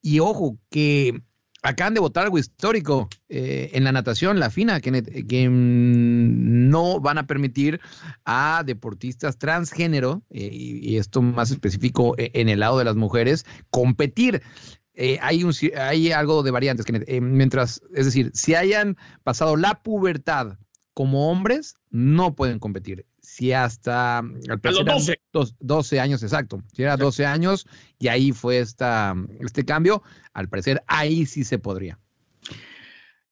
Y 0.02 0.20
ojo, 0.20 0.58
que 0.72 1.22
acaban 1.62 1.94
de 1.94 2.00
votar 2.00 2.26
algo 2.26 2.38
histórico 2.38 3.10
eh, 3.30 3.70
en 3.74 3.84
la 3.84 3.92
natación, 3.92 4.40
la 4.40 4.50
FINA, 4.50 4.80
que, 4.82 4.92
mm, 4.92 6.70
no 6.70 7.00
van 7.00 7.18
a 7.18 7.28
permitir 7.28 7.80
a 8.26 8.64
deportistas 8.66 9.38
transgénero, 9.38 10.24
eh, 10.30 10.50
y, 10.52 10.98
esto 10.98 11.22
más 11.22 11.52
específico 11.52 12.16
eh, 12.18 12.32
en 12.34 12.50
el 12.50 12.60
lado 12.60 12.78
de 12.78 12.86
las 12.86 12.96
mujeres, 12.96 13.46
competir. 13.70 14.42
hay, 15.22 15.44
un, 15.44 15.54
hay 15.78 16.12
algo 16.12 16.44
de 16.44 16.52
variantes, 16.52 16.86
que 16.86 17.22
mientras, 17.22 17.82
es 17.94 18.06
decir, 18.06 18.32
si 18.34 18.56
hayan 18.56 18.98
pasado 19.24 19.56
la 19.56 19.82
pubertad 19.82 20.58
como 20.94 21.32
hombres, 21.32 21.76
no 21.90 22.36
pueden 22.36 22.60
competir 22.60 23.06
si 23.22 23.54
hasta 23.54 24.20
al 24.20 24.62
a 24.64 24.84
12. 24.84 25.22
12 25.60 26.00
años, 26.00 26.24
exacto. 26.24 26.62
Si 26.74 26.84
era 26.84 26.98
12 26.98 27.26
años 27.26 27.68
y 28.00 28.08
ahí 28.08 28.32
fue 28.32 28.60
esta, 28.60 29.16
este 29.40 29.64
cambio, 29.64 30.04
al 30.34 30.50
parecer 30.50 30.84
ahí 30.88 31.26
sí 31.26 31.44
se 31.44 31.60
podría. 31.60 32.00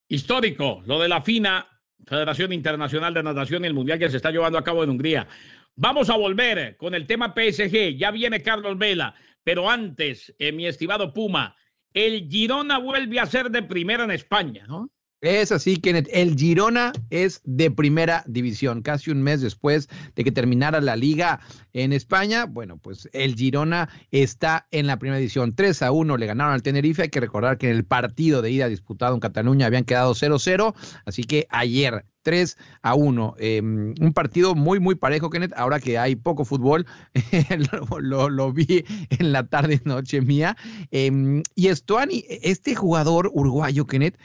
Histórico, 0.08 0.82
lo 0.86 0.99
de 0.99 1.10
la 1.10 1.21
FINA, 1.21 1.67
Federación 2.06 2.54
Internacional 2.54 3.13
de 3.13 3.23
Natación 3.23 3.63
y 3.63 3.67
el 3.67 3.73
Mundial 3.73 3.99
que 3.99 4.10
se 4.10 4.17
está 4.17 4.32
llevando 4.32 4.58
a 4.58 4.63
cabo 4.63 4.84
en 4.84 4.91
Hungría. 4.91 5.28
Vamos 5.75 6.10
a 6.10 6.17
volver 6.17 6.78
con 6.78 6.93
el 6.93 7.08
tema 7.08 7.34
PSG. 7.36 7.97
Ya 7.97 8.12
viene 8.12 8.41
Carlos 8.41 8.78
Vela, 8.78 9.15
pero 9.43 9.69
antes, 9.69 10.34
eh, 10.39 10.52
mi 10.52 10.65
estimado 10.65 11.13
Puma, 11.13 11.56
el 11.93 12.28
Girona 12.30 12.78
vuelve 12.78 13.19
a 13.19 13.25
ser 13.25 13.49
de 13.49 13.63
primera 13.63 14.04
en 14.04 14.12
España, 14.12 14.65
¿no? 14.67 14.89
Es 15.21 15.51
así, 15.51 15.75
Kenneth. 15.75 16.08
El 16.13 16.38
Girona 16.38 16.93
es 17.10 17.41
de 17.43 17.69
primera 17.69 18.23
división. 18.25 18.82
Casi 18.82 19.12
un 19.12 19.21
mes 19.21 19.41
después 19.41 19.89
de 20.15 20.23
que 20.23 20.32
terminara 20.32 20.79
la 20.79 20.95
liga 20.95 21.41
en 21.73 21.91
España, 21.91 22.45
bueno, 22.45 22.77
pues 22.77 23.10
el 23.12 23.36
Girona 23.36 23.89
está 24.12 24.67
en 24.71 24.88
la 24.88 24.97
primera 24.97 25.17
división. 25.17 25.55
3 25.55 25.82
a 25.82 25.91
1 25.91 26.15
le 26.15 26.26
ganaron 26.26 26.53
al 26.53 26.63
Tenerife. 26.63 27.01
Hay 27.01 27.09
que 27.09 27.20
recordar 27.20 27.57
que 27.57 27.70
en 27.70 27.76
el 27.76 27.84
partido 27.84 28.41
de 28.41 28.51
ida 28.51 28.70
disputado 28.70 29.13
en 29.13 29.20
Cataluña 29.20 29.65
habían 29.65 29.84
quedado 29.84 30.13
0-0. 30.13 30.74
Así 31.03 31.26
que 31.26 31.47
ayer 31.49 32.05
3 32.22 32.57
a 32.82 32.95
1. 32.95 33.36
Em, 33.39 33.95
un 33.99 34.13
partido 34.13 34.55
muy, 34.55 34.80
muy 34.80 34.95
parejo, 34.95 35.30
Kenneth. 35.30 35.51
Ahora 35.57 35.82
que 35.82 35.97
hay 35.97 36.15
poco 36.15 36.45
fútbol, 36.45 36.86
lo, 37.99 38.53
vi 38.53 38.86
en 39.09 39.34
la 39.34 39.45
tarde, 39.47 39.82
noche 39.84 40.22
mía. 40.22 40.55
Eh, 40.91 41.43
y 41.55 41.67
Estuani, 41.67 42.24
este 42.30 42.74
jugador 42.74 43.30
uruguayo, 43.34 43.86
Kenneth, 43.86 44.17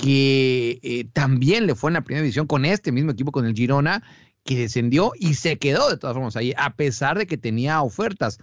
que 0.00 0.78
eh, 0.82 1.08
también 1.12 1.66
le 1.66 1.74
fue 1.74 1.90
en 1.90 1.94
la 1.94 2.02
primera 2.02 2.22
división 2.22 2.46
con 2.46 2.64
este 2.64 2.92
mismo 2.92 3.10
equipo, 3.10 3.32
con 3.32 3.46
el 3.46 3.54
Girona, 3.54 4.02
que 4.44 4.56
descendió 4.56 5.12
y 5.18 5.34
se 5.34 5.58
quedó 5.58 5.90
de 5.90 5.96
todas 5.96 6.14
formas 6.14 6.36
ahí, 6.36 6.54
a 6.56 6.74
pesar 6.74 7.18
de 7.18 7.26
que 7.26 7.36
tenía 7.36 7.82
ofertas. 7.82 8.38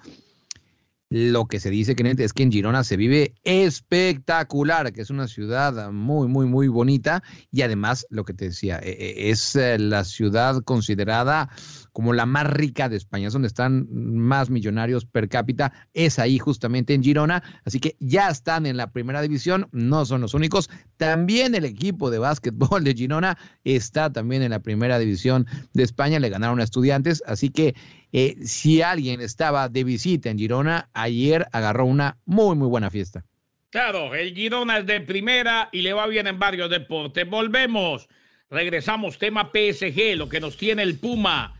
Lo 1.10 1.46
que 1.46 1.60
se 1.60 1.70
dice, 1.70 1.96
Kenneth, 1.96 2.20
es 2.20 2.34
que 2.34 2.44
en 2.44 2.52
Girona 2.52 2.84
se 2.84 2.98
vive 2.98 3.36
espectacular, 3.44 4.92
que 4.92 5.02
es 5.02 5.10
una 5.12 5.28
ciudad 5.28 5.92
muy, 5.92 6.28
muy, 6.28 6.48
muy 6.48 6.68
bonita 6.68 7.24
y 7.52 7.62
además, 7.62 8.06
lo 8.10 8.26
que 8.26 8.34
te 8.34 8.46
decía, 8.46 8.80
e- 8.80 8.90
e- 8.90 9.30
es 9.30 9.56
eh, 9.56 9.78
la 9.78 10.04
ciudad 10.04 10.64
considerada 10.64 11.50
como 11.96 12.12
la 12.12 12.26
más 12.26 12.46
rica 12.46 12.90
de 12.90 12.98
España, 12.98 13.28
es 13.28 13.34
donde 13.34 13.48
están 13.48 13.88
más 13.90 14.50
millonarios 14.50 15.06
per 15.06 15.30
cápita, 15.30 15.72
es 15.94 16.20
ahí 16.20 16.38
justamente 16.38 16.94
en 16.94 17.02
Girona, 17.02 17.42
así 17.64 17.80
que 17.80 17.96
ya 18.02 18.28
están 18.28 18.66
en 18.66 18.76
la 18.76 18.92
primera 18.92 19.22
división, 19.22 19.70
no 19.72 20.04
son 20.04 20.20
los 20.20 20.34
únicos, 20.34 20.70
también 20.98 21.56
el 21.56 21.64
equipo 21.64 22.12
de 22.12 22.20
básquetbol 22.20 22.84
de 22.84 22.96
Girona 22.96 23.38
está 23.64 24.12
también 24.12 24.42
en 24.42 24.52
la 24.52 24.60
primera 24.60 25.00
división 25.00 25.48
de 25.72 25.84
España, 25.84 26.20
le 26.20 26.28
ganaron 26.28 26.60
a 26.60 26.66
estudiantes, 26.66 27.24
así 27.26 27.50
que 27.50 27.76
eh, 28.12 28.36
si 28.44 28.82
alguien 28.82 29.22
estaba 29.22 29.70
de 29.70 29.86
visita 29.86 30.30
en 30.30 30.38
Girona, 30.38 30.90
ayer 30.92 31.48
agarró 31.54 31.86
una 31.86 32.18
muy, 32.26 32.58
muy 32.58 32.68
buena 32.68 32.90
fiesta. 32.90 33.24
Claro, 33.70 34.14
el 34.14 34.36
Girona 34.36 34.80
es 34.80 34.86
de 34.86 35.00
primera 35.00 35.70
y 35.72 35.82
le 35.82 35.94
va 35.94 36.08
bien 36.08 36.28
en 36.28 36.40
varios 36.40 36.70
deportes. 36.70 37.26
Volvemos, 37.30 38.10
regresamos, 38.50 39.18
tema 39.18 39.50
PSG, 39.54 40.18
lo 40.18 40.28
que 40.28 40.42
nos 40.42 40.58
tiene 40.58 40.84
el 40.84 41.00
Puma, 41.00 41.54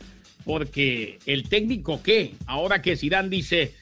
porque 0.46 1.20
el 1.26 1.50
técnico 1.50 2.02
qué, 2.02 2.36
ahora 2.46 2.82
que 2.82 2.96
Zidane 2.96 3.30
dice 3.30 3.74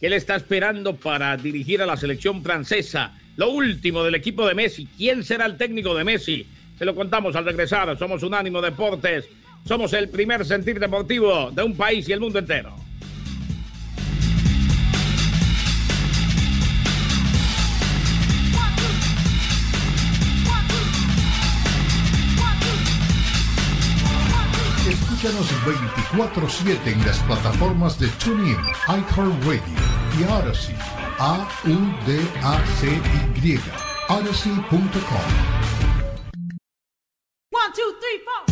que 0.00 0.08
él 0.08 0.12
está 0.12 0.36
esperando 0.36 0.96
para 0.96 1.36
dirigir 1.36 1.80
a 1.80 1.86
la 1.86 1.96
selección 1.96 2.42
francesa, 2.42 3.16
lo 3.36 3.50
último 3.50 4.02
del 4.02 4.16
equipo 4.16 4.46
de 4.46 4.54
Messi, 4.54 4.88
¿quién 4.96 5.24
será 5.24 5.46
el 5.46 5.56
técnico 5.56 5.94
de 5.94 6.04
Messi? 6.04 6.46
Se 6.78 6.84
lo 6.84 6.94
contamos 6.94 7.36
al 7.36 7.44
regresar, 7.44 7.96
somos 7.98 8.22
Unánimo 8.22 8.60
Deportes, 8.60 9.26
somos 9.66 9.92
el 9.92 10.08
primer 10.08 10.44
sentir 10.44 10.78
deportivo 10.78 11.50
de 11.50 11.62
un 11.62 11.76
país 11.76 12.08
y 12.08 12.12
el 12.12 12.20
mundo 12.20 12.38
entero. 12.38 12.87
Escúchanos 25.18 25.50
24-7 26.12 26.92
en 26.92 27.04
las 27.04 27.18
plataformas 27.24 27.98
de 27.98 28.06
TuneIn, 28.06 28.56
iHeartRadio 28.86 29.60
y 30.16 30.22
Odyssey. 30.22 30.76
A-U-D-A-C-Y. 31.18 31.60
Odyssey.com. 34.10 34.78
One, 37.50 37.72
two, 37.74 37.96
three, 37.98 38.20
four. 38.24 38.44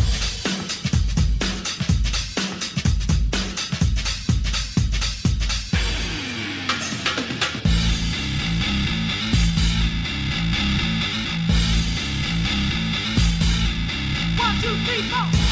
One, 14.37 14.61
two, 14.61 14.75
three, 14.85 15.03
four. 15.09 15.46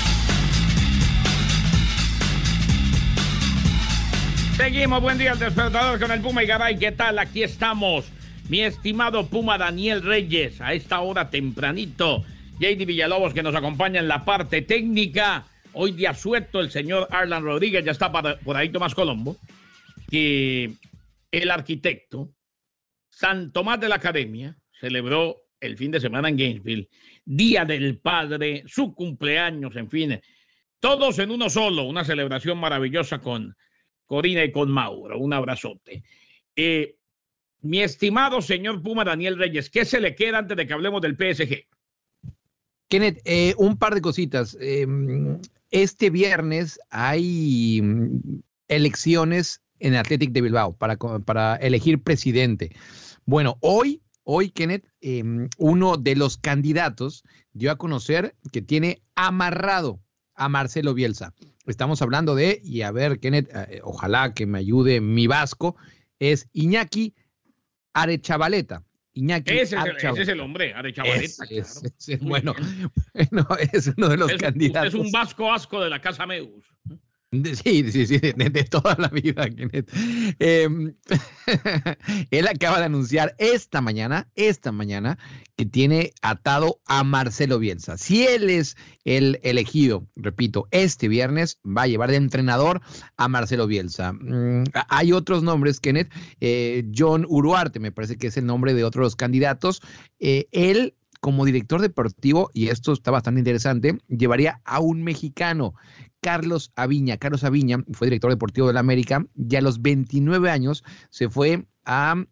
Seguimos, 4.57 5.01
buen 5.01 5.17
día 5.17 5.33
al 5.33 5.39
despertador 5.39 5.99
con 5.99 6.11
el 6.11 6.21
Puma 6.21 6.41
y 6.41 6.47
Garay. 6.47 6.77
¿Qué 6.79 6.93
tal? 6.93 7.19
Aquí 7.19 7.43
estamos. 7.43 8.09
Mi 8.47 8.61
estimado 8.61 9.27
Puma 9.27 9.57
Daniel 9.57 10.01
Reyes, 10.01 10.61
a 10.61 10.73
esta 10.73 11.01
hora 11.01 11.29
tempranito. 11.29 12.23
JD 12.59 12.85
Villalobos 12.85 13.33
que 13.33 13.43
nos 13.43 13.53
acompaña 13.53 13.99
en 13.99 14.07
la 14.07 14.23
parte 14.23 14.61
técnica. 14.61 15.45
Hoy 15.73 15.91
día 15.91 16.13
suelto 16.13 16.61
el 16.61 16.71
señor 16.71 17.09
Arlan 17.11 17.43
Rodríguez, 17.43 17.83
ya 17.83 17.91
está 17.91 18.09
por 18.11 18.55
ahí 18.55 18.69
Tomás 18.69 18.95
Colombo. 18.95 19.35
Que 20.09 20.71
el 21.31 21.51
arquitecto 21.51 22.31
San 23.09 23.51
Tomás 23.51 23.81
de 23.81 23.89
la 23.89 23.95
Academia 23.95 24.55
celebró 24.79 25.35
el 25.59 25.77
fin 25.77 25.91
de 25.91 25.99
semana 25.99 26.29
en 26.29 26.37
Gainesville, 26.37 26.89
Día 27.25 27.65
del 27.65 27.99
Padre, 27.99 28.63
su 28.67 28.95
cumpleaños, 28.95 29.75
en 29.75 29.89
fin. 29.89 30.21
Todos 30.79 31.19
en 31.19 31.31
uno 31.31 31.49
solo, 31.49 31.83
una 31.83 32.05
celebración 32.05 32.57
maravillosa 32.57 33.19
con 33.19 33.53
Corina 34.05 34.43
y 34.43 34.51
con 34.51 34.71
Mauro. 34.71 35.19
Un 35.19 35.33
abrazote. 35.33 36.03
Eh, 36.55 36.97
mi 37.61 37.81
estimado 37.81 38.41
señor 38.41 38.81
Puma 38.83 39.03
Daniel 39.03 39.37
Reyes, 39.37 39.69
¿qué 39.69 39.85
se 39.85 39.99
le 39.99 40.15
queda 40.15 40.37
antes 40.37 40.55
de 40.55 40.67
que 40.67 40.73
hablemos 40.73 41.01
del 41.01 41.15
PSG? 41.15 41.65
Kenneth, 42.89 43.21
eh, 43.25 43.55
un 43.57 43.77
par 43.77 43.95
de 43.95 44.01
cositas. 44.01 44.55
Eh, 44.61 44.85
este 45.71 46.09
viernes 46.09 46.79
hay 46.91 47.81
mm, 47.81 48.39
elecciones 48.67 49.61
en 49.79 49.95
Athletic 49.95 50.31
de 50.31 50.41
Bilbao 50.41 50.75
para, 50.77 50.97
para 50.97 51.55
elegir 51.55 52.01
presidente. 52.01 52.75
Bueno, 53.25 53.57
hoy, 53.61 54.01
hoy, 54.23 54.49
Kenneth, 54.49 54.87
eh, 55.01 55.23
uno 55.57 55.97
de 55.97 56.15
los 56.15 56.37
candidatos 56.37 57.23
dio 57.53 57.71
a 57.71 57.77
conocer 57.77 58.35
que 58.51 58.61
tiene 58.61 59.01
amarrado 59.15 59.99
a 60.35 60.49
Marcelo 60.49 60.93
Bielsa. 60.93 61.33
Estamos 61.67 62.01
hablando 62.01 62.35
de, 62.35 62.61
y 62.63 62.81
a 62.81 62.91
ver, 62.91 63.19
Kenneth, 63.19 63.49
eh, 63.53 63.81
ojalá 63.83 64.33
que 64.33 64.45
me 64.45 64.59
ayude 64.59 65.01
mi 65.01 65.27
vasco, 65.27 65.75
es 66.19 66.47
Iñaki 66.53 67.15
Arechavaleta. 67.93 68.83
Iñaki 69.13 69.53
Ese 69.53 69.61
es, 69.77 69.83
el, 69.83 69.95
ese 69.97 70.21
es 70.21 70.27
el 70.27 70.39
hombre, 70.41 70.73
Arechavaleta. 70.73 71.45
Es, 71.49 71.81
es, 72.07 72.19
bueno, 72.21 72.53
bueno, 73.13 73.47
es 73.71 73.87
uno 73.97 74.09
de 74.09 74.17
los 74.17 74.33
candidatos. 74.33 74.93
es 74.93 74.99
un 74.99 75.11
vasco 75.11 75.51
asco 75.51 75.81
de 75.81 75.89
la 75.89 76.01
Casa 76.01 76.25
Meus. 76.25 76.65
Sí, 77.31 77.91
sí, 77.91 78.05
sí, 78.05 78.19
de, 78.19 78.63
toda 78.63 78.95
la 78.97 79.09
vida. 79.09 79.47
Eh, 80.39 80.93
él 82.31 82.47
acaba 82.47 82.79
de 82.79 82.85
anunciar 82.85 83.35
esta 83.39 83.81
mañana, 83.81 84.29
esta 84.35 84.71
mañana, 84.71 85.17
que 85.57 85.65
tiene 85.65 86.13
atado 86.21 86.79
a 86.85 87.03
Marcelo 87.03 87.59
Bielsa. 87.59 87.97
Si 87.97 88.25
él 88.25 88.49
es 88.49 88.77
el 89.03 89.39
elegido, 89.43 90.07
repito, 90.15 90.67
este 90.71 91.07
viernes, 91.07 91.59
va 91.65 91.83
a 91.83 91.87
llevar 91.87 92.11
de 92.11 92.17
entrenador 92.17 92.81
a 93.17 93.27
Marcelo 93.27 93.67
Bielsa. 93.67 94.13
Mm, 94.13 94.65
hay 94.89 95.11
otros 95.11 95.43
nombres, 95.43 95.79
Kenneth. 95.79 96.11
Eh, 96.39 96.85
John 96.95 97.25
Uruarte, 97.27 97.79
me 97.79 97.91
parece 97.91 98.17
que 98.17 98.27
es 98.27 98.37
el 98.37 98.45
nombre 98.45 98.73
de 98.73 98.83
otro 98.83 99.01
de 99.01 99.07
los 99.07 99.15
candidatos. 99.15 99.81
Eh, 100.19 100.47
él 100.51 100.95
como 101.25 101.43
director 101.43 101.81
deportivo, 101.81 102.51
y 102.53 102.67
esto 102.67 102.93
está 102.93 103.09
bastante 103.09 103.39
interesante, 103.39 103.97
llevaría 104.07 104.61
a 104.63 104.79
un 104.79 105.01
mexicano, 105.01 105.73
Carlos 106.21 106.71
Aviña. 106.75 107.17
Carlos 107.17 107.43
Aviña 107.43 107.79
fue 107.93 108.05
director 108.05 108.29
deportivo 108.29 108.67
de 108.67 108.73
la 108.73 108.81
América 108.81 109.25
y 109.35 109.55
a 109.55 109.61
los 109.61 109.81
29 109.81 110.51
años 110.51 110.83
se 111.09 111.27
fue 111.27 111.65
a, 111.83 112.23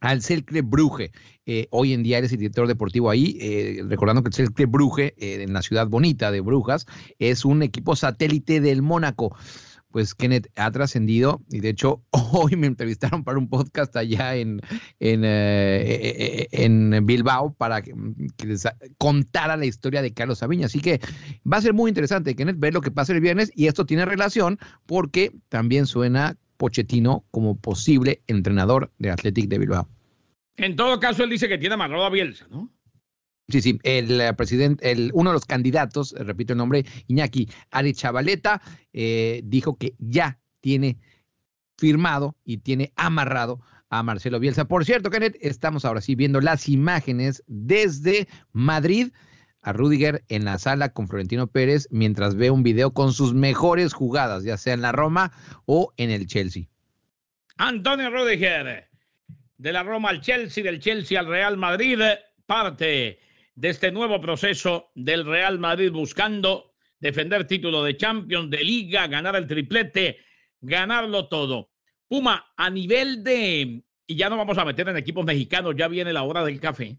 al 0.00 0.22
Cercle 0.22 0.62
Brugge. 0.62 1.12
Eh, 1.44 1.68
hoy 1.70 1.92
en 1.92 2.02
día 2.02 2.16
él 2.16 2.24
es 2.24 2.32
el 2.32 2.38
director 2.38 2.66
deportivo 2.66 3.10
ahí, 3.10 3.36
eh, 3.42 3.82
recordando 3.86 4.22
que 4.22 4.28
el 4.28 4.34
Cercle 4.34 4.64
Brugge, 4.64 5.12
eh, 5.18 5.42
en 5.42 5.52
la 5.52 5.60
ciudad 5.60 5.86
bonita 5.86 6.30
de 6.30 6.40
Brujas, 6.40 6.86
es 7.18 7.44
un 7.44 7.62
equipo 7.62 7.94
satélite 7.94 8.62
del 8.62 8.80
Mónaco 8.80 9.36
pues 9.96 10.14
Kenneth 10.14 10.48
ha 10.56 10.70
trascendido 10.70 11.40
y 11.48 11.60
de 11.60 11.70
hecho 11.70 12.02
hoy 12.10 12.54
me 12.54 12.66
entrevistaron 12.66 13.24
para 13.24 13.38
un 13.38 13.48
podcast 13.48 13.96
allá 13.96 14.36
en, 14.36 14.60
en, 15.00 15.24
eh, 15.24 15.80
eh, 15.86 16.48
en 16.52 17.06
Bilbao 17.06 17.54
para 17.54 17.80
que, 17.80 17.94
que 18.36 18.46
les 18.46 18.68
contara 18.98 19.56
la 19.56 19.64
historia 19.64 20.02
de 20.02 20.12
Carlos 20.12 20.42
Aviña. 20.42 20.66
Así 20.66 20.80
que 20.80 21.00
va 21.50 21.56
a 21.56 21.62
ser 21.62 21.72
muy 21.72 21.88
interesante, 21.88 22.36
Kenneth, 22.36 22.58
ver 22.58 22.74
lo 22.74 22.82
que 22.82 22.90
pasa 22.90 23.14
el 23.14 23.22
viernes 23.22 23.50
y 23.54 23.68
esto 23.68 23.86
tiene 23.86 24.04
relación 24.04 24.58
porque 24.84 25.32
también 25.48 25.86
suena 25.86 26.36
Pochettino 26.58 27.24
como 27.30 27.58
posible 27.58 28.20
entrenador 28.26 28.92
de 28.98 29.12
Athletic 29.12 29.48
de 29.48 29.60
Bilbao. 29.60 29.88
En 30.58 30.76
todo 30.76 31.00
caso, 31.00 31.24
él 31.24 31.30
dice 31.30 31.48
que 31.48 31.56
tiene 31.56 31.72
amarrado 31.72 32.04
a 32.04 32.10
Bielsa, 32.10 32.46
¿no? 32.50 32.70
Sí, 33.48 33.62
sí, 33.62 33.78
el 33.84 34.20
eh, 34.20 34.34
presidente, 34.34 34.90
el, 34.90 35.10
uno 35.14 35.30
de 35.30 35.34
los 35.34 35.44
candidatos, 35.44 36.12
eh, 36.12 36.24
repito 36.24 36.52
el 36.52 36.58
nombre, 36.58 36.84
Iñaki 37.06 37.48
Arechavaleta, 37.70 38.60
eh, 38.92 39.40
dijo 39.44 39.76
que 39.76 39.94
ya 39.98 40.40
tiene 40.60 40.98
firmado 41.78 42.36
y 42.44 42.58
tiene 42.58 42.92
amarrado 42.96 43.60
a 43.88 44.02
Marcelo 44.02 44.40
Bielsa. 44.40 44.64
Por 44.64 44.84
cierto, 44.84 45.10
Kenneth, 45.10 45.36
estamos 45.40 45.84
ahora 45.84 46.00
sí 46.00 46.16
viendo 46.16 46.40
las 46.40 46.68
imágenes 46.68 47.44
desde 47.46 48.26
Madrid 48.50 49.12
a 49.62 49.72
Rudiger 49.72 50.24
en 50.28 50.44
la 50.44 50.58
sala 50.58 50.88
con 50.88 51.06
Florentino 51.06 51.46
Pérez 51.46 51.86
mientras 51.92 52.34
ve 52.34 52.50
un 52.50 52.64
video 52.64 52.92
con 52.92 53.12
sus 53.12 53.32
mejores 53.32 53.92
jugadas, 53.92 54.42
ya 54.42 54.56
sea 54.56 54.74
en 54.74 54.82
la 54.82 54.90
Roma 54.90 55.30
o 55.66 55.92
en 55.96 56.10
el 56.10 56.26
Chelsea. 56.26 56.64
Antonio 57.58 58.10
Rudiger, 58.10 58.88
de 59.56 59.72
la 59.72 59.84
Roma 59.84 60.08
al 60.10 60.20
Chelsea, 60.20 60.64
del 60.64 60.80
Chelsea 60.80 61.18
al 61.18 61.26
Real 61.26 61.56
Madrid, 61.56 62.00
parte 62.46 63.20
de 63.56 63.70
este 63.70 63.90
nuevo 63.90 64.20
proceso 64.20 64.92
del 64.94 65.24
Real 65.24 65.58
Madrid 65.58 65.90
buscando 65.90 66.74
defender 67.00 67.46
título 67.46 67.82
de 67.82 67.96
Champions, 67.96 68.50
de 68.50 68.62
Liga, 68.62 69.06
ganar 69.08 69.34
el 69.34 69.46
triplete, 69.46 70.18
ganarlo 70.60 71.26
todo. 71.28 71.70
Puma, 72.06 72.52
a 72.56 72.70
nivel 72.70 73.24
de, 73.24 73.82
y 74.06 74.14
ya 74.14 74.28
no 74.28 74.36
vamos 74.36 74.58
a 74.58 74.64
meter 74.64 74.88
en 74.88 74.96
equipos 74.98 75.24
mexicanos, 75.24 75.74
ya 75.76 75.88
viene 75.88 76.12
la 76.12 76.22
hora 76.22 76.44
del 76.44 76.60
café, 76.60 76.98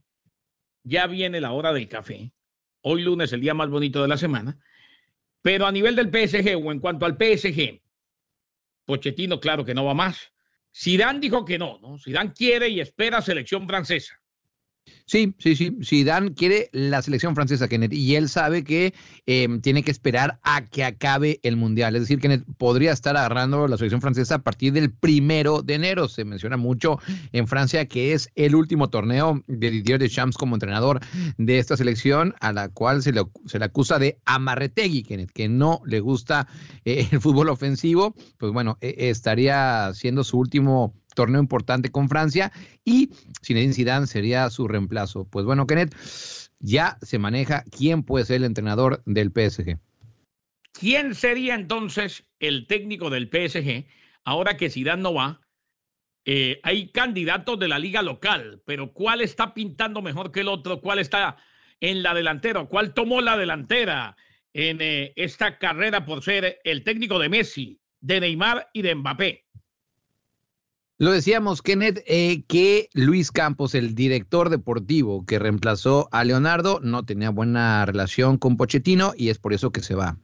ya 0.83 1.07
viene 1.07 1.39
la 1.39 1.51
hora 1.51 1.71
del 1.71 1.87
café. 1.87 2.33
Hoy 2.81 3.03
lunes, 3.03 3.31
el 3.33 3.41
día 3.41 3.53
más 3.53 3.69
bonito 3.69 4.01
de 4.01 4.07
la 4.07 4.17
semana. 4.17 4.59
Pero 5.41 5.65
a 5.67 5.71
nivel 5.71 5.95
del 5.95 6.09
PSG 6.09 6.55
o 6.57 6.71
en 6.71 6.79
cuanto 6.79 7.05
al 7.05 7.17
PSG, 7.17 7.81
Pochettino, 8.85 9.39
claro 9.39 9.63
que 9.63 9.75
no 9.75 9.85
va 9.85 9.93
más. 9.93 10.31
Zidane 10.75 11.19
dijo 11.19 11.45
que 11.45 11.57
no, 11.57 11.79
¿no? 11.81 11.99
Zidane 11.99 12.33
quiere 12.33 12.69
y 12.69 12.79
espera 12.79 13.21
selección 13.21 13.67
francesa. 13.67 14.19
Sí, 15.05 15.33
sí, 15.37 15.55
sí. 15.55 15.77
Zidane 15.83 16.33
quiere 16.33 16.69
la 16.73 17.01
selección 17.01 17.33
francesa, 17.33 17.69
Kenneth, 17.69 17.93
y 17.93 18.15
él 18.15 18.27
sabe 18.27 18.63
que 18.63 18.93
eh, 19.25 19.47
tiene 19.61 19.81
que 19.81 19.91
esperar 19.91 20.39
a 20.43 20.65
que 20.65 20.83
acabe 20.83 21.39
el 21.43 21.55
Mundial. 21.55 21.95
Es 21.95 22.01
decir, 22.01 22.19
Kenneth 22.19 22.43
podría 22.57 22.91
estar 22.91 23.15
agarrando 23.15 23.67
la 23.67 23.77
selección 23.77 24.01
francesa 24.01 24.35
a 24.35 24.39
partir 24.39 24.73
del 24.73 24.91
primero 24.91 25.61
de 25.61 25.75
enero. 25.75 26.09
Se 26.09 26.25
menciona 26.25 26.57
mucho 26.57 26.99
en 27.31 27.47
Francia 27.47 27.85
que 27.85 28.13
es 28.13 28.29
el 28.35 28.53
último 28.53 28.89
torneo 28.89 29.41
de 29.47 29.71
Didier 29.71 29.99
Deschamps 29.99 30.37
como 30.37 30.55
entrenador 30.55 30.99
de 31.37 31.57
esta 31.57 31.77
selección, 31.77 32.35
a 32.41 32.51
la 32.51 32.69
cual 32.69 33.01
se 33.01 33.13
le, 33.13 33.23
se 33.45 33.59
le 33.59 33.65
acusa 33.65 33.99
de 33.99 34.19
amarretegui, 34.25 35.03
Kenneth, 35.03 35.31
que 35.31 35.47
no 35.47 35.81
le 35.85 36.01
gusta 36.01 36.47
eh, 36.83 37.07
el 37.11 37.21
fútbol 37.21 37.49
ofensivo. 37.49 38.13
Pues 38.37 38.51
bueno, 38.51 38.77
eh, 38.81 38.95
estaría 38.97 39.91
siendo 39.93 40.23
su 40.23 40.37
último 40.37 40.93
torneo 41.17 41.41
importante 41.41 41.91
con 41.91 42.07
Francia 42.09 42.51
y 42.85 43.09
Zinedine 43.43 43.73
Zidane 43.73 44.05
sería 44.05 44.49
su 44.51 44.67
reemplazo. 44.67 45.25
Pues 45.25 45.45
bueno, 45.45 45.65
Kenneth, 45.65 45.95
ya 46.59 46.99
se 47.01 47.17
maneja 47.17 47.63
quién 47.75 48.03
puede 48.03 48.25
ser 48.25 48.37
el 48.37 48.43
entrenador 48.43 49.01
del 49.05 49.31
PSG. 49.31 49.79
¿Quién 50.73 51.15
sería 51.15 51.55
entonces 51.55 52.23
el 52.39 52.67
técnico 52.67 53.09
del 53.09 53.29
PSG 53.29 53.87
ahora 54.25 54.57
que 54.57 54.69
Zidane 54.69 55.01
no 55.01 55.15
va? 55.15 55.41
Eh, 56.23 56.59
hay 56.61 56.91
candidatos 56.91 57.57
de 57.57 57.67
la 57.67 57.79
liga 57.79 58.03
local, 58.03 58.61
pero 58.65 58.93
¿cuál 58.93 59.21
está 59.21 59.55
pintando 59.55 60.03
mejor 60.03 60.31
que 60.31 60.41
el 60.41 60.49
otro? 60.49 60.81
¿Cuál 60.81 60.99
está 60.99 61.37
en 61.79 62.03
la 62.03 62.13
delantera? 62.13 62.63
¿Cuál 62.65 62.93
tomó 62.93 63.21
la 63.21 63.37
delantera 63.37 64.15
en 64.53 64.77
eh, 64.81 65.13
esta 65.15 65.57
carrera 65.57 66.05
por 66.05 66.21
ser 66.21 66.59
el 66.63 66.83
técnico 66.83 67.17
de 67.17 67.29
Messi, 67.29 67.79
de 68.01 68.19
Neymar 68.19 68.69
y 68.71 68.83
de 68.83 68.93
Mbappé? 68.93 69.46
Lo 70.99 71.11
decíamos, 71.11 71.61
Kenneth, 71.61 72.03
eh, 72.07 72.43
que 72.47 72.89
Luis 72.93 73.31
Campos, 73.31 73.75
el 73.75 73.93
director 73.93 74.49
deportivo 74.49 75.25
que 75.25 75.37
reemplazó 75.37 76.09
a 76.11 76.23
Leonardo, 76.23 76.79
no 76.81 77.05
tenía 77.05 77.29
buena 77.29 77.85
relación 77.85 78.37
con 78.37 78.57
Pochettino 78.57 79.13
y 79.15 79.29
es 79.29 79.37
por 79.37 79.53
eso 79.53 79.71
que 79.71 79.81
se 79.83 79.93
va. 79.93 80.17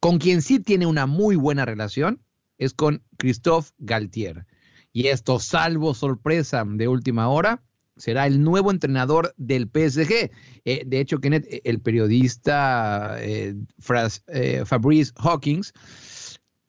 Con 0.00 0.18
quien 0.18 0.40
sí 0.40 0.58
tiene 0.58 0.86
una 0.86 1.06
muy 1.06 1.36
buena 1.36 1.64
relación 1.64 2.22
es 2.58 2.72
con 2.72 3.02
Christophe 3.18 3.72
Galtier. 3.78 4.46
Y 4.92 5.08
esto, 5.08 5.38
salvo 5.38 5.94
sorpresa 5.94 6.64
de 6.66 6.88
última 6.88 7.28
hora, 7.28 7.62
será 7.96 8.26
el 8.26 8.42
nuevo 8.42 8.70
entrenador 8.70 9.34
del 9.36 9.68
PSG. 9.68 10.30
Eh, 10.64 10.82
de 10.86 11.00
hecho, 11.00 11.18
Kenneth, 11.18 11.46
el 11.64 11.80
periodista 11.80 13.16
eh, 13.18 13.54
Fras, 13.78 14.22
eh, 14.28 14.62
Fabrice 14.64 15.12
Hawkins 15.16 15.74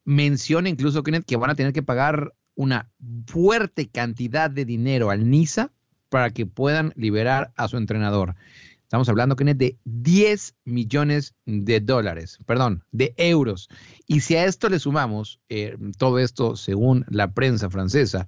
menciona 0.04 0.70
incluso, 0.70 1.04
Kenneth, 1.04 1.26
que 1.26 1.38
van 1.38 1.50
a 1.50 1.56
tener 1.56 1.74
que 1.74 1.84
pagar 1.84 2.34
una 2.58 2.92
fuerte 3.28 3.88
cantidad 3.88 4.50
de 4.50 4.66
dinero 4.66 5.12
al 5.12 5.30
Niza 5.30 5.72
para 6.10 6.32
que 6.32 6.46
puedan 6.46 6.92
liberar 6.96 7.54
a 7.56 7.68
su 7.68 7.78
entrenador. 7.78 8.36
Estamos 8.82 9.08
hablando, 9.10 9.36
Kenneth, 9.36 9.58
de 9.58 9.78
10 9.84 10.56
millones 10.66 11.36
de 11.46 11.82
dólares, 11.82 12.40
perdón, 12.46 12.84
de 12.92 13.14
euros. 13.18 13.70
Y 14.08 14.22
si 14.22 14.36
a 14.36 14.46
esto 14.46 14.70
le 14.70 14.80
sumamos 14.80 15.40
eh, 15.50 15.78
todo 15.98 16.20
esto, 16.20 16.56
según 16.56 17.06
la 17.10 17.34
prensa 17.34 17.70
francesa, 17.70 18.28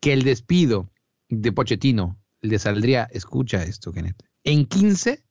que 0.00 0.12
el 0.12 0.22
despido 0.22 0.90
de 1.28 1.52
Pochettino 1.52 2.18
le 2.42 2.58
saldría, 2.58 3.08
escucha 3.10 3.62
esto, 3.64 3.92
Kenneth, 3.92 4.22
en 4.44 4.66
15, 4.66 5.24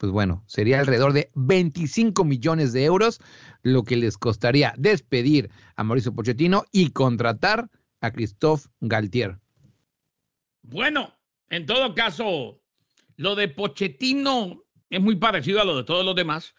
pues 0.00 0.12
bueno, 0.12 0.42
sería 0.46 0.80
alrededor 0.80 1.12
de 1.12 1.30
25 1.34 2.24
millones 2.24 2.72
de 2.72 2.86
euros, 2.86 3.20
lo 3.62 3.84
que 3.84 3.96
les 3.96 4.16
costaría 4.16 4.72
despedir 4.78 5.50
a 5.76 5.84
Mauricio 5.84 6.14
Pochettino 6.14 6.64
y 6.72 6.92
contratar 6.92 7.68
a 8.00 8.10
Christophe 8.10 8.70
Galtier. 8.80 9.36
Bueno, 10.62 11.14
en 11.50 11.66
todo 11.66 11.94
caso, 11.94 12.62
lo 13.16 13.34
de 13.34 13.48
Pochettino 13.48 14.64
es 14.88 15.02
muy 15.02 15.16
parecido 15.16 15.60
a 15.60 15.66
lo 15.66 15.76
de 15.76 15.84
todos 15.84 16.02
los 16.02 16.14
demás 16.14 16.54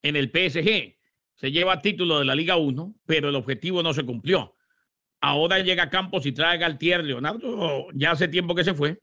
en 0.00 0.16
el 0.16 0.30
PSG. 0.30 0.96
Se 1.34 1.52
lleva 1.52 1.82
título 1.82 2.18
de 2.18 2.24
la 2.24 2.34
Liga 2.34 2.56
1, 2.56 2.94
pero 3.04 3.28
el 3.28 3.34
objetivo 3.34 3.82
no 3.82 3.92
se 3.92 4.06
cumplió. 4.06 4.54
Ahora 5.20 5.58
llega 5.58 5.90
Campos 5.90 6.24
y 6.24 6.32
trae 6.32 6.56
Galtier. 6.56 7.04
Leonardo 7.04 7.88
ya 7.92 8.12
hace 8.12 8.28
tiempo 8.28 8.54
que 8.54 8.64
se 8.64 8.72
fue. 8.72 8.98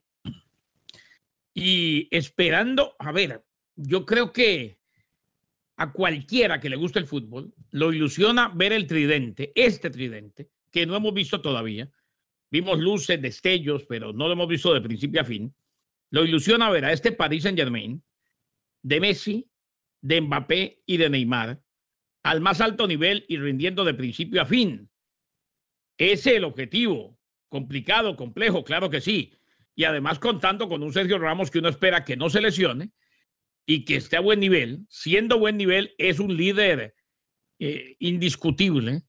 Y 1.54 2.08
esperando, 2.10 2.96
a 2.98 3.12
ver, 3.12 3.44
yo 3.76 4.06
creo 4.06 4.32
que 4.32 4.78
a 5.76 5.92
cualquiera 5.92 6.60
que 6.60 6.68
le 6.68 6.76
guste 6.76 6.98
el 6.98 7.06
fútbol 7.06 7.52
lo 7.70 7.92
ilusiona 7.92 8.48
ver 8.54 8.72
el 8.72 8.86
tridente, 8.86 9.52
este 9.54 9.90
tridente, 9.90 10.50
que 10.70 10.86
no 10.86 10.96
hemos 10.96 11.12
visto 11.14 11.40
todavía. 11.40 11.90
Vimos 12.50 12.78
luces, 12.78 13.20
destellos, 13.20 13.84
pero 13.86 14.12
no 14.12 14.26
lo 14.26 14.34
hemos 14.34 14.48
visto 14.48 14.72
de 14.72 14.80
principio 14.80 15.20
a 15.20 15.24
fin. 15.24 15.54
Lo 16.10 16.24
ilusiona 16.24 16.70
ver 16.70 16.84
a 16.84 16.92
este 16.92 17.10
Paris 17.12 17.42
Saint 17.42 17.58
Germain 17.58 18.02
de 18.82 19.00
Messi, 19.00 19.48
de 20.00 20.20
Mbappé 20.20 20.82
y 20.86 20.96
de 20.98 21.08
Neymar 21.08 21.60
al 22.22 22.40
más 22.40 22.60
alto 22.60 22.86
nivel 22.86 23.24
y 23.28 23.36
rindiendo 23.38 23.84
de 23.84 23.94
principio 23.94 24.42
a 24.42 24.46
fin. 24.46 24.88
Ese 25.98 26.30
es 26.30 26.36
el 26.36 26.44
objetivo. 26.44 27.18
Complicado, 27.48 28.16
complejo, 28.16 28.64
claro 28.64 28.90
que 28.90 29.00
sí. 29.00 29.32
Y 29.74 29.84
además 29.84 30.18
contando 30.18 30.68
con 30.68 30.82
un 30.82 30.92
Sergio 30.92 31.18
Ramos 31.18 31.50
que 31.50 31.58
uno 31.58 31.68
espera 31.68 32.04
que 32.04 32.16
no 32.16 32.30
se 32.30 32.40
lesione 32.40 32.92
y 33.66 33.84
que 33.84 33.96
esté 33.96 34.16
a 34.16 34.20
buen 34.20 34.40
nivel. 34.40 34.86
Siendo 34.88 35.38
buen 35.38 35.56
nivel, 35.56 35.94
es 35.98 36.18
un 36.18 36.36
líder 36.36 36.94
eh, 37.58 37.96
indiscutible, 37.98 39.02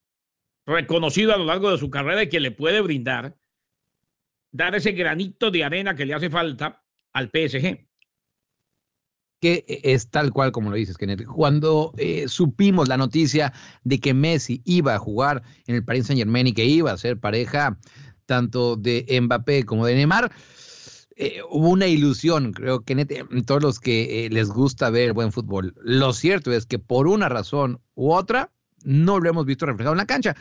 reconocido 0.64 1.34
a 1.34 1.38
lo 1.38 1.44
largo 1.44 1.70
de 1.70 1.78
su 1.78 1.90
carrera 1.90 2.22
y 2.22 2.28
que 2.28 2.40
le 2.40 2.50
puede 2.50 2.80
brindar, 2.80 3.36
dar 4.52 4.74
ese 4.74 4.92
granito 4.92 5.50
de 5.50 5.64
arena 5.64 5.94
que 5.94 6.06
le 6.06 6.14
hace 6.14 6.30
falta 6.30 6.84
al 7.12 7.30
PSG 7.30 7.86
que 9.40 9.64
es 9.84 10.10
tal 10.10 10.32
cual 10.32 10.52
como 10.52 10.70
lo 10.70 10.76
dices, 10.76 10.96
Kenneth. 10.96 11.24
Cuando 11.26 11.92
eh, 11.98 12.26
supimos 12.28 12.88
la 12.88 12.96
noticia 12.96 13.52
de 13.84 14.00
que 14.00 14.14
Messi 14.14 14.62
iba 14.64 14.94
a 14.94 14.98
jugar 14.98 15.42
en 15.66 15.74
el 15.74 15.84
Paris 15.84 16.06
Saint 16.06 16.18
Germain 16.18 16.46
y 16.46 16.52
que 16.52 16.64
iba 16.64 16.92
a 16.92 16.96
ser 16.96 17.18
pareja 17.18 17.78
tanto 18.24 18.76
de 18.76 19.06
Mbappé 19.20 19.64
como 19.64 19.86
de 19.86 19.94
Neymar, 19.94 20.32
eh, 21.18 21.40
hubo 21.50 21.70
una 21.70 21.86
ilusión, 21.86 22.52
creo 22.52 22.80
que 22.80 22.94
todos 23.46 23.62
los 23.62 23.80
que 23.80 24.26
eh, 24.26 24.30
les 24.30 24.50
gusta 24.50 24.90
ver 24.90 25.14
buen 25.14 25.32
fútbol. 25.32 25.74
Lo 25.82 26.12
cierto 26.12 26.52
es 26.52 26.66
que 26.66 26.78
por 26.78 27.08
una 27.08 27.30
razón 27.30 27.80
u 27.94 28.12
otra 28.12 28.52
no 28.84 29.18
lo 29.18 29.30
hemos 29.30 29.46
visto 29.46 29.64
reflejado 29.64 29.94
en 29.94 29.98
la 29.98 30.06
cancha. 30.06 30.36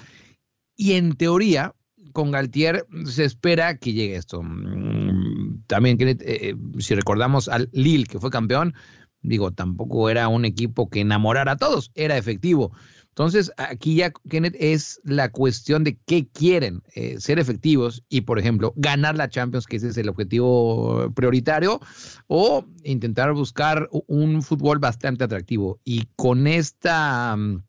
Y 0.76 0.94
en 0.94 1.16
teoría, 1.16 1.74
con 2.12 2.32
Galtier 2.32 2.86
se 3.06 3.24
espera 3.24 3.78
que 3.78 3.94
llegue 3.94 4.18
esto. 4.18 4.44
Mm, 4.44 5.64
También, 5.68 5.98
eh, 6.02 6.56
si 6.80 6.94
recordamos 6.94 7.48
al 7.48 7.70
Lille, 7.72 8.06
que 8.06 8.20
fue 8.20 8.30
campeón, 8.30 8.74
digo, 9.22 9.52
tampoco 9.52 10.10
era 10.10 10.28
un 10.28 10.44
equipo 10.44 10.90
que 10.90 11.00
enamorara 11.00 11.54
a 11.54 11.58
todos, 11.58 11.92
era 11.96 12.18
efectivo. 12.18 12.74
Entonces, 13.16 13.50
aquí 13.56 13.96
ya, 13.96 14.12
Kenneth, 14.30 14.58
es 14.60 15.00
la 15.06 15.32
cuestión 15.32 15.86
de 15.86 15.98
qué 16.06 16.28
quieren, 16.28 16.84
eh, 16.96 17.16
ser 17.18 17.40
efectivos 17.40 18.04
y, 18.10 18.22
por 18.22 18.40
ejemplo, 18.40 18.74
ganar 18.76 19.16
la 19.16 19.30
Champions, 19.30 19.68
que 19.68 19.78
ese 19.78 19.88
es 19.88 19.96
el 19.96 20.10
objetivo 20.10 21.10
prioritario, 21.16 21.80
o 22.28 22.66
intentar 22.84 23.32
buscar 23.32 23.88
un 24.08 24.44
fútbol 24.44 24.80
bastante 24.80 25.24
atractivo. 25.24 25.80
Y 25.86 26.10
con 26.18 26.46
esta 26.46 27.36
um, 27.38 27.62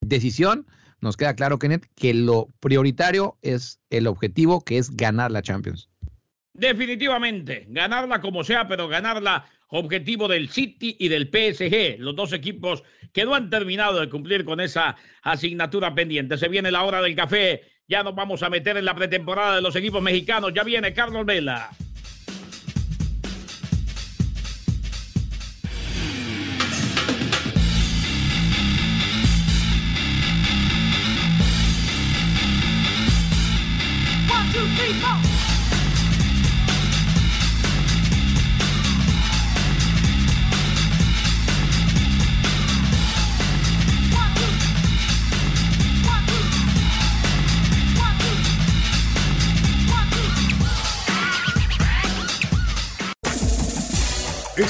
decisión, 0.00 0.66
nos 1.00 1.16
queda 1.16 1.36
claro, 1.36 1.60
Kenneth, 1.60 1.86
que 1.94 2.12
lo 2.12 2.48
prioritario 2.58 3.38
es 3.40 3.78
el 3.90 4.08
objetivo, 4.08 4.64
que 4.64 4.78
es 4.78 4.90
ganar 4.96 5.30
la 5.30 5.42
Champions. 5.42 5.88
Definitivamente, 6.54 7.66
ganarla 7.68 8.20
como 8.20 8.42
sea, 8.42 8.66
pero 8.66 8.88
ganarla 8.88 9.44
objetivo 9.68 10.28
del 10.28 10.48
City 10.48 10.96
y 10.98 11.08
del 11.08 11.28
PSG, 11.28 11.98
los 11.98 12.16
dos 12.16 12.32
equipos 12.32 12.82
que 13.12 13.24
no 13.24 13.34
han 13.34 13.50
terminado 13.50 14.00
de 14.00 14.08
cumplir 14.08 14.44
con 14.44 14.60
esa 14.60 14.96
asignatura 15.22 15.94
pendiente. 15.94 16.38
Se 16.38 16.48
viene 16.48 16.70
la 16.70 16.84
hora 16.84 17.02
del 17.02 17.14
café, 17.14 17.62
ya 17.86 18.02
nos 18.02 18.14
vamos 18.14 18.42
a 18.42 18.50
meter 18.50 18.76
en 18.76 18.84
la 18.84 18.94
pretemporada 18.94 19.56
de 19.56 19.62
los 19.62 19.76
equipos 19.76 20.02
mexicanos, 20.02 20.52
ya 20.54 20.62
viene 20.62 20.92
Carlos 20.92 21.24
Vela. 21.26 21.70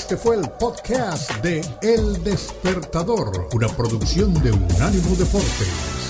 Este 0.08 0.16
fue 0.16 0.36
el 0.36 0.48
podcast 0.52 1.30
de 1.42 1.60
El 1.82 2.24
Despertador, 2.24 3.46
una 3.52 3.68
producción 3.68 4.32
de 4.42 4.52
Unánimo 4.52 5.14
Deportes. 5.14 6.07